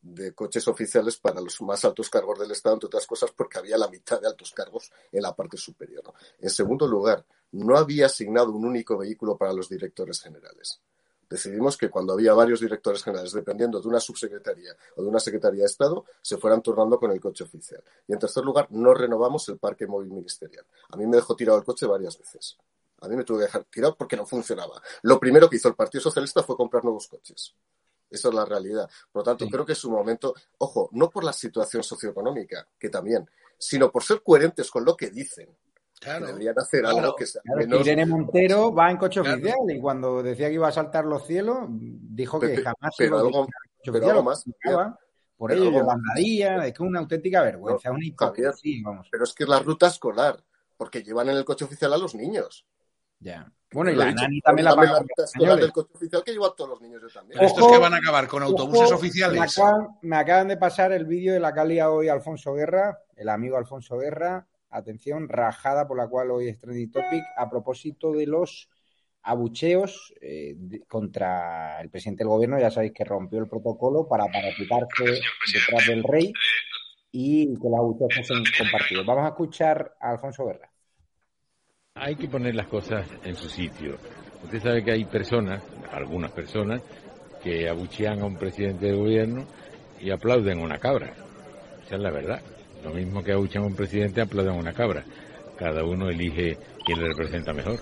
de 0.02 0.34
coches 0.34 0.66
oficiales 0.66 1.16
para 1.16 1.40
los 1.40 1.60
más 1.62 1.84
altos 1.84 2.10
cargos 2.10 2.38
del 2.38 2.50
Estado, 2.50 2.74
entre 2.74 2.88
otras 2.88 3.06
cosas 3.06 3.30
porque 3.30 3.58
había 3.58 3.78
la 3.78 3.88
mitad 3.88 4.20
de 4.20 4.26
altos 4.26 4.52
cargos 4.52 4.90
en 5.12 5.22
la 5.22 5.34
parte 5.34 5.56
superior. 5.56 6.02
En 6.40 6.50
segundo 6.50 6.86
lugar, 6.86 7.24
no 7.52 7.76
había 7.76 8.06
asignado 8.06 8.50
un 8.50 8.64
único 8.64 8.98
vehículo 8.98 9.36
para 9.36 9.52
los 9.52 9.68
directores 9.68 10.20
generales. 10.20 10.80
Decidimos 11.32 11.78
que 11.78 11.88
cuando 11.88 12.12
había 12.12 12.34
varios 12.34 12.60
directores 12.60 13.02
generales, 13.02 13.32
dependiendo 13.32 13.80
de 13.80 13.88
una 13.88 14.00
subsecretaría 14.00 14.76
o 14.96 15.02
de 15.02 15.08
una 15.08 15.18
secretaría 15.18 15.60
de 15.60 15.66
Estado, 15.66 16.04
se 16.20 16.36
fueran 16.36 16.60
turnando 16.60 16.98
con 17.00 17.10
el 17.10 17.18
coche 17.22 17.44
oficial. 17.44 17.82
Y 18.06 18.12
en 18.12 18.18
tercer 18.18 18.44
lugar, 18.44 18.66
no 18.68 18.92
renovamos 18.92 19.48
el 19.48 19.56
parque 19.56 19.86
móvil 19.86 20.10
ministerial. 20.10 20.66
A 20.90 20.96
mí 20.98 21.06
me 21.06 21.16
dejó 21.16 21.34
tirado 21.34 21.56
el 21.56 21.64
coche 21.64 21.86
varias 21.86 22.18
veces. 22.18 22.58
A 23.00 23.08
mí 23.08 23.16
me 23.16 23.24
tuve 23.24 23.38
que 23.38 23.44
dejar 23.44 23.64
tirado 23.64 23.96
porque 23.96 24.14
no 24.14 24.26
funcionaba. 24.26 24.82
Lo 25.04 25.18
primero 25.18 25.48
que 25.48 25.56
hizo 25.56 25.68
el 25.68 25.74
Partido 25.74 26.02
Socialista 26.02 26.42
fue 26.42 26.54
comprar 26.54 26.84
nuevos 26.84 27.08
coches. 27.08 27.54
Esa 28.10 28.28
es 28.28 28.34
la 28.34 28.44
realidad. 28.44 28.90
Por 29.10 29.20
lo 29.20 29.24
tanto, 29.24 29.46
creo 29.48 29.64
que 29.64 29.72
es 29.72 29.82
un 29.86 29.92
momento, 29.94 30.34
ojo, 30.58 30.90
no 30.92 31.08
por 31.08 31.24
la 31.24 31.32
situación 31.32 31.82
socioeconómica, 31.82 32.68
que 32.78 32.90
también, 32.90 33.26
sino 33.56 33.90
por 33.90 34.04
ser 34.04 34.22
coherentes 34.22 34.70
con 34.70 34.84
lo 34.84 34.98
que 34.98 35.08
dicen. 35.08 35.48
Claro. 36.02 36.26
Deberían 36.26 36.58
hacer 36.58 36.80
Claro. 36.80 36.98
algo 36.98 37.16
que 37.16 37.26
sea 37.26 37.42
Claro, 37.42 37.60
menos. 37.60 37.80
Irene 37.80 38.06
Montero 38.06 38.74
va 38.74 38.90
en 38.90 38.96
coche 38.96 39.20
Claro. 39.20 39.36
oficial 39.36 39.58
y 39.70 39.80
cuando 39.80 40.22
decía 40.22 40.48
que 40.48 40.54
iba 40.54 40.68
a 40.68 40.72
saltar 40.72 41.04
los 41.04 41.26
cielos, 41.26 41.58
dijo 41.70 42.40
que 42.40 42.56
jamás 42.56 42.94
pero 42.98 43.08
iba 43.08 43.18
a 43.18 43.20
algo- 43.20 43.46
pero 43.84 43.96
oficial, 43.96 44.10
algo 44.10 44.12
lo 44.14 44.22
más. 44.24 44.44
Por 45.36 45.52
ello, 45.52 45.64
algo. 45.78 45.92
Díaz, 46.16 46.58
es 46.66 46.72
que 46.72 46.82
es 46.82 46.88
una 46.88 47.00
auténtica 47.00 47.42
vergüenza, 47.42 47.88
No, 47.90 47.96
una 47.96 48.52
vamos. 48.84 49.08
Pero 49.10 49.24
es 49.24 49.32
que 49.34 49.42
es 49.44 49.48
la 49.48 49.58
ruta 49.60 49.86
escolar, 49.88 50.42
porque 50.76 51.02
llevan 51.02 51.28
en 51.30 51.36
el 51.36 51.44
coche 51.44 51.64
oficial 51.64 51.92
a 51.92 51.96
los 51.98 52.14
niños. 52.14 52.66
Ya. 53.18 53.50
Bueno, 53.72 53.90
y 53.90 53.94
la 53.96 54.06
dicho, 54.06 54.22
Nani 54.22 54.40
también 54.40 54.64
la 54.66 54.74
ruta 54.74 55.24
escolar 55.24 55.58
del 55.58 55.72
coche 55.72 55.90
oficial 55.94 56.22
que 56.24 56.32
lleva 56.32 56.48
a 56.48 56.54
todos 56.54 56.70
los 56.70 56.80
niños 56.82 57.00
yo 57.02 57.08
también. 57.08 57.38
Pero 57.38 57.46
estos 57.48 57.72
que 57.72 57.78
van 57.78 57.94
a 57.94 57.98
acabar 57.98 58.26
con 58.28 58.42
autobuses 58.42 58.86
Ojo, 58.86 58.94
oficiales. 58.96 59.38
Me 59.38 59.44
acaban, 59.46 59.88
me 60.02 60.16
acaban 60.16 60.48
de 60.48 60.56
pasar 60.56 60.92
el 60.92 61.06
vídeo 61.06 61.32
de 61.32 61.40
la 61.40 61.54
que 61.54 61.60
ha 61.60 61.64
liado 61.64 61.94
hoy 61.94 62.08
Alfonso 62.08 62.52
Guerra, 62.54 62.98
el 63.16 63.28
amigo 63.28 63.56
Alfonso 63.56 63.96
Guerra. 63.98 64.46
Atención, 64.72 65.28
rajada 65.28 65.86
por 65.86 65.96
la 65.98 66.08
cual 66.08 66.30
hoy 66.30 66.48
es 66.48 66.58
trending 66.58 66.90
topic 66.90 67.22
a 67.36 67.48
propósito 67.50 68.12
de 68.12 68.26
los 68.26 68.68
abucheos 69.22 70.12
eh, 70.20 70.54
de- 70.56 70.80
contra 70.86 71.80
el 71.80 71.90
presidente 71.90 72.24
del 72.24 72.28
gobierno. 72.30 72.58
Ya 72.58 72.70
sabéis 72.70 72.92
que 72.92 73.04
rompió 73.04 73.38
el 73.38 73.48
protocolo 73.48 74.08
para 74.08 74.24
parapetarse 74.26 75.20
detrás 75.52 75.86
del 75.86 76.02
rey 76.02 76.32
y 77.12 77.54
que 77.60 77.68
los 77.68 77.78
abucheos 77.78 78.14
fuesen 78.14 78.42
compartidos. 78.58 79.06
Vamos 79.06 79.24
a 79.24 79.28
escuchar 79.28 79.94
a 80.00 80.10
Alfonso 80.10 80.46
Guerra. 80.46 80.70
Hay 81.94 82.16
que 82.16 82.28
poner 82.28 82.54
las 82.54 82.66
cosas 82.66 83.06
en 83.22 83.36
su 83.36 83.48
sitio. 83.48 83.98
Usted 84.42 84.60
sabe 84.62 84.82
que 84.82 84.92
hay 84.92 85.04
personas, 85.04 85.62
algunas 85.92 86.32
personas, 86.32 86.80
que 87.42 87.68
abuchean 87.68 88.20
a 88.20 88.24
un 88.24 88.36
presidente 88.36 88.86
de 88.86 88.94
gobierno 88.96 89.44
y 90.00 90.10
aplauden 90.10 90.60
a 90.60 90.62
una 90.64 90.78
cabra. 90.78 91.12
Esa 91.84 91.96
es 91.96 92.00
la 92.00 92.10
verdad. 92.10 92.40
Lo 92.82 92.90
mismo 92.90 93.22
que 93.22 93.32
abuchean 93.32 93.64
a 93.64 93.66
un 93.68 93.76
presidente, 93.76 94.20
aplauden 94.20 94.54
a 94.54 94.58
una 94.58 94.72
cabra. 94.72 95.04
Cada 95.56 95.84
uno 95.84 96.08
elige 96.08 96.58
quién 96.84 97.00
le 97.00 97.08
representa 97.08 97.52
mejor. 97.52 97.80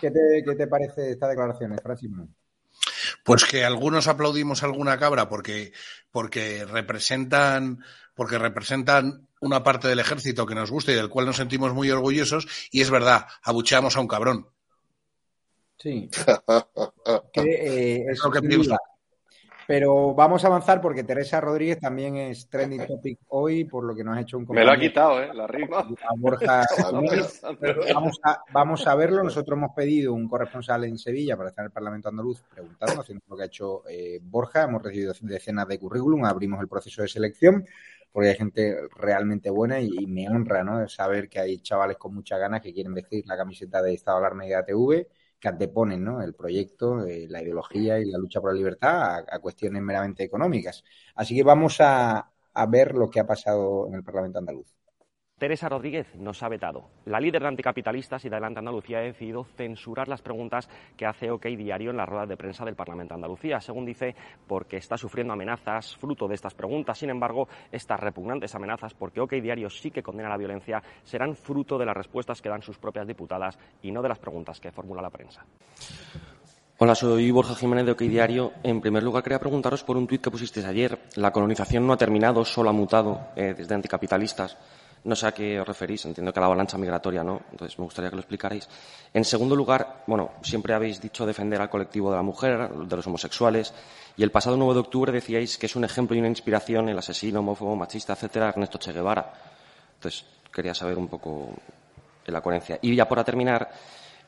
¿Qué 0.00 0.10
te, 0.10 0.42
qué 0.44 0.54
te 0.54 0.66
parece 0.66 1.12
esta 1.12 1.28
declaración, 1.28 1.78
Francis? 1.82 2.10
Pues 3.24 3.44
que 3.44 3.64
algunos 3.64 4.08
aplaudimos 4.08 4.62
a 4.62 4.66
alguna 4.66 4.98
cabra 4.98 5.28
porque, 5.28 5.72
porque 6.10 6.64
representan, 6.64 7.84
porque 8.14 8.38
representan 8.38 9.28
una 9.40 9.62
parte 9.62 9.88
del 9.88 10.00
ejército 10.00 10.46
que 10.46 10.54
nos 10.54 10.70
gusta 10.70 10.92
y 10.92 10.96
del 10.96 11.08
cual 11.08 11.26
nos 11.26 11.36
sentimos 11.36 11.72
muy 11.72 11.90
orgullosos, 11.90 12.46
y 12.70 12.80
es 12.80 12.90
verdad, 12.90 13.26
abucheamos 13.42 13.96
a 13.96 14.00
un 14.00 14.08
cabrón. 14.08 14.48
Sí. 15.78 16.10
Que, 17.32 17.40
eh, 17.40 18.04
Es 18.10 18.22
lo 18.22 18.30
que 18.30 18.42
pienso. 18.42 18.76
Pero 19.68 20.14
vamos 20.14 20.42
a 20.42 20.46
avanzar 20.46 20.80
porque 20.80 21.04
Teresa 21.04 21.42
Rodríguez 21.42 21.78
también 21.78 22.16
es 22.16 22.48
trending 22.48 22.86
topic 22.86 23.18
hoy, 23.28 23.64
por 23.64 23.84
lo 23.84 23.94
que 23.94 24.02
nos 24.02 24.16
ha 24.16 24.22
hecho 24.22 24.38
un 24.38 24.46
Me 24.48 24.64
lo 24.64 24.72
ha 24.72 24.78
quitado, 24.78 25.22
¿eh? 25.22 25.28
La 25.34 25.46
rima. 25.46 25.80
a 25.80 26.14
Borja. 26.16 26.64
Vamos 27.94 28.18
a, 28.24 28.42
vamos 28.50 28.86
a 28.86 28.94
verlo. 28.94 29.22
Nosotros 29.22 29.58
hemos 29.58 29.72
pedido 29.76 30.14
un 30.14 30.26
corresponsal 30.26 30.84
en 30.84 30.96
Sevilla 30.96 31.36
para 31.36 31.50
estar 31.50 31.64
en 31.64 31.66
el 31.66 31.72
Parlamento 31.72 32.08
andaluz 32.08 32.42
preguntando, 32.50 33.02
haciendo 33.02 33.22
lo 33.28 33.36
que 33.36 33.42
ha 33.42 33.46
hecho 33.46 33.82
eh, 33.90 34.18
Borja. 34.22 34.62
Hemos 34.62 34.82
recibido 34.82 35.12
decenas 35.20 35.68
de 35.68 35.78
currículum, 35.78 36.24
abrimos 36.24 36.62
el 36.62 36.68
proceso 36.68 37.02
de 37.02 37.08
selección 37.08 37.66
porque 38.10 38.30
hay 38.30 38.36
gente 38.36 38.74
realmente 38.96 39.50
buena 39.50 39.80
y, 39.80 39.90
y 40.00 40.06
me 40.06 40.30
honra 40.30 40.64
¿no? 40.64 40.88
saber 40.88 41.28
que 41.28 41.40
hay 41.40 41.58
chavales 41.58 41.98
con 41.98 42.14
muchas 42.14 42.40
ganas 42.40 42.62
que 42.62 42.72
quieren 42.72 42.94
vestir 42.94 43.22
la 43.26 43.36
camiseta 43.36 43.82
de 43.82 43.92
Estado 43.92 44.16
Alarma 44.16 44.46
y 44.46 44.48
de 44.48 44.54
ATV 44.54 45.06
que 45.40 45.48
anteponen 45.48 46.04
¿no? 46.04 46.22
el 46.22 46.34
proyecto, 46.34 47.04
eh, 47.06 47.26
la 47.28 47.42
ideología 47.42 47.98
y 48.00 48.06
la 48.10 48.18
lucha 48.18 48.40
por 48.40 48.52
la 48.52 48.58
libertad 48.58 49.02
a, 49.28 49.36
a 49.36 49.38
cuestiones 49.40 49.82
meramente 49.82 50.24
económicas. 50.24 50.82
Así 51.14 51.34
que 51.36 51.42
vamos 51.44 51.76
a, 51.80 52.30
a 52.54 52.66
ver 52.66 52.94
lo 52.94 53.08
que 53.10 53.20
ha 53.20 53.26
pasado 53.26 53.86
en 53.88 53.94
el 53.94 54.04
Parlamento 54.04 54.38
andaluz. 54.38 54.66
Teresa 55.38 55.68
Rodríguez 55.68 56.12
nos 56.16 56.42
ha 56.42 56.48
vetado. 56.48 56.90
La 57.04 57.20
líder 57.20 57.42
de 57.42 57.48
anticapitalistas 57.48 58.24
y 58.24 58.28
de 58.28 58.34
Adelante 58.34 58.58
Andalucía 58.58 58.98
ha 58.98 59.02
decidido 59.02 59.44
censurar 59.56 60.08
las 60.08 60.20
preguntas 60.20 60.68
que 60.96 61.06
hace 61.06 61.30
OK 61.30 61.46
Diario 61.46 61.90
en 61.90 61.96
las 61.96 62.08
ruedas 62.08 62.28
de 62.28 62.36
prensa 62.36 62.64
del 62.64 62.74
Parlamento 62.74 63.14
de 63.14 63.18
Andalucía, 63.18 63.60
según 63.60 63.86
dice, 63.86 64.16
porque 64.48 64.78
está 64.78 64.96
sufriendo 64.96 65.32
amenazas 65.32 65.96
fruto 65.96 66.26
de 66.26 66.34
estas 66.34 66.54
preguntas. 66.54 66.98
Sin 66.98 67.10
embargo, 67.10 67.48
estas 67.70 68.00
repugnantes 68.00 68.54
amenazas, 68.56 68.94
porque 68.94 69.20
OK 69.20 69.34
Diario 69.34 69.70
sí 69.70 69.92
que 69.92 70.02
condena 70.02 70.28
la 70.28 70.36
violencia, 70.36 70.82
serán 71.04 71.36
fruto 71.36 71.78
de 71.78 71.86
las 71.86 71.96
respuestas 71.96 72.42
que 72.42 72.48
dan 72.48 72.62
sus 72.62 72.78
propias 72.78 73.06
diputadas 73.06 73.56
y 73.80 73.92
no 73.92 74.02
de 74.02 74.08
las 74.08 74.18
preguntas 74.18 74.58
que 74.58 74.72
formula 74.72 75.00
la 75.00 75.10
prensa. 75.10 75.44
Hola, 76.80 76.94
soy 76.94 77.30
Borja 77.30 77.54
Jiménez 77.54 77.86
de 77.86 77.92
OK 77.92 78.02
Diario. 78.02 78.52
En 78.64 78.80
primer 78.80 79.02
lugar, 79.04 79.22
quería 79.22 79.38
preguntaros 79.38 79.84
por 79.84 79.96
un 79.96 80.06
tuit 80.06 80.22
que 80.22 80.30
pusisteis 80.30 80.66
ayer. 80.66 80.98
La 81.16 81.32
colonización 81.32 81.86
no 81.86 81.92
ha 81.92 81.96
terminado, 81.96 82.44
solo 82.44 82.70
ha 82.70 82.72
mutado 82.72 83.20
eh, 83.36 83.54
desde 83.56 83.74
anticapitalistas. 83.74 84.56
No 85.04 85.14
sé 85.14 85.26
a 85.26 85.32
qué 85.32 85.60
os 85.60 85.66
referís, 85.66 86.04
entiendo 86.04 86.32
que 86.32 86.38
a 86.38 86.42
la 86.42 86.46
avalancha 86.46 86.76
migratoria 86.76 87.22
no, 87.22 87.40
entonces 87.52 87.78
me 87.78 87.84
gustaría 87.84 88.10
que 88.10 88.16
lo 88.16 88.20
explicarais. 88.20 88.68
En 89.14 89.24
segundo 89.24 89.54
lugar, 89.54 90.02
bueno, 90.06 90.32
siempre 90.42 90.74
habéis 90.74 91.00
dicho 91.00 91.24
defender 91.24 91.60
al 91.60 91.70
colectivo 91.70 92.10
de 92.10 92.16
la 92.16 92.22
mujer, 92.22 92.68
de 92.68 92.96
los 92.96 93.06
homosexuales, 93.06 93.72
y 94.16 94.22
el 94.22 94.30
pasado 94.30 94.56
9 94.56 94.74
de 94.74 94.80
octubre 94.80 95.12
decíais 95.12 95.56
que 95.56 95.66
es 95.66 95.76
un 95.76 95.84
ejemplo 95.84 96.16
y 96.16 96.18
una 96.18 96.28
inspiración 96.28 96.88
el 96.88 96.98
asesino, 96.98 97.40
homófobo, 97.40 97.76
machista, 97.76 98.14
etcétera, 98.14 98.48
Ernesto 98.48 98.78
Che 98.78 98.92
Guevara. 98.92 99.32
Entonces, 99.94 100.24
quería 100.52 100.74
saber 100.74 100.98
un 100.98 101.08
poco 101.08 101.54
la 102.26 102.40
coherencia. 102.40 102.78
Y 102.82 102.94
ya 102.94 103.08
para 103.08 103.24
terminar, 103.24 103.70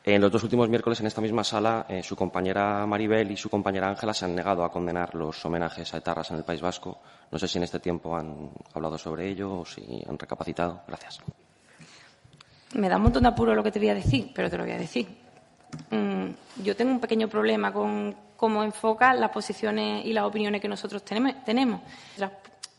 En 0.02 0.20
los 0.20 0.32
dos 0.32 0.42
últimos 0.42 0.68
miércoles, 0.70 0.98
en 1.00 1.06
esta 1.06 1.20
misma 1.20 1.44
sala, 1.44 1.84
eh, 1.88 2.02
su 2.02 2.16
compañera 2.16 2.86
Maribel 2.86 3.30
y 3.30 3.36
su 3.36 3.50
compañera 3.50 3.88
Ángela 3.88 4.14
se 4.14 4.24
han 4.24 4.34
negado 4.34 4.64
a 4.64 4.72
condenar 4.72 5.14
los 5.14 5.44
homenajes 5.44 5.92
a 5.92 5.98
etarras 5.98 6.30
en 6.30 6.38
el 6.38 6.44
País 6.44 6.62
Vasco. 6.62 6.98
No 7.30 7.38
sé 7.38 7.46
si 7.46 7.58
en 7.58 7.64
este 7.64 7.80
tiempo 7.80 8.16
han 8.16 8.50
hablado 8.72 8.96
sobre 8.96 9.28
ello 9.28 9.58
o 9.58 9.64
si 9.66 10.02
han 10.08 10.18
recapacitado. 10.18 10.80
Gracias. 10.88 11.20
Me 12.74 12.88
da 12.88 12.96
un 12.96 13.02
montón 13.02 13.24
de 13.24 13.28
apuro 13.28 13.54
lo 13.54 13.62
que 13.62 13.70
te 13.70 13.78
voy 13.78 13.90
a 13.90 13.94
decir, 13.94 14.30
pero 14.34 14.48
te 14.48 14.56
lo 14.56 14.64
voy 14.64 14.72
a 14.72 14.78
decir. 14.78 15.06
Mm, 15.90 16.62
yo 16.62 16.74
tengo 16.74 16.92
un 16.92 17.00
pequeño 17.00 17.28
problema 17.28 17.70
con 17.70 18.16
cómo 18.36 18.64
enfoca 18.64 19.12
las 19.12 19.30
posiciones 19.30 20.06
y 20.06 20.14
las 20.14 20.24
opiniones 20.24 20.62
que 20.62 20.68
nosotros 20.68 21.04
tenemos. 21.04 21.34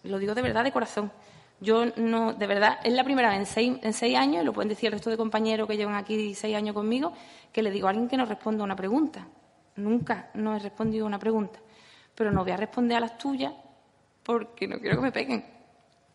Lo 0.03 0.17
digo 0.17 0.33
de 0.33 0.41
verdad, 0.41 0.63
de 0.63 0.71
corazón. 0.71 1.11
Yo 1.61 1.85
no, 1.95 2.33
de 2.33 2.47
verdad, 2.47 2.79
es 2.83 2.91
la 2.91 3.03
primera 3.03 3.29
vez 3.29 3.55
en 3.55 3.93
seis, 3.93 4.17
años, 4.17 4.43
lo 4.43 4.51
pueden 4.51 4.69
decir 4.69 4.87
el 4.87 4.93
resto 4.93 5.11
de 5.11 5.17
compañeros 5.17 5.67
que 5.67 5.77
llevan 5.77 5.93
aquí 5.93 6.33
seis 6.33 6.55
años 6.55 6.73
conmigo, 6.73 7.13
que 7.53 7.61
le 7.61 7.69
digo 7.69 7.85
a 7.85 7.91
alguien 7.91 8.09
que 8.09 8.17
no 8.17 8.25
responda 8.25 8.63
a 8.63 8.65
una 8.65 8.75
pregunta. 8.75 9.27
Nunca 9.75 10.31
no 10.33 10.55
he 10.55 10.59
respondido 10.59 11.05
a 11.05 11.07
una 11.07 11.19
pregunta. 11.19 11.59
Pero 12.15 12.31
no 12.31 12.41
voy 12.41 12.51
a 12.51 12.57
responder 12.57 12.97
a 12.97 13.01
las 13.01 13.15
tuyas 13.15 13.53
porque 14.23 14.67
no 14.67 14.79
quiero 14.79 14.97
que 14.97 15.03
me 15.03 15.11
peguen. 15.11 15.45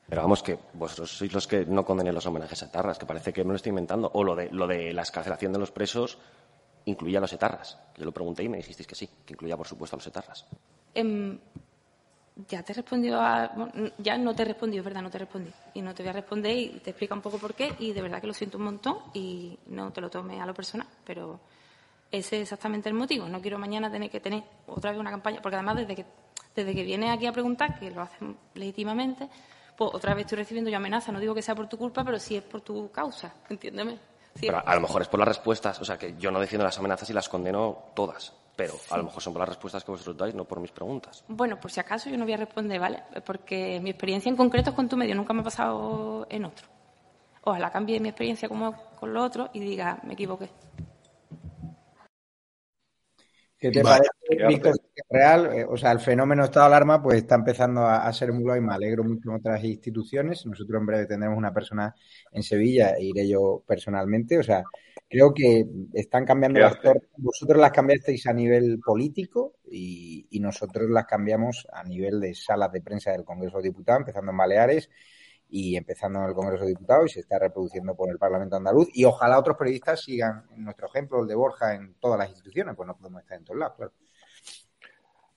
Pero 0.09 0.23
vamos, 0.23 0.43
que 0.43 0.59
vosotros 0.75 1.11
sois 1.11 1.33
los 1.33 1.47
que 1.47 1.65
no 1.65 1.85
condenen 1.85 2.15
los 2.15 2.27
homenajes 2.27 2.63
a 2.65 2.67
etarras, 2.67 2.99
que 2.99 3.07
parece 3.07 3.33
que 3.33 3.45
me 3.45 3.51
lo 3.51 3.57
estoy 3.57 3.71
inventando. 3.71 4.11
O 4.15 4.25
lo 4.25 4.35
de, 4.35 4.51
lo 4.51 4.67
de 4.67 4.93
la 4.93 5.03
escarcelación 5.03 5.53
de 5.53 5.61
los 5.61 5.71
presos 5.71 6.19
incluía 6.87 7.19
a 7.19 7.21
los 7.21 7.33
etarras. 7.33 7.79
Yo 7.97 8.05
lo 8.05 8.13
pregunté 8.13 8.43
y 8.43 8.49
me 8.49 8.57
dijisteis 8.57 8.87
que 8.87 8.95
sí, 8.97 9.09
que 9.25 9.35
incluía, 9.35 9.57
por 9.57 9.67
supuesto, 9.67 9.95
a 9.95 9.99
los 9.99 10.07
etarras. 10.07 10.47
Em, 10.95 11.39
ya 12.49 12.63
te 12.63 12.73
he 12.73 12.75
respondido 12.75 13.21
a... 13.21 13.51
Ya 13.99 14.19
no 14.19 14.35
te 14.35 14.43
he 14.43 14.45
respondido, 14.45 14.83
es 14.83 14.85
verdad, 14.85 15.03
no 15.03 15.11
te 15.11 15.17
he 15.17 15.21
respondido. 15.21 15.55
Y 15.73 15.81
no 15.81 15.95
te 15.95 16.03
voy 16.03 16.11
a 16.11 16.13
responder 16.13 16.57
y 16.57 16.69
te 16.81 16.91
explica 16.91 17.15
un 17.15 17.23
poco 17.23 17.39
por 17.39 17.55
qué. 17.55 17.75
Y 17.79 17.93
de 17.93 18.03
verdad 18.03 18.21
que 18.21 18.27
lo 18.27 18.35
siento 18.35 18.59
un 18.59 18.65
montón 18.65 18.99
y 19.15 19.59
no 19.69 19.91
te 19.91 20.01
lo 20.03 20.11
tome 20.11 20.41
a 20.41 20.45
lo 20.45 20.53
personal. 20.53 20.87
Pero 21.05 21.41
ese 22.11 22.37
es 22.37 22.43
exactamente 22.43 22.91
el 22.91 22.95
motivo. 22.95 23.27
No 23.27 23.41
quiero 23.41 23.59
mañana 23.59 23.91
tener 23.91 24.11
que 24.11 24.21
tener 24.21 24.45
otra 24.67 24.91
vez 24.91 25.01
una 25.01 25.11
campaña. 25.11 25.41
Porque 25.41 25.57
además, 25.57 25.77
desde 25.77 25.97
que, 25.97 26.05
desde 26.55 26.75
que 26.75 26.83
vienes 26.85 27.11
aquí 27.11 27.27
a 27.27 27.33
preguntar, 27.33 27.79
que 27.79 27.91
lo 27.91 28.03
hacen 28.03 28.37
legítimamente, 28.55 29.29
pues 29.75 29.91
otra 29.95 30.13
vez 30.13 30.27
estoy 30.27 30.37
recibiendo 30.37 30.71
yo 30.71 30.77
amenazas. 30.77 31.15
No 31.15 31.21
digo 31.21 31.35
que 31.35 31.43
sea 31.43 31.55
por 31.55 31.69
tu 31.69 31.79
culpa, 31.79 32.05
pero 32.05 32.19
sí 32.19 32.37
es 32.37 32.43
por 32.43 32.61
tu 32.61 32.91
causa. 32.91 33.33
Entiéndeme. 33.49 33.99
pero 34.39 34.63
a 34.67 34.75
lo 34.75 34.83
mejor 34.83 35.01
es 35.01 35.09
por 35.09 35.21
las 35.21 35.29
respuestas. 35.29 35.81
O 35.81 35.87
sea, 35.87 35.97
que 35.97 36.15
yo 36.19 36.31
no 36.31 36.39
defiendo 36.39 36.67
las 36.67 36.79
amenazas 36.79 37.09
y 37.09 37.15
las 37.15 37.31
condeno 37.31 37.79
todas 37.95 38.35
pero 38.57 38.75
a 38.91 38.97
lo 38.97 39.05
mejor 39.05 39.23
son 39.23 39.33
por 39.35 39.41
las 39.41 39.51
respuestas 39.51 39.85
que 39.85 39.91
vosotros 39.91 40.17
dais, 40.17 40.35
no 40.35 40.45
por 40.45 40.61
mis 40.61 40.73
preguntas. 40.73 41.25
Bueno, 41.29 41.61
por 41.61 41.71
si 41.71 41.79
acaso 41.79 42.09
yo 42.09 42.17
no 42.17 42.25
voy 42.25 42.33
a 42.33 42.39
responder, 42.39 42.81
¿vale? 42.81 43.03
Porque 43.25 43.79
mi 43.83 43.91
experiencia 43.91 44.31
en 44.31 44.37
concreto 44.37 44.71
es 44.71 44.77
con 44.77 44.89
tu 44.89 44.97
medio, 44.97 45.15
nunca 45.15 45.33
me 45.35 45.41
ha 45.41 45.45
pasado 45.45 46.27
en 46.31 46.47
otro. 46.47 46.67
Ojalá 47.43 47.71
cambie 47.71 48.01
mi 48.01 48.09
experiencia 48.09 48.49
como 48.49 48.75
con 48.99 49.13
lo 49.13 49.23
otro 49.23 49.51
y 49.53 49.61
diga, 49.61 50.01
me 50.03 50.15
equivoqué. 50.15 50.49
¿Qué 53.59 53.71
te 53.71 53.83
parece, 53.83 54.11
Víctor? 54.49 54.75
Real, 55.09 55.47
eh, 55.53 55.67
o 55.67 55.77
sea, 55.77 55.93
el 55.93 56.01
fenómeno 56.01 56.45
estado 56.45 56.69
de 56.69 56.75
alarma 56.75 57.03
pues 57.03 57.19
está 57.19 57.37
empezando 57.37 57.87
a, 57.87 58.13
ser 58.13 58.33
muy 58.33 58.59
y 58.59 58.61
me 58.61 58.75
alegro 58.75 59.03
mucho 59.05 59.31
en 59.31 59.37
otras 59.37 59.63
instituciones. 59.65 60.45
Nosotros 60.45 60.79
en 60.79 60.87
breve 60.87 61.07
tendremos 61.07 61.39
una 61.39 61.55
persona 61.55 61.95
en 62.33 62.43
Sevilla 62.43 62.91
e 62.91 63.05
iré 63.05 63.27
yo 63.29 63.63
personalmente. 63.67 64.39
O 64.39 64.43
sea, 64.43 64.65
creo 65.09 65.33
que 65.33 65.65
están 65.95 66.25
cambiando 66.25 66.61
las 66.61 66.81
tornas. 66.81 67.05
Vosotros 67.17 67.61
las 67.61 67.71
cambiasteis 67.71 68.27
a 68.27 68.33
nivel 68.33 68.81
político 68.81 69.55
y, 69.71 70.27
nosotros 70.41 70.89
las 70.91 71.07
cambiamos 71.07 71.67
a 71.73 71.83
nivel 71.83 72.21
de 72.21 72.35
salas 72.35 72.71
de 72.71 72.81
prensa 72.81 73.11
del 73.11 73.25
Congreso 73.25 73.57
de 73.57 73.65
Diputados, 73.65 74.01
empezando 74.01 74.31
en 74.31 74.37
Baleares 74.37 74.91
y 75.49 75.77
empezando 75.77 76.21
en 76.21 76.27
el 76.27 76.35
Congreso 76.35 76.65
de 76.65 76.71
Diputados 76.71 77.11
y 77.11 77.15
se 77.15 77.21
está 77.21 77.39
reproduciendo 77.39 77.97
por 77.97 78.11
el 78.11 78.19
Parlamento 78.19 78.57
andaluz. 78.57 78.89
Y 78.93 79.05
ojalá 79.05 79.39
otros 79.39 79.57
periodistas 79.57 80.03
sigan 80.03 80.45
nuestro 80.57 80.89
ejemplo, 80.89 81.21
el 81.21 81.27
de 81.27 81.35
Borja, 81.35 81.75
en 81.75 81.95
todas 81.95 82.19
las 82.19 82.29
instituciones, 82.29 82.77
pues 82.77 82.87
no 82.87 82.97
podemos 82.97 83.23
estar 83.23 83.39
en 83.39 83.45
todos 83.45 83.59
lados, 83.59 83.77
claro. 83.77 83.93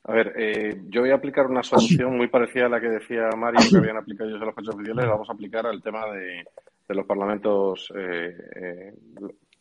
A 0.03 0.13
ver, 0.13 0.33
eh, 0.37 0.81
yo 0.87 1.01
voy 1.01 1.11
a 1.11 1.15
aplicar 1.15 1.45
una 1.45 1.61
solución 1.61 2.17
muy 2.17 2.27
parecida 2.27 2.65
a 2.65 2.69
la 2.69 2.79
que 2.79 2.89
decía 2.89 3.29
Mario 3.35 3.59
que 3.69 3.77
habían 3.77 3.97
aplicado 3.97 4.29
ellos 4.29 4.41
a 4.41 4.45
los 4.45 4.55
hechos 4.57 4.75
oficiales. 4.75 5.05
Vamos 5.07 5.29
a 5.29 5.33
aplicar 5.33 5.67
al 5.67 5.81
tema 5.81 6.05
de, 6.11 6.45
los 6.87 7.05
parlamentos 7.05 7.91
eh, 7.95 8.35
eh, 8.55 8.93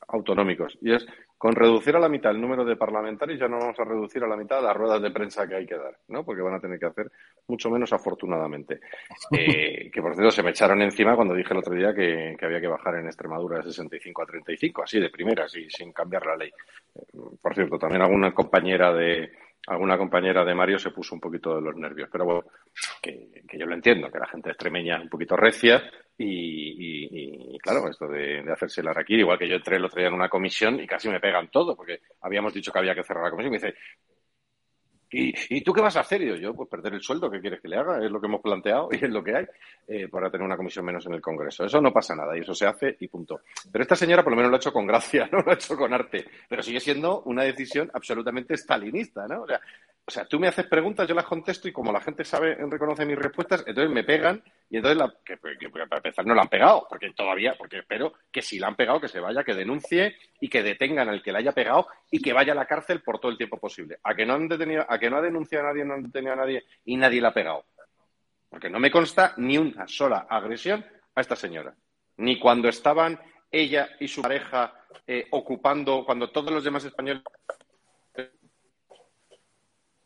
autonómicos. 0.08 0.76
Y 0.80 0.92
es 0.92 1.06
con 1.36 1.54
reducir 1.54 1.94
a 1.94 2.00
la 2.00 2.08
mitad 2.08 2.32
el 2.32 2.40
número 2.40 2.64
de 2.64 2.74
parlamentarios, 2.74 3.38
ya 3.38 3.46
no 3.46 3.58
vamos 3.58 3.78
a 3.78 3.84
reducir 3.84 4.24
a 4.24 4.26
la 4.26 4.36
mitad 4.36 4.62
las 4.62 4.76
ruedas 4.76 5.00
de 5.00 5.12
prensa 5.12 5.46
que 5.46 5.54
hay 5.54 5.66
que 5.66 5.76
dar, 5.76 5.96
¿no? 6.08 6.24
Porque 6.24 6.42
van 6.42 6.54
a 6.54 6.60
tener 6.60 6.80
que 6.80 6.86
hacer 6.86 7.12
mucho 7.46 7.70
menos, 7.70 7.92
afortunadamente. 7.92 8.80
Eh, 9.30 9.90
que 9.92 10.00
por 10.00 10.14
cierto 10.14 10.30
se 10.30 10.42
me 10.42 10.50
echaron 10.50 10.80
encima 10.80 11.14
cuando 11.14 11.34
dije 11.34 11.52
el 11.52 11.58
otro 11.58 11.74
día 11.74 11.94
que, 11.94 12.36
había 12.40 12.60
que 12.60 12.66
bajar 12.66 12.96
en 12.96 13.06
Extremadura 13.06 13.58
de 13.58 13.64
65 13.64 14.22
a 14.22 14.26
35, 14.26 14.82
así 14.82 14.98
de 14.98 15.10
primeras 15.10 15.54
y 15.54 15.68
sin 15.70 15.92
cambiar 15.92 16.26
la 16.26 16.36
ley. 16.36 16.50
Eh, 16.94 17.00
por 17.40 17.54
cierto, 17.54 17.78
también 17.78 18.02
alguna 18.02 18.32
compañera 18.32 18.92
de 18.92 19.30
alguna 19.66 19.98
compañera 19.98 20.44
de 20.44 20.54
Mario 20.54 20.78
se 20.78 20.90
puso 20.90 21.14
un 21.14 21.20
poquito 21.20 21.54
de 21.54 21.60
los 21.60 21.76
nervios, 21.76 22.08
pero 22.10 22.24
bueno, 22.24 22.44
que, 23.02 23.44
yo 23.52 23.66
lo 23.66 23.74
entiendo, 23.74 24.10
que 24.10 24.18
la 24.18 24.26
gente 24.26 24.50
extremeña 24.50 24.96
es 24.96 25.02
un 25.02 25.08
poquito 25.10 25.36
recia 25.36 25.82
y, 26.18 27.58
claro, 27.58 27.88
esto 27.88 28.08
de, 28.08 28.44
hacerse 28.50 28.82
la 28.82 28.92
raquí, 28.92 29.14
igual 29.14 29.38
que 29.38 29.48
yo 29.48 29.56
entré 29.56 29.76
el 29.76 29.84
otro 29.84 29.98
día 29.98 30.08
en 30.08 30.14
una 30.14 30.28
comisión 30.28 30.80
y 30.80 30.86
casi 30.86 31.08
me 31.08 31.20
pegan 31.20 31.48
todo, 31.50 31.76
porque 31.76 32.00
habíamos 32.22 32.52
dicho 32.52 32.72
que 32.72 32.78
había 32.80 32.94
que 32.94 33.04
cerrar 33.04 33.24
la 33.24 33.30
comisión 33.30 33.54
y 33.54 33.58
me 33.58 33.66
dice, 33.66 33.78
¿Y, 35.10 35.62
tú 35.62 35.72
qué 35.72 35.80
vas 35.80 35.96
a 35.96 36.00
hacer? 36.00 36.20
Y 36.22 36.40
yo, 36.40 36.54
pues 36.54 36.68
perder 36.68 36.94
el 36.94 37.00
sueldo, 37.00 37.30
¿qué 37.30 37.40
quieres 37.40 37.62
que 37.62 37.68
le 37.68 37.76
haga? 37.76 38.04
Es 38.04 38.10
lo 38.10 38.20
que 38.20 38.26
hemos 38.26 38.42
planteado 38.42 38.88
y 38.92 38.96
es 38.96 39.10
lo 39.10 39.24
que 39.24 39.36
hay 39.36 39.46
eh, 39.86 40.08
para 40.08 40.30
tener 40.30 40.44
una 40.44 40.56
comisión 40.56 40.84
menos 40.84 41.06
en 41.06 41.14
el 41.14 41.20
Congreso. 41.20 41.64
Eso 41.64 41.80
no 41.80 41.92
pasa 41.92 42.14
nada 42.14 42.36
y 42.36 42.40
eso 42.40 42.54
se 42.54 42.66
hace 42.66 42.96
y 43.00 43.08
punto. 43.08 43.40
Pero 43.72 43.82
esta 43.82 43.96
señora 43.96 44.22
por 44.22 44.32
lo 44.32 44.36
menos 44.36 44.50
lo 44.50 44.56
ha 44.56 44.60
hecho 44.60 44.72
con 44.72 44.86
gracia, 44.86 45.28
no 45.32 45.40
lo 45.40 45.50
ha 45.50 45.54
hecho 45.54 45.76
con 45.76 45.92
arte, 45.94 46.26
pero 46.48 46.62
sigue 46.62 46.80
siendo 46.80 47.22
una 47.22 47.44
decisión 47.44 47.90
absolutamente 47.92 48.56
stalinista, 48.56 49.26
¿no? 49.26 49.42
O 49.42 49.46
sea, 49.46 49.60
o 50.08 50.10
sea, 50.10 50.24
tú 50.24 50.40
me 50.40 50.48
haces 50.48 50.64
preguntas, 50.64 51.06
yo 51.06 51.14
las 51.14 51.26
contesto 51.26 51.68
y 51.68 51.72
como 51.72 51.92
la 51.92 52.00
gente 52.00 52.24
sabe, 52.24 52.54
reconoce 52.54 53.04
mis 53.04 53.18
respuestas, 53.18 53.62
entonces 53.66 53.92
me 53.92 54.04
pegan 54.04 54.42
y 54.70 54.78
entonces, 54.78 54.96
la, 54.96 55.12
para 55.86 55.98
empezar, 55.98 56.24
no 56.24 56.34
la 56.34 56.40
han 56.40 56.48
pegado, 56.48 56.86
porque 56.88 57.10
todavía, 57.10 57.54
porque 57.58 57.80
espero 57.80 58.14
que 58.32 58.40
si 58.40 58.58
la 58.58 58.68
han 58.68 58.74
pegado, 58.74 59.02
que 59.02 59.08
se 59.08 59.20
vaya, 59.20 59.44
que 59.44 59.52
denuncie 59.52 60.16
y 60.40 60.48
que 60.48 60.62
detengan 60.62 61.10
al 61.10 61.22
que 61.22 61.30
la 61.30 61.40
haya 61.40 61.52
pegado 61.52 61.88
y 62.10 62.22
que 62.22 62.32
vaya 62.32 62.52
a 62.52 62.56
la 62.56 62.64
cárcel 62.64 63.02
por 63.02 63.20
todo 63.20 63.30
el 63.30 63.36
tiempo 63.36 63.58
posible. 63.58 63.98
A 64.02 64.14
que 64.14 64.24
no 64.24 64.32
han 64.32 64.48
detenido, 64.48 64.86
a 64.88 64.98
que 64.98 65.10
no 65.10 65.18
ha 65.18 65.20
denunciado 65.20 65.66
a 65.66 65.72
nadie, 65.72 65.84
no 65.84 65.92
han 65.92 66.04
detenido 66.04 66.32
a 66.32 66.36
nadie 66.36 66.64
y 66.86 66.96
nadie 66.96 67.20
la 67.20 67.28
ha 67.28 67.34
pegado. 67.34 67.66
Porque 68.48 68.70
no 68.70 68.78
me 68.78 68.90
consta 68.90 69.34
ni 69.36 69.58
una 69.58 69.86
sola 69.88 70.26
agresión 70.30 70.86
a 71.16 71.20
esta 71.20 71.36
señora. 71.36 71.74
Ni 72.16 72.38
cuando 72.38 72.70
estaban 72.70 73.20
ella 73.50 73.90
y 74.00 74.08
su 74.08 74.22
pareja 74.22 74.72
eh, 75.06 75.26
ocupando, 75.32 76.06
cuando 76.06 76.30
todos 76.30 76.50
los 76.50 76.64
demás 76.64 76.82
españoles 76.86 77.22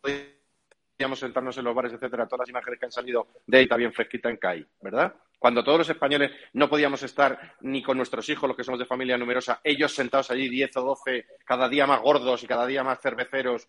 podíamos 0.03 1.18
sentarnos 1.18 1.57
en 1.57 1.64
los 1.64 1.74
bares, 1.74 1.92
etcétera, 1.92 2.26
todas 2.26 2.40
las 2.40 2.50
imágenes 2.50 2.78
que 2.78 2.86
han 2.86 2.92
salido 2.92 3.28
de 3.46 3.59
ahí 3.59 3.68
bien 3.76 3.92
fresquita 3.92 4.28
en 4.28 4.36
CAI, 4.36 4.66
¿verdad? 4.80 5.14
Cuando 5.38 5.64
todos 5.64 5.78
los 5.78 5.88
españoles 5.88 6.30
no 6.53 6.68
podíamos 6.68 7.03
estar 7.03 7.57
ni 7.62 7.82
con 7.82 7.96
nuestros 7.96 8.28
hijos, 8.28 8.46
los 8.46 8.57
que 8.57 8.62
somos 8.62 8.78
de 8.78 8.86
familia 8.86 9.18
numerosa, 9.18 9.61
ellos 9.64 9.92
sentados 9.92 10.30
allí 10.30 10.48
10 10.48 10.76
o 10.76 10.82
12, 10.82 11.26
cada 11.44 11.68
día 11.68 11.86
más 11.86 12.00
gordos 12.00 12.42
y 12.44 12.46
cada 12.46 12.66
día 12.66 12.84
más 12.84 13.00
cerveceros. 13.00 13.68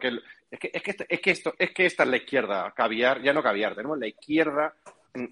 es, 0.00 0.58
que, 0.58 0.70
es, 0.72 0.82
que, 0.82 1.06
es, 1.08 1.20
que 1.20 1.30
esto, 1.30 1.54
es 1.56 1.70
que 1.70 1.86
esta 1.86 2.02
es 2.02 2.08
la 2.08 2.16
izquierda, 2.16 2.72
caviar, 2.74 3.22
ya 3.22 3.32
no 3.32 3.42
caviar, 3.42 3.76
tenemos 3.76 3.98
la 3.98 4.08
izquierda 4.08 4.74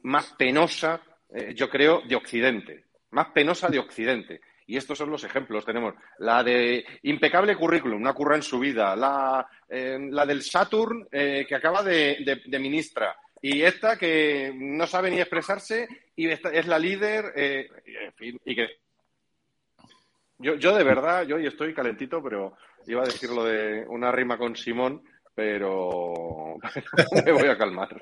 más 0.03 0.35
penosa, 0.39 1.01
eh, 1.31 1.53
yo 1.55 1.68
creo, 1.68 2.03
de 2.03 2.16
Occidente, 2.16 2.85
más 3.11 3.29
penosa 3.29 3.68
de 3.68 3.79
Occidente. 3.79 4.41
Y 4.67 4.77
estos 4.77 4.99
son 4.99 5.11
los 5.11 5.23
ejemplos. 5.25 5.64
Tenemos 5.64 5.95
la 6.19 6.43
de 6.43 6.85
impecable 7.03 7.57
currículum, 7.57 8.01
una 8.01 8.14
curra 8.14 8.37
en 8.37 8.43
su 8.43 8.59
vida, 8.59 8.97
la, 8.97 9.47
eh, 9.69 9.99
la 10.11 10.27
del 10.27 10.43
Saturn 10.43 11.07
eh, 11.11 11.47
que 11.49 11.55
acaba 11.55 11.83
de, 11.83 12.41
ministra, 12.59 13.17
y 13.41 13.62
esta 13.62 13.97
que 13.97 14.53
no 14.57 14.87
sabe 14.87 15.11
ni 15.11 15.21
expresarse 15.21 15.87
y 16.17 16.29
es 16.29 16.67
la 16.67 16.79
líder, 16.79 17.33
eh, 17.37 17.69
en 17.85 18.12
fin, 18.14 18.41
y 18.45 18.57
que 18.57 18.69
yo, 20.39 20.55
yo 20.57 20.75
de 20.75 20.85
verdad, 20.85 21.27
yo 21.27 21.37
hoy 21.37 21.47
estoy 21.47 21.73
calentito, 21.73 22.23
pero 22.23 22.57
iba 22.87 23.03
a 23.03 23.07
decir 23.07 23.31
lo 23.31 23.45
de 23.45 23.87
una 23.89 24.12
rima 24.12 24.37
con 24.37 24.55
Simón, 24.57 25.03
pero 25.35 26.57
me 27.25 27.33
voy 27.33 27.49
a 27.49 27.57
calmar. 27.57 27.97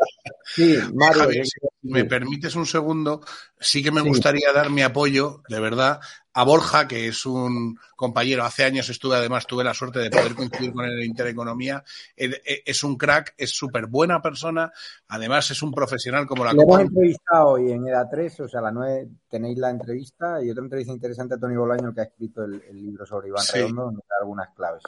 Sí, 0.44 0.78
Mario, 0.94 1.42
me 1.84 2.04
permites 2.04 2.56
un 2.56 2.66
segundo, 2.66 3.20
sí 3.60 3.82
que 3.82 3.92
me 3.92 4.00
gustaría 4.00 4.52
dar 4.52 4.70
mi 4.70 4.82
apoyo, 4.82 5.42
de 5.48 5.60
verdad, 5.60 6.00
a 6.32 6.44
Borja, 6.44 6.88
que 6.88 7.06
es 7.06 7.26
un 7.26 7.78
compañero. 7.94 8.42
Hace 8.42 8.64
años 8.64 8.88
estuve, 8.88 9.16
además, 9.16 9.46
tuve 9.46 9.62
la 9.62 9.74
suerte 9.74 10.00
de 10.00 10.10
poder 10.10 10.34
coincidir 10.34 10.72
con 10.72 10.84
él 10.84 10.98
en 10.98 11.06
Intereconomía. 11.06 11.84
E, 12.16 12.62
es 12.66 12.82
un 12.82 12.96
crack, 12.96 13.34
es 13.36 13.50
súper 13.50 13.86
buena 13.86 14.20
persona, 14.20 14.72
además 15.08 15.50
es 15.50 15.62
un 15.62 15.72
profesional 15.72 16.26
como 16.26 16.44
la 16.44 16.52
Lo 16.52 16.62
hemos 16.62 16.80
entrevistado 16.80 17.48
hoy 17.50 17.70
en 17.70 17.86
EDA 17.86 18.08
3, 18.10 18.40
o 18.40 18.48
sea, 18.48 18.60
la 18.60 18.72
9 18.72 19.08
tenéis 19.28 19.58
la 19.58 19.70
entrevista 19.70 20.42
y 20.42 20.50
otra 20.50 20.64
entrevista 20.64 20.92
interesante 20.92 21.34
a 21.34 21.38
Tony 21.38 21.56
Bolaño, 21.56 21.94
que 21.94 22.00
ha 22.00 22.04
escrito 22.04 22.44
el, 22.44 22.62
libro 22.72 23.06
sobre 23.06 23.28
Iván 23.28 23.44
Redondo, 23.52 23.82
donde 23.84 24.02
da 24.08 24.16
algunas 24.20 24.48
claves 24.54 24.82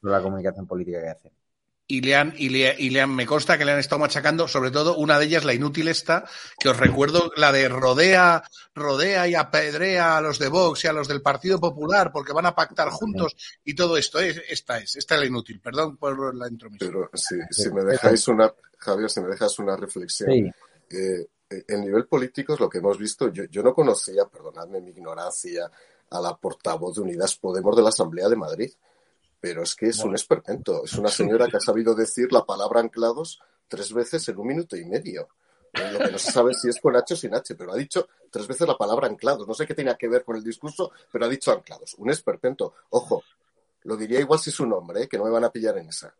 sobre 0.00 0.12
la 0.12 0.22
comunicación 0.22 0.66
política 0.66 1.00
que 1.00 1.08
hace. 1.08 1.41
Y 1.92 2.00
le 2.00 2.16
han, 2.16 2.32
y 2.38 2.48
le, 2.48 2.74
y 2.78 2.88
le 2.88 3.02
han, 3.02 3.14
me 3.14 3.26
consta 3.26 3.58
que 3.58 3.66
le 3.66 3.72
han 3.72 3.78
estado 3.78 3.98
machacando, 3.98 4.48
sobre 4.48 4.70
todo 4.70 4.96
una 4.96 5.18
de 5.18 5.26
ellas, 5.26 5.44
la 5.44 5.52
inútil 5.52 5.88
esta, 5.88 6.24
que 6.58 6.70
os 6.70 6.76
recuerdo, 6.78 7.30
la 7.36 7.52
de 7.52 7.68
rodea, 7.68 8.42
rodea 8.74 9.28
y 9.28 9.34
apedrea 9.34 10.16
a 10.16 10.22
los 10.22 10.38
de 10.38 10.48
Vox 10.48 10.84
y 10.84 10.88
a 10.88 10.94
los 10.94 11.06
del 11.06 11.20
Partido 11.20 11.60
Popular 11.60 12.10
porque 12.10 12.32
van 12.32 12.46
a 12.46 12.54
pactar 12.54 12.88
juntos 12.88 13.36
y 13.62 13.74
todo 13.74 13.98
esto. 13.98 14.20
Esta 14.20 14.78
es, 14.78 14.96
esta 14.96 15.14
es 15.16 15.20
la 15.20 15.26
inútil, 15.26 15.60
perdón 15.60 15.98
por 15.98 16.34
la 16.34 16.48
intromisión. 16.48 16.90
Pero 16.90 17.10
si, 17.12 17.36
si 17.50 17.70
me 17.70 17.84
dejáis 17.84 18.26
una, 18.26 18.50
Javier, 18.78 19.10
si 19.10 19.20
me 19.20 19.28
dejas 19.28 19.58
una 19.58 19.76
reflexión. 19.76 20.30
Eh, 20.30 21.26
en 21.68 21.80
nivel 21.82 22.06
político 22.06 22.54
es 22.54 22.60
lo 22.60 22.70
que 22.70 22.78
hemos 22.78 22.96
visto. 22.96 23.28
Yo, 23.28 23.44
yo 23.44 23.62
no 23.62 23.74
conocía, 23.74 24.24
perdonadme 24.24 24.80
mi 24.80 24.92
ignorancia, 24.92 25.70
a 26.08 26.20
la 26.22 26.34
portavoz 26.38 26.94
de 26.94 27.02
Unidas 27.02 27.36
Podemos 27.36 27.76
de 27.76 27.82
la 27.82 27.90
Asamblea 27.90 28.30
de 28.30 28.36
Madrid. 28.36 28.72
Pero 29.42 29.64
es 29.64 29.74
que 29.74 29.88
es 29.88 29.98
un 30.04 30.14
esperpento. 30.14 30.84
Es 30.84 30.92
una 30.94 31.08
señora 31.08 31.48
que 31.48 31.56
ha 31.56 31.60
sabido 31.60 31.96
decir 31.96 32.32
la 32.32 32.44
palabra 32.44 32.78
anclados 32.78 33.40
tres 33.66 33.92
veces 33.92 34.26
en 34.28 34.38
un 34.38 34.46
minuto 34.46 34.76
y 34.76 34.84
medio. 34.84 35.28
Lo 35.72 35.98
que 35.98 36.12
no 36.12 36.18
se 36.18 36.30
sabe 36.30 36.54
si 36.54 36.68
es 36.68 36.80
con 36.80 36.94
H 36.94 37.14
o 37.14 37.16
sin 37.16 37.34
H, 37.34 37.56
pero 37.56 37.72
ha 37.72 37.76
dicho 37.76 38.08
tres 38.30 38.46
veces 38.46 38.68
la 38.68 38.76
palabra 38.76 39.08
anclados. 39.08 39.48
No 39.48 39.52
sé 39.52 39.66
qué 39.66 39.74
tenía 39.74 39.96
que 39.96 40.06
ver 40.06 40.24
con 40.24 40.36
el 40.36 40.44
discurso, 40.44 40.92
pero 41.10 41.24
ha 41.24 41.28
dicho 41.28 41.50
anclados. 41.50 41.94
Un 41.98 42.10
esperpento. 42.10 42.74
Ojo, 42.90 43.24
lo 43.82 43.96
diría 43.96 44.20
igual 44.20 44.38
si 44.38 44.50
es 44.50 44.60
un 44.60 44.72
hombre, 44.72 45.02
¿eh? 45.02 45.08
que 45.08 45.18
no 45.18 45.24
me 45.24 45.30
van 45.30 45.42
a 45.42 45.50
pillar 45.50 45.76
en 45.76 45.88
esa. 45.88 46.14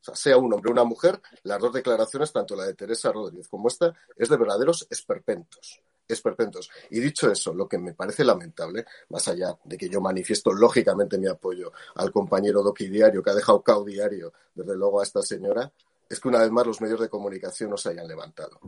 O 0.00 0.04
sea, 0.04 0.14
sea 0.14 0.36
un 0.36 0.52
hombre 0.52 0.70
o 0.70 0.72
una 0.72 0.84
mujer, 0.84 1.20
las 1.42 1.58
dos 1.58 1.72
declaraciones, 1.72 2.32
tanto 2.32 2.54
la 2.54 2.66
de 2.66 2.74
Teresa 2.74 3.10
Rodríguez 3.10 3.48
como 3.48 3.66
esta, 3.66 3.92
es 4.16 4.28
de 4.28 4.36
verdaderos 4.36 4.86
esperpentos 4.90 5.82
esperpentos. 6.06 6.70
Y 6.90 7.00
dicho 7.00 7.30
eso, 7.30 7.54
lo 7.54 7.68
que 7.68 7.78
me 7.78 7.94
parece 7.94 8.24
lamentable, 8.24 8.84
más 9.08 9.26
allá 9.28 9.56
de 9.64 9.76
que 9.76 9.88
yo 9.88 10.00
manifiesto 10.00 10.52
lógicamente 10.52 11.18
mi 11.18 11.26
apoyo 11.26 11.72
al 11.96 12.12
compañero 12.12 12.62
Doki 12.62 12.88
Diario, 12.88 13.22
que 13.22 13.30
ha 13.30 13.34
dejado 13.34 13.62
cao 13.62 13.84
diario, 13.84 14.32
desde 14.54 14.76
luego, 14.76 15.00
a 15.00 15.04
esta 15.04 15.22
señora, 15.22 15.72
es 16.08 16.20
que 16.20 16.28
una 16.28 16.40
vez 16.40 16.50
más 16.50 16.66
los 16.66 16.80
medios 16.80 17.00
de 17.00 17.08
comunicación 17.08 17.70
no 17.70 17.76
se 17.76 17.90
hayan 17.90 18.06
levantado. 18.06 18.60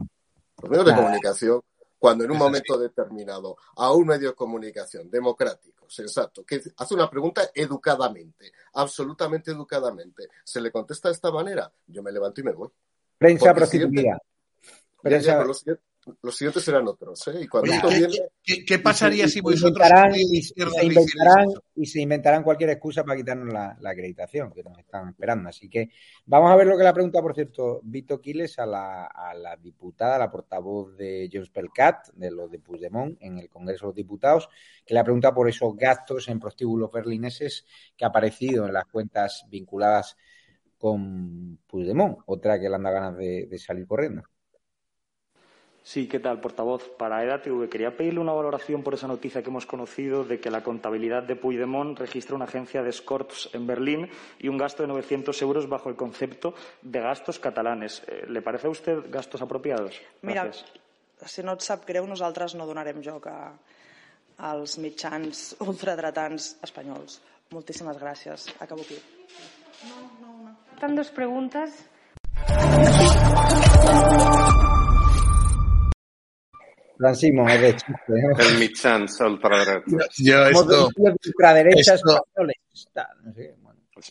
Los 0.63 0.71
medios 0.71 0.87
de 0.87 0.95
comunicación, 0.95 1.63
cuando 1.99 2.25
en 2.25 2.31
un 2.31 2.39
momento 2.39 2.79
determinado 2.79 3.57
a 3.77 3.93
un 3.93 4.07
medio 4.07 4.31
de 4.31 4.35
comunicación 4.35 5.11
democrático, 5.11 5.87
sensato, 5.89 6.45
que 6.45 6.63
hace 6.77 6.95
una 6.95 7.09
pregunta 7.09 7.51
educadamente, 7.55 8.53
absolutamente 8.75 9.51
educadamente, 9.51 10.29
se 10.43 10.61
le 10.61 10.73
contesta 10.73 11.09
de 11.09 11.15
esta 11.15 11.31
manera, 11.31 11.71
yo 11.87 12.03
me 12.03 12.11
levanto 12.11 12.41
y 12.41 12.45
me 12.45 12.53
voy. 12.53 12.69
Prensa 13.19 13.55
prostituida. 13.55 14.19
Prensa 15.01 15.43
los 16.23 16.37
siguientes 16.37 16.63
serán 16.63 16.87
otros. 16.87 17.27
¿eh? 17.29 17.43
Y 17.43 17.49
cuando 17.49 17.73
¿qué, 18.43 18.79
pasaría 18.79 19.27
si 19.27 19.41
vosotros 19.41 19.89
y, 20.15 20.43
se 20.43 20.55
inventarán, 20.85 21.49
y 21.75 21.87
se 21.87 22.01
inventarán 22.01 22.43
cualquier 22.43 22.71
excusa 22.71 23.03
para 23.03 23.17
quitarnos 23.17 23.53
la, 23.53 23.77
acreditación 23.85 24.53
que 24.53 24.63
nos 24.63 24.79
están 24.79 25.09
esperando? 25.09 25.49
Así 25.49 25.69
que 25.69 25.91
vamos 26.25 26.51
a 26.51 26.57
ver 26.57 26.67
lo 26.67 26.77
que 26.77 26.85
le 26.85 26.93
pregunta, 26.93 27.21
por 27.21 27.35
cierto, 27.35 27.81
Vito 27.83 28.21
Quiles 28.21 28.59
a 28.59 28.67
la, 28.67 29.07
a 29.07 29.35
la 29.35 29.57
diputada, 29.57 30.19
la 30.19 30.31
portavoz 30.31 30.97
de 30.97 31.29
Jones 31.33 31.51
Pelcat, 31.51 32.09
de 32.15 32.31
los 32.31 32.51
de 32.51 32.61
Puigdemont, 32.61 33.17
en 33.21 33.39
el 33.39 33.49
Congreso 33.49 33.87
de 33.87 33.89
los 33.89 33.97
Diputados, 33.97 34.49
que 34.85 34.95
le 34.95 35.01
ha 35.01 35.05
preguntado 35.05 35.35
por 35.35 35.49
esos 35.49 35.77
gastos 35.77 36.29
en 36.29 36.39
prostíbulos 36.39 36.91
berlineses 36.93 37.67
que 37.97 38.05
ha 38.05 38.09
aparecido 38.09 38.67
en 38.67 38.73
las 38.73 38.87
cuentas 38.87 39.45
vinculadas 39.49 40.17
con 40.79 41.59
Puigdemont, 41.67 42.19
otra 42.27 42.61
que 42.61 42.69
le 42.69 42.77
anda 42.77 42.91
ganas 42.91 43.17
de 43.17 43.59
salir 43.59 43.87
corriendo. 43.87 44.23
Sí, 45.87 46.09
¿qué 46.09 46.19
tal, 46.19 46.41
portavoz? 46.41 46.83
Para 46.99 47.23
EDATV 47.23 47.69
quería 47.69 47.97
pedirle 47.97 48.19
una 48.19 48.33
valoración 48.33 48.83
por 48.83 48.95
esa 48.95 49.07
noticia 49.07 49.41
que 49.41 49.51
hemos 49.51 49.67
conocido 49.67 50.25
de 50.25 50.41
que 50.41 50.51
la 50.51 50.65
contabilidad 50.65 51.23
de 51.23 51.37
Puigdemont 51.37 51.97
registra 51.97 52.35
una 52.35 52.47
agencia 52.47 52.83
de 52.83 52.91
escorts 52.91 53.51
en 53.53 53.69
Berlín 53.69 54.11
y 54.41 54.49
un 54.49 54.59
gasto 54.59 54.83
de 54.83 54.89
900 54.89 55.41
euros 55.43 55.69
bajo 55.69 55.89
el 55.89 55.95
concepto 55.95 56.55
de 56.83 56.99
gastos 56.99 57.39
catalanes. 57.39 58.03
Eh, 58.09 58.27
¿Le 58.29 58.43
parece 58.43 58.67
a 58.67 58.71
usted 58.71 58.99
gastos 59.09 59.41
apropiados? 59.43 59.95
Mira, 60.23 60.51
si 61.25 61.45
no 61.45 61.55
et 61.55 61.63
sap 61.63 61.87
greu, 61.87 62.03
nosaltres 62.03 62.59
no 62.59 62.67
donarem 62.67 62.99
joc 62.99 63.31
a, 63.31 63.55
als 64.43 64.81
mitjans 64.83 65.53
ultradretans 65.63 66.57
espanyols. 66.67 67.21
Moltíssimes 67.55 68.03
gràcies. 68.03 68.51
Acabo 68.59 68.83
aquí. 68.83 68.99
No, 69.87 70.03
no, 70.19 70.35
no. 70.51 70.57
Tan 70.83 70.99
dos 70.99 71.15
preguntes. 71.15 71.79
Francismo, 76.97 77.49
es 77.49 77.61
de 77.61 77.77
chiste. 77.77 78.13
El 78.39 78.59
Michans 78.59 79.21
ultraderecha. 79.21 80.07
Yo 80.19 80.47
esto, 80.47 80.91
ultraderecha 80.97 81.95
esto 81.95 82.25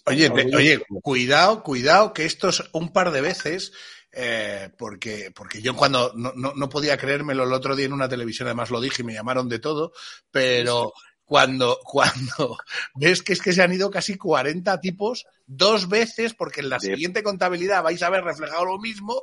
Oye, 0.05 0.29
oye, 0.29 0.81
cuidado, 1.01 1.61
cuidado, 1.61 2.11
que 2.11 2.25
esto 2.25 2.49
es 2.49 2.63
un 2.73 2.91
par 2.91 3.11
de 3.11 3.21
veces, 3.21 3.71
eh, 4.11 4.69
porque, 4.77 5.31
porque 5.35 5.61
yo 5.61 5.75
cuando 5.75 6.11
no, 6.15 6.33
no, 6.35 6.53
no, 6.55 6.69
podía 6.69 6.97
creérmelo 6.97 7.43
el 7.43 7.53
otro 7.53 7.75
día 7.75 7.85
en 7.85 7.93
una 7.93 8.09
televisión, 8.09 8.47
además 8.47 8.71
lo 8.71 8.81
dije 8.81 9.03
y 9.03 9.05
me 9.05 9.13
llamaron 9.13 9.47
de 9.47 9.59
todo, 9.59 9.93
pero 10.31 10.91
cuando, 11.23 11.79
cuando 11.83 12.57
ves 12.95 13.21
que 13.21 13.33
es 13.33 13.41
que 13.41 13.53
se 13.53 13.61
han 13.61 13.73
ido 13.73 13.91
casi 13.91 14.17
40 14.17 14.79
tipos 14.79 15.25
dos 15.45 15.87
veces, 15.89 16.33
porque 16.33 16.61
en 16.61 16.69
la 16.69 16.79
siguiente 16.79 17.21
contabilidad 17.21 17.83
vais 17.83 18.01
a 18.01 18.09
ver 18.09 18.23
reflejado 18.23 18.65
lo 18.65 18.79
mismo, 18.79 19.21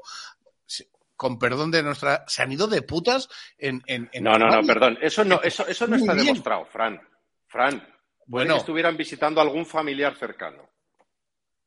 con 1.16 1.38
perdón 1.38 1.70
de 1.70 1.82
nuestra, 1.82 2.24
se 2.26 2.42
han 2.42 2.52
ido 2.52 2.66
de 2.66 2.82
putas 2.82 3.28
en. 3.58 3.82
en, 3.86 4.10
no, 4.20 4.38
no, 4.38 4.48
no, 4.48 4.66
perdón. 4.66 4.98
Eso 5.00 5.24
no, 5.24 5.40
eso, 5.42 5.66
eso 5.66 5.86
no 5.86 5.96
está 5.96 6.14
demostrado, 6.14 6.64
Fran. 6.66 7.00
Fran. 7.46 7.86
Bueno. 8.26 8.54
Que 8.54 8.60
estuvieran 8.60 8.96
visitando 8.96 9.40
a 9.40 9.44
algún 9.44 9.66
familiar 9.66 10.14
cercano. 10.16 10.70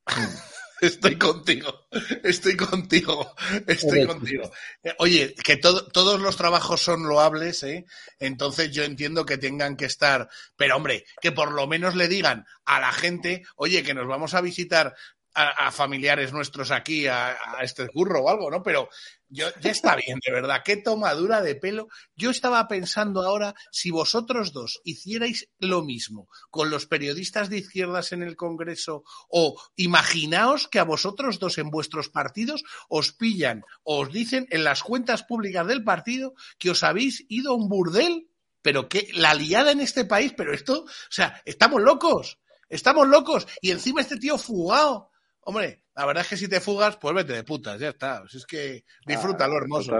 Estoy 0.81 1.17
contigo, 1.17 1.87
estoy 2.23 2.57
contigo, 2.57 3.33
estoy 3.65 4.05
contigo. 4.05 4.51
Eh, 4.83 4.93
oye, 4.99 5.33
que 5.33 5.55
todos 5.55 6.19
los 6.19 6.35
trabajos 6.35 6.81
son 6.81 7.07
loables, 7.07 7.63
¿eh? 7.63 7.85
Entonces 8.19 8.71
yo 8.71 8.83
entiendo 8.83 9.25
que 9.25 9.37
tengan 9.37 9.77
que 9.77 9.85
estar, 9.85 10.27
pero 10.57 10.75
hombre, 10.75 11.05
que 11.21 11.31
por 11.31 11.53
lo 11.53 11.65
menos 11.65 11.95
le 11.95 12.09
digan 12.09 12.45
a 12.65 12.81
la 12.81 12.91
gente, 12.91 13.43
oye, 13.55 13.83
que 13.83 13.93
nos 13.93 14.05
vamos 14.05 14.33
a 14.33 14.41
visitar 14.41 14.95
a, 15.36 15.71
familiares 15.71 16.31
nuestros 16.31 16.71
aquí, 16.71 17.07
a, 17.07 17.31
a, 17.57 17.63
este 17.63 17.89
curro 17.89 18.21
o 18.21 18.29
algo, 18.29 18.49
¿no? 18.49 18.63
Pero 18.63 18.89
yo, 19.27 19.47
ya 19.59 19.71
está 19.71 19.95
bien, 19.95 20.19
de 20.25 20.31
verdad, 20.31 20.61
qué 20.63 20.77
tomadura 20.77 21.41
de 21.41 21.55
pelo. 21.55 21.89
Yo 22.15 22.29
estaba 22.29 22.67
pensando 22.67 23.21
ahora 23.21 23.53
si 23.71 23.91
vosotros 23.91 24.53
dos 24.53 24.79
hicierais 24.86 25.49
lo 25.59 25.83
mismo 25.83 26.29
con 26.49 26.69
los 26.69 26.86
periodistas 26.86 27.49
de 27.49 27.57
izquierdas 27.57 28.13
en 28.13 28.23
el 28.23 28.38
Congreso 28.38 29.03
o 29.29 29.61
imaginaos 29.75 30.69
que 30.69 30.79
a 30.79 30.83
vosotros 30.83 31.39
dos 31.39 31.57
en 31.57 31.69
vuestros 31.69 32.09
partidos 32.09 32.63
os 32.88 33.11
pillan 33.11 33.63
o 33.83 33.99
os 33.99 34.13
dicen 34.13 34.47
en 34.51 34.63
las 34.63 34.83
cuentas 34.83 35.23
públicas 35.23 35.67
del 35.67 35.83
partido 35.83 36.33
que 36.57 36.69
os 36.69 36.83
habéis 36.83 37.25
ido 37.27 37.51
a 37.51 37.55
un 37.55 37.67
burdel, 37.67 38.29
pero 38.61 38.88
que 38.88 39.09
la 39.13 39.33
liada 39.33 39.71
en 39.71 39.81
este 39.81 40.05
país, 40.05 40.33
pero 40.38 40.53
esto, 40.53 40.83
o 40.83 41.11
sea, 41.11 41.41
estamos 41.45 41.81
locos, 41.81 42.39
estamos 42.69 43.07
locos 43.07 43.47
y 43.61 43.71
encima 43.71 44.01
este 44.01 44.17
tío 44.17 44.38
fugado 44.38 45.11
Hombre, 45.47 45.83
la 45.95 46.05
verdad 46.05 46.23
es 46.23 46.29
que 46.29 46.37
si 46.37 46.49
te 46.49 46.59
fugas, 46.59 46.97
pues 46.97 47.13
vete 47.15 47.33
de 47.33 47.43
putas, 47.43 47.79
ya 47.79 47.89
está. 47.89 48.23
es 48.31 48.45
que 48.45 48.83
disfruta 49.05 49.47
lo 49.47 49.57
hermoso. 49.57 49.95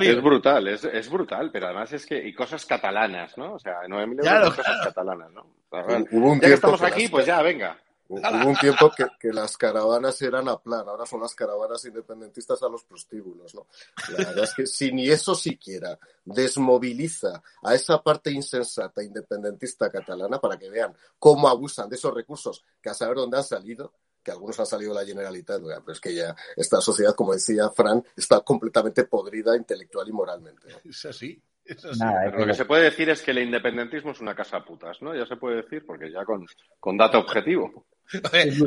es, 0.00 0.22
brutal, 0.22 0.66
es, 0.68 0.84
es, 0.84 1.08
brutal, 1.08 1.50
pero 1.52 1.66
además 1.66 1.92
es 1.92 2.04
que, 2.04 2.16
y 2.26 2.34
cosas 2.34 2.66
catalanas, 2.66 3.36
¿no? 3.38 3.54
O 3.54 3.58
sea, 3.58 3.82
9.000 3.86 4.26
euros 4.26 4.56
cosas 4.56 4.84
catalanas, 4.84 5.30
¿no? 5.32 5.54
ya 5.70 6.48
que 6.48 6.54
estamos 6.54 6.82
aquí, 6.82 7.08
pues 7.08 7.26
ya, 7.26 7.42
venga. 7.42 7.78
Hubo 8.12 8.48
un 8.48 8.56
tiempo 8.60 8.90
que, 8.90 9.06
que, 9.20 9.32
las 9.32 9.56
caravanas 9.56 10.20
eran 10.20 10.48
a 10.48 10.58
plan, 10.58 10.88
ahora 10.88 11.06
son 11.06 11.20
las 11.20 11.32
caravanas 11.32 11.84
independentistas 11.84 12.60
a 12.60 12.68
los 12.68 12.82
prostíbulos, 12.82 13.54
¿no? 13.54 13.68
La 14.08 14.30
verdad 14.30 14.44
es 14.44 14.54
que 14.54 14.66
si 14.66 14.90
ni 14.90 15.08
eso 15.08 15.36
siquiera 15.36 15.96
desmoviliza 16.24 17.40
a 17.62 17.74
esa 17.74 18.02
parte 18.02 18.32
insensata 18.32 19.00
independentista 19.00 19.88
catalana 19.90 20.40
para 20.40 20.58
que 20.58 20.68
vean 20.68 20.92
cómo 21.20 21.48
abusan 21.48 21.88
de 21.88 21.94
esos 21.94 22.12
recursos, 22.12 22.64
que 22.82 22.90
a 22.90 22.94
saber 22.94 23.16
dónde 23.16 23.36
han 23.36 23.44
salido, 23.44 23.92
que 24.24 24.32
algunos 24.32 24.58
han 24.58 24.66
salido 24.66 24.92
de 24.92 25.00
la 25.00 25.06
Generalitat, 25.06 25.62
pero 25.62 25.92
es 25.92 26.00
que 26.00 26.12
ya 26.12 26.34
esta 26.56 26.80
sociedad, 26.80 27.14
como 27.14 27.32
decía 27.32 27.70
Fran, 27.70 28.04
está 28.16 28.40
completamente 28.40 29.04
podrida 29.04 29.56
intelectual 29.56 30.08
y 30.08 30.12
moralmente. 30.12 30.66
Es 30.84 31.04
así. 31.04 31.40
lo 31.64 32.44
que 32.44 32.54
se 32.54 32.64
puede 32.64 32.84
decir 32.84 33.08
es 33.08 33.22
que 33.22 33.30
el 33.30 33.38
independentismo 33.38 34.10
es 34.10 34.20
una 34.20 34.34
casa 34.34 34.64
putas, 34.64 35.00
¿no? 35.00 35.14
Ya 35.14 35.26
se 35.26 35.36
puede 35.36 35.62
decir, 35.62 35.86
porque 35.86 36.10
ya 36.10 36.24
con, 36.24 36.44
con 36.80 36.96
dato 36.96 37.20
objetivo. 37.20 37.86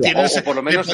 ¿Tienes, 0.02 0.42
por 0.42 0.56
lo 0.56 0.64
menos 0.64 0.88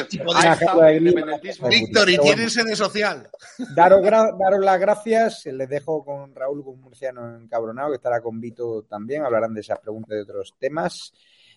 Víctor, 1.68 2.10
y 2.10 2.18
tienes 2.18 2.52
sede 2.52 2.74
social. 2.74 3.28
Daros, 3.74 4.02
daros, 4.02 4.60
las 4.60 4.80
gracias. 4.80 5.46
Les 5.46 5.68
dejo 5.68 6.04
con 6.04 6.34
Raúl 6.34 6.64
Murciano 6.76 7.36
encabronado, 7.36 7.90
que 7.90 7.96
estará 7.96 8.20
con 8.20 8.40
Vito 8.40 8.82
también. 8.82 9.24
Hablarán 9.24 9.54
de 9.54 9.60
esas 9.60 9.78
preguntas 9.78 10.10
y 10.12 10.16
de 10.16 10.22
otros 10.22 10.54
temas. 10.58 11.12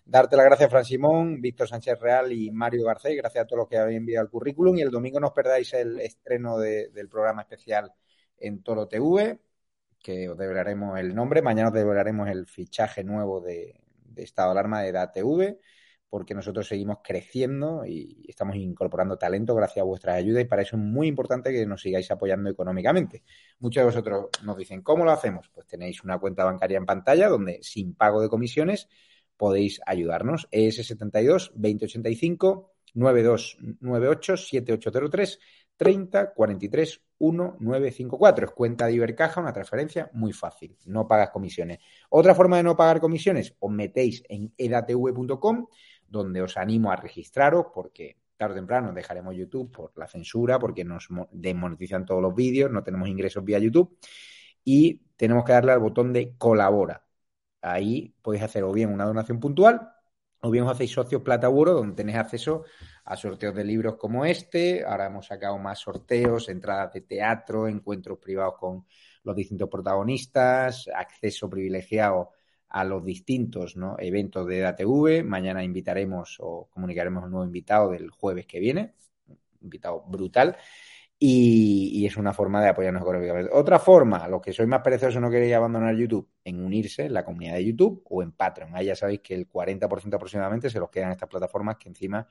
Darte 0.06 0.36
las 0.36 0.46
gracias, 0.46 0.70
Fran 0.70 0.86
Simón, 0.86 1.42
Víctor 1.42 1.68
Sánchez 1.68 2.00
Real 2.00 2.32
y 2.32 2.52
Mario 2.52 2.86
Garcés. 2.86 3.16
Gracias 3.18 3.44
a 3.44 3.48
todos 3.48 3.60
los 3.60 3.70
que 3.70 3.78
habéis 3.78 3.98
enviado 3.98 4.26
el 4.26 4.30
currículum. 4.30 4.78
Y 4.78 4.82
el 4.82 4.92
domingo 4.92 5.20
no 5.20 5.28
os 5.28 5.34
perdáis 5.34 5.74
el 5.74 6.00
estreno 6.00 6.60
del 6.60 7.10
programa 7.10 7.42
especial 7.42 7.92
en 8.38 8.62
Toro 8.62 8.88
TV, 8.88 9.40
que 10.00 10.30
os 10.30 10.38
develaremos 10.38 11.00
el 11.00 11.16
nombre. 11.16 11.42
Mañana 11.42 11.70
os 11.70 11.74
develaremos 11.74 12.30
el 12.30 12.46
fichaje 12.46 13.04
nuevo 13.04 13.42
de, 13.42 13.80
de 14.06 14.24
Estado 14.24 14.50
de 14.50 14.60
Alarma 14.60 14.82
de 14.82 14.92
DATV 14.92 15.58
porque 16.14 16.36
nosotros 16.36 16.68
seguimos 16.68 17.00
creciendo 17.04 17.88
y 17.88 18.24
estamos 18.28 18.56
incorporando 18.56 19.18
talento 19.18 19.56
gracias 19.56 19.82
a 19.82 19.84
vuestras 19.84 20.16
ayudas 20.16 20.44
y 20.44 20.46
para 20.46 20.62
eso 20.62 20.76
es 20.76 20.82
muy 20.84 21.08
importante 21.08 21.52
que 21.52 21.66
nos 21.66 21.82
sigáis 21.82 22.12
apoyando 22.12 22.52
económicamente. 22.52 23.24
Muchos 23.58 23.82
de 23.82 23.86
vosotros 23.86 24.26
nos 24.44 24.56
dicen, 24.56 24.84
¿cómo 24.84 25.06
lo 25.06 25.12
hacemos? 25.12 25.50
Pues 25.52 25.66
tenéis 25.66 26.04
una 26.04 26.20
cuenta 26.20 26.44
bancaria 26.44 26.78
en 26.78 26.86
pantalla 26.86 27.30
donde 27.30 27.64
sin 27.64 27.96
pago 27.96 28.22
de 28.22 28.30
comisiones 28.30 28.90
podéis 29.36 29.82
ayudarnos. 29.88 30.48
ES72 30.52 31.50
2085 31.56 32.74
9298 32.94 34.38
7803 34.38 35.40
30 35.78 36.34
43 36.36 37.02
1954. 37.32 38.46
Es 38.46 38.52
cuenta 38.52 38.86
de 38.86 38.94
Ibercaja, 38.94 39.42
una 39.42 39.54
transferencia 39.54 40.10
muy 40.14 40.34
fácil. 40.34 40.78
No 40.86 41.08
pagas 41.08 41.30
comisiones. 41.30 41.80
Otra 42.10 42.36
forma 42.36 42.58
de 42.58 42.64
no 42.64 42.76
pagar 42.76 43.00
comisiones, 43.00 43.56
os 43.60 43.72
metéis 43.72 44.24
en 44.30 44.54
edatv.com 44.58 45.68
donde 46.14 46.42
os 46.42 46.58
animo 46.58 46.92
a 46.92 46.96
registraros 46.96 47.66
porque 47.74 48.18
tarde 48.38 48.54
o 48.54 48.62
temprano 48.62 48.94
dejaremos 48.94 49.36
YouTube 49.36 49.72
por 49.72 49.92
la 49.98 50.08
censura, 50.08 50.60
porque 50.60 50.84
nos 50.86 51.08
desmonetizan 51.32 52.06
todos 52.06 52.22
los 52.22 52.36
vídeos, 52.36 52.72
no 52.72 52.84
tenemos 52.84 53.10
ingresos 53.10 53.44
vía 53.44 53.60
YouTube 53.60 53.98
y 54.64 55.02
tenemos 55.18 55.44
que 55.44 55.54
darle 55.54 55.72
al 55.72 55.80
botón 55.80 56.14
de 56.14 56.36
colabora. 56.38 57.04
Ahí 57.62 58.16
podéis 58.22 58.44
hacer 58.44 58.64
o 58.64 58.72
bien 58.72 58.94
una 58.94 59.06
donación 59.06 59.40
puntual 59.40 59.90
o 60.42 60.52
bien 60.52 60.66
os 60.66 60.72
hacéis 60.72 60.92
socios 60.92 61.24
plata 61.24 61.48
donde 61.48 61.96
tenéis 61.96 62.18
acceso 62.18 62.64
a 63.06 63.16
sorteos 63.16 63.56
de 63.56 63.64
libros 63.64 63.96
como 63.96 64.26
este. 64.26 64.86
Ahora 64.86 65.08
hemos 65.08 65.28
sacado 65.28 65.58
más 65.58 65.80
sorteos, 65.80 66.50
entradas 66.50 66.94
de 66.94 67.02
teatro, 67.02 67.68
encuentros 67.68 68.20
privados 68.20 68.56
con 68.60 68.86
los 69.24 69.36
distintos 69.36 69.70
protagonistas, 69.70 70.88
acceso 70.94 71.50
privilegiado 71.50 72.32
a 72.74 72.84
los 72.84 73.06
distintos 73.06 73.76
eventos 74.00 74.48
de 74.48 74.60
DATV. 74.60 75.24
Mañana 75.24 75.64
invitaremos 75.64 76.38
o 76.42 76.68
comunicaremos 76.72 77.24
un 77.24 77.30
nuevo 77.30 77.46
invitado 77.46 77.92
del 77.92 78.10
jueves 78.10 78.48
que 78.48 78.60
viene, 78.60 78.96
un 79.28 79.38
invitado 79.62 80.04
brutal. 80.08 80.58
Y, 81.20 82.06
es 82.06 82.18
una 82.18 82.34
forma 82.34 82.62
de 82.62 82.70
apoyarnos 82.70 83.04
económicamente. 83.04 83.52
Otra 83.54 83.80
forma, 83.80 84.28
los 84.28 84.42
que 84.42 84.52
sois 84.52 84.68
más 84.68 84.82
perezosos 84.82 85.22
no 85.22 85.30
queréis 85.30 85.54
abandonar 85.54 85.96
YouTube, 85.96 86.28
en 86.44 86.66
unirse 86.66 87.06
en 87.06 87.14
la 87.14 87.24
comunidad 87.24 87.54
de 87.54 87.64
YouTube 87.64 88.02
o 88.10 88.24
en 88.24 88.34
Patreon. 88.34 88.76
Ahí 88.76 88.88
ya 88.88 88.96
sabéis 88.96 89.22
que 89.22 89.36
el 89.36 89.48
40% 89.48 90.16
aproximadamente 90.16 90.70
se 90.70 90.80
los 90.80 90.90
quedan 90.90 91.12
estas 91.12 91.30
plataformas 91.30 91.78
que 91.78 91.88
encima 91.90 92.28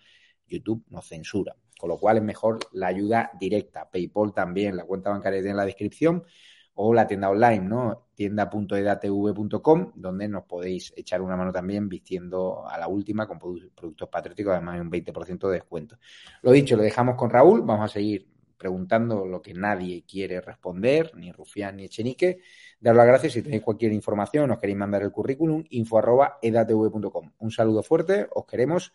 YouTube 0.47 0.85
nos 0.91 1.07
censura. 1.07 1.57
Con 1.79 1.89
lo 1.89 1.99
cual 1.99 2.19
es 2.19 2.23
mejor 2.23 2.59
la 2.73 2.89
ayuda 2.89 3.31
directa. 3.39 3.89
PayPal 3.91 4.35
también, 4.35 4.77
la 4.77 4.85
cuenta 4.85 5.11
bancaria 5.11 5.39
en 5.39 5.57
la 5.57 5.65
descripción 5.65 6.25
o 6.75 6.95
la 6.95 7.07
tienda 7.07 7.31
online, 7.31 7.61
¿no? 7.61 8.07
tienda.edatv.com, 8.15 9.93
donde 9.95 10.29
nos 10.29 10.45
podéis 10.45 10.93
echar 10.97 11.21
una 11.21 11.37
mano 11.37 11.53
también 11.53 11.89
vistiendo 11.89 12.67
a 12.69 12.79
la 12.79 12.89
última 12.89 13.27
con 13.27 13.39
productos 13.39 14.09
patrióticos, 14.09 14.53
además 14.53 14.75
hay 14.75 14.81
un 14.81 14.91
20% 14.91 15.49
de 15.49 15.55
descuento. 15.55 15.99
Lo 16.43 16.53
dicho, 16.53 16.77
lo 16.77 16.83
dejamos 16.83 17.17
con 17.17 17.31
Raúl, 17.31 17.63
vamos 17.63 17.91
a 17.91 17.93
seguir 17.93 18.29
preguntando 18.63 19.27
lo 19.27 19.43
que 19.43 19.55
nadie 19.55 20.05
quiere 20.07 20.41
responder, 20.41 21.11
ni 21.17 21.33
Rufián 21.33 21.77
ni 21.77 21.85
Echenique. 21.85 22.39
Daros 22.79 22.99
las 22.99 23.07
gracias 23.09 23.33
si 23.33 23.43
tenéis 23.43 23.63
cualquier 23.63 23.93
información, 23.93 24.53
os 24.53 24.59
queréis 24.59 24.79
mandar 24.79 25.03
el 25.03 25.11
currículum, 25.11 25.65
info 25.71 25.99
arroba 25.99 26.39
edatv.com. 26.41 27.33
Un 27.39 27.51
saludo 27.51 27.83
fuerte, 27.83 28.29
os 28.33 28.47
queremos 28.47 28.93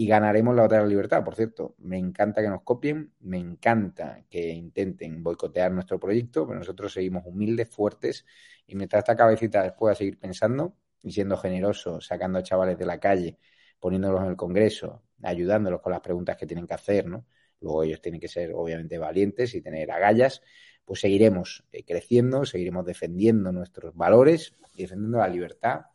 y 0.00 0.06
ganaremos 0.06 0.54
la 0.54 0.62
batalla 0.62 0.82
de 0.82 0.86
la 0.86 0.90
libertad. 0.90 1.24
Por 1.24 1.34
cierto, 1.34 1.74
me 1.78 1.98
encanta 1.98 2.40
que 2.40 2.48
nos 2.48 2.62
copien, 2.62 3.12
me 3.18 3.36
encanta 3.36 4.24
que 4.30 4.50
intenten 4.50 5.24
boicotear 5.24 5.72
nuestro 5.72 5.98
proyecto, 5.98 6.46
pero 6.46 6.60
nosotros 6.60 6.92
seguimos 6.92 7.24
humildes, 7.26 7.68
fuertes 7.68 8.24
y 8.64 8.76
mientras 8.76 9.00
esta 9.00 9.16
cabecita 9.16 9.60
después 9.60 9.90
a 9.90 9.94
seguir 9.96 10.16
pensando 10.16 10.76
y 11.02 11.10
siendo 11.10 11.36
generoso, 11.36 12.00
sacando 12.00 12.38
a 12.38 12.44
chavales 12.44 12.78
de 12.78 12.86
la 12.86 13.00
calle, 13.00 13.38
poniéndolos 13.80 14.22
en 14.22 14.28
el 14.28 14.36
Congreso, 14.36 15.02
ayudándolos 15.20 15.80
con 15.80 15.90
las 15.90 16.00
preguntas 16.00 16.36
que 16.36 16.46
tienen 16.46 16.68
que 16.68 16.74
hacer, 16.74 17.06
¿no? 17.08 17.26
Luego 17.60 17.82
ellos 17.82 18.00
tienen 18.00 18.20
que 18.20 18.28
ser 18.28 18.52
obviamente 18.54 18.98
valientes 18.98 19.52
y 19.56 19.60
tener 19.60 19.90
agallas, 19.90 20.42
pues 20.84 21.00
seguiremos 21.00 21.64
eh, 21.72 21.84
creciendo, 21.84 22.44
seguiremos 22.44 22.86
defendiendo 22.86 23.50
nuestros 23.50 23.96
valores 23.96 24.54
y 24.74 24.82
defendiendo 24.82 25.18
la 25.18 25.26
libertad. 25.26 25.86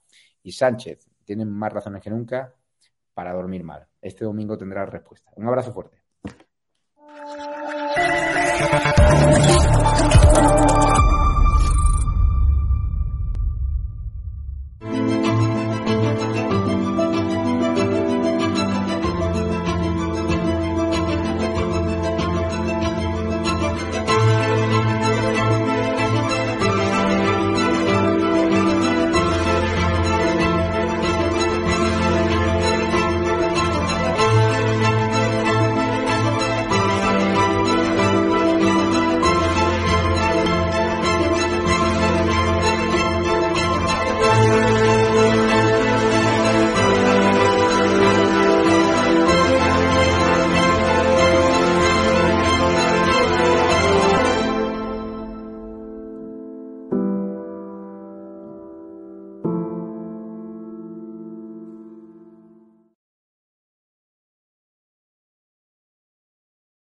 Y 0.42 0.52
Sánchez, 0.52 1.08
tienen 1.24 1.50
más 1.50 1.72
razones 1.72 2.02
que 2.02 2.10
nunca 2.10 2.54
para 3.14 3.34
dormir 3.34 3.64
mal. 3.64 3.88
Este 4.02 4.26
domingo 4.26 4.58
tendrá 4.58 4.86
respuesta. 4.86 5.32
Un 5.36 5.48
abrazo 5.48 5.74
fuerte. 5.74 6.04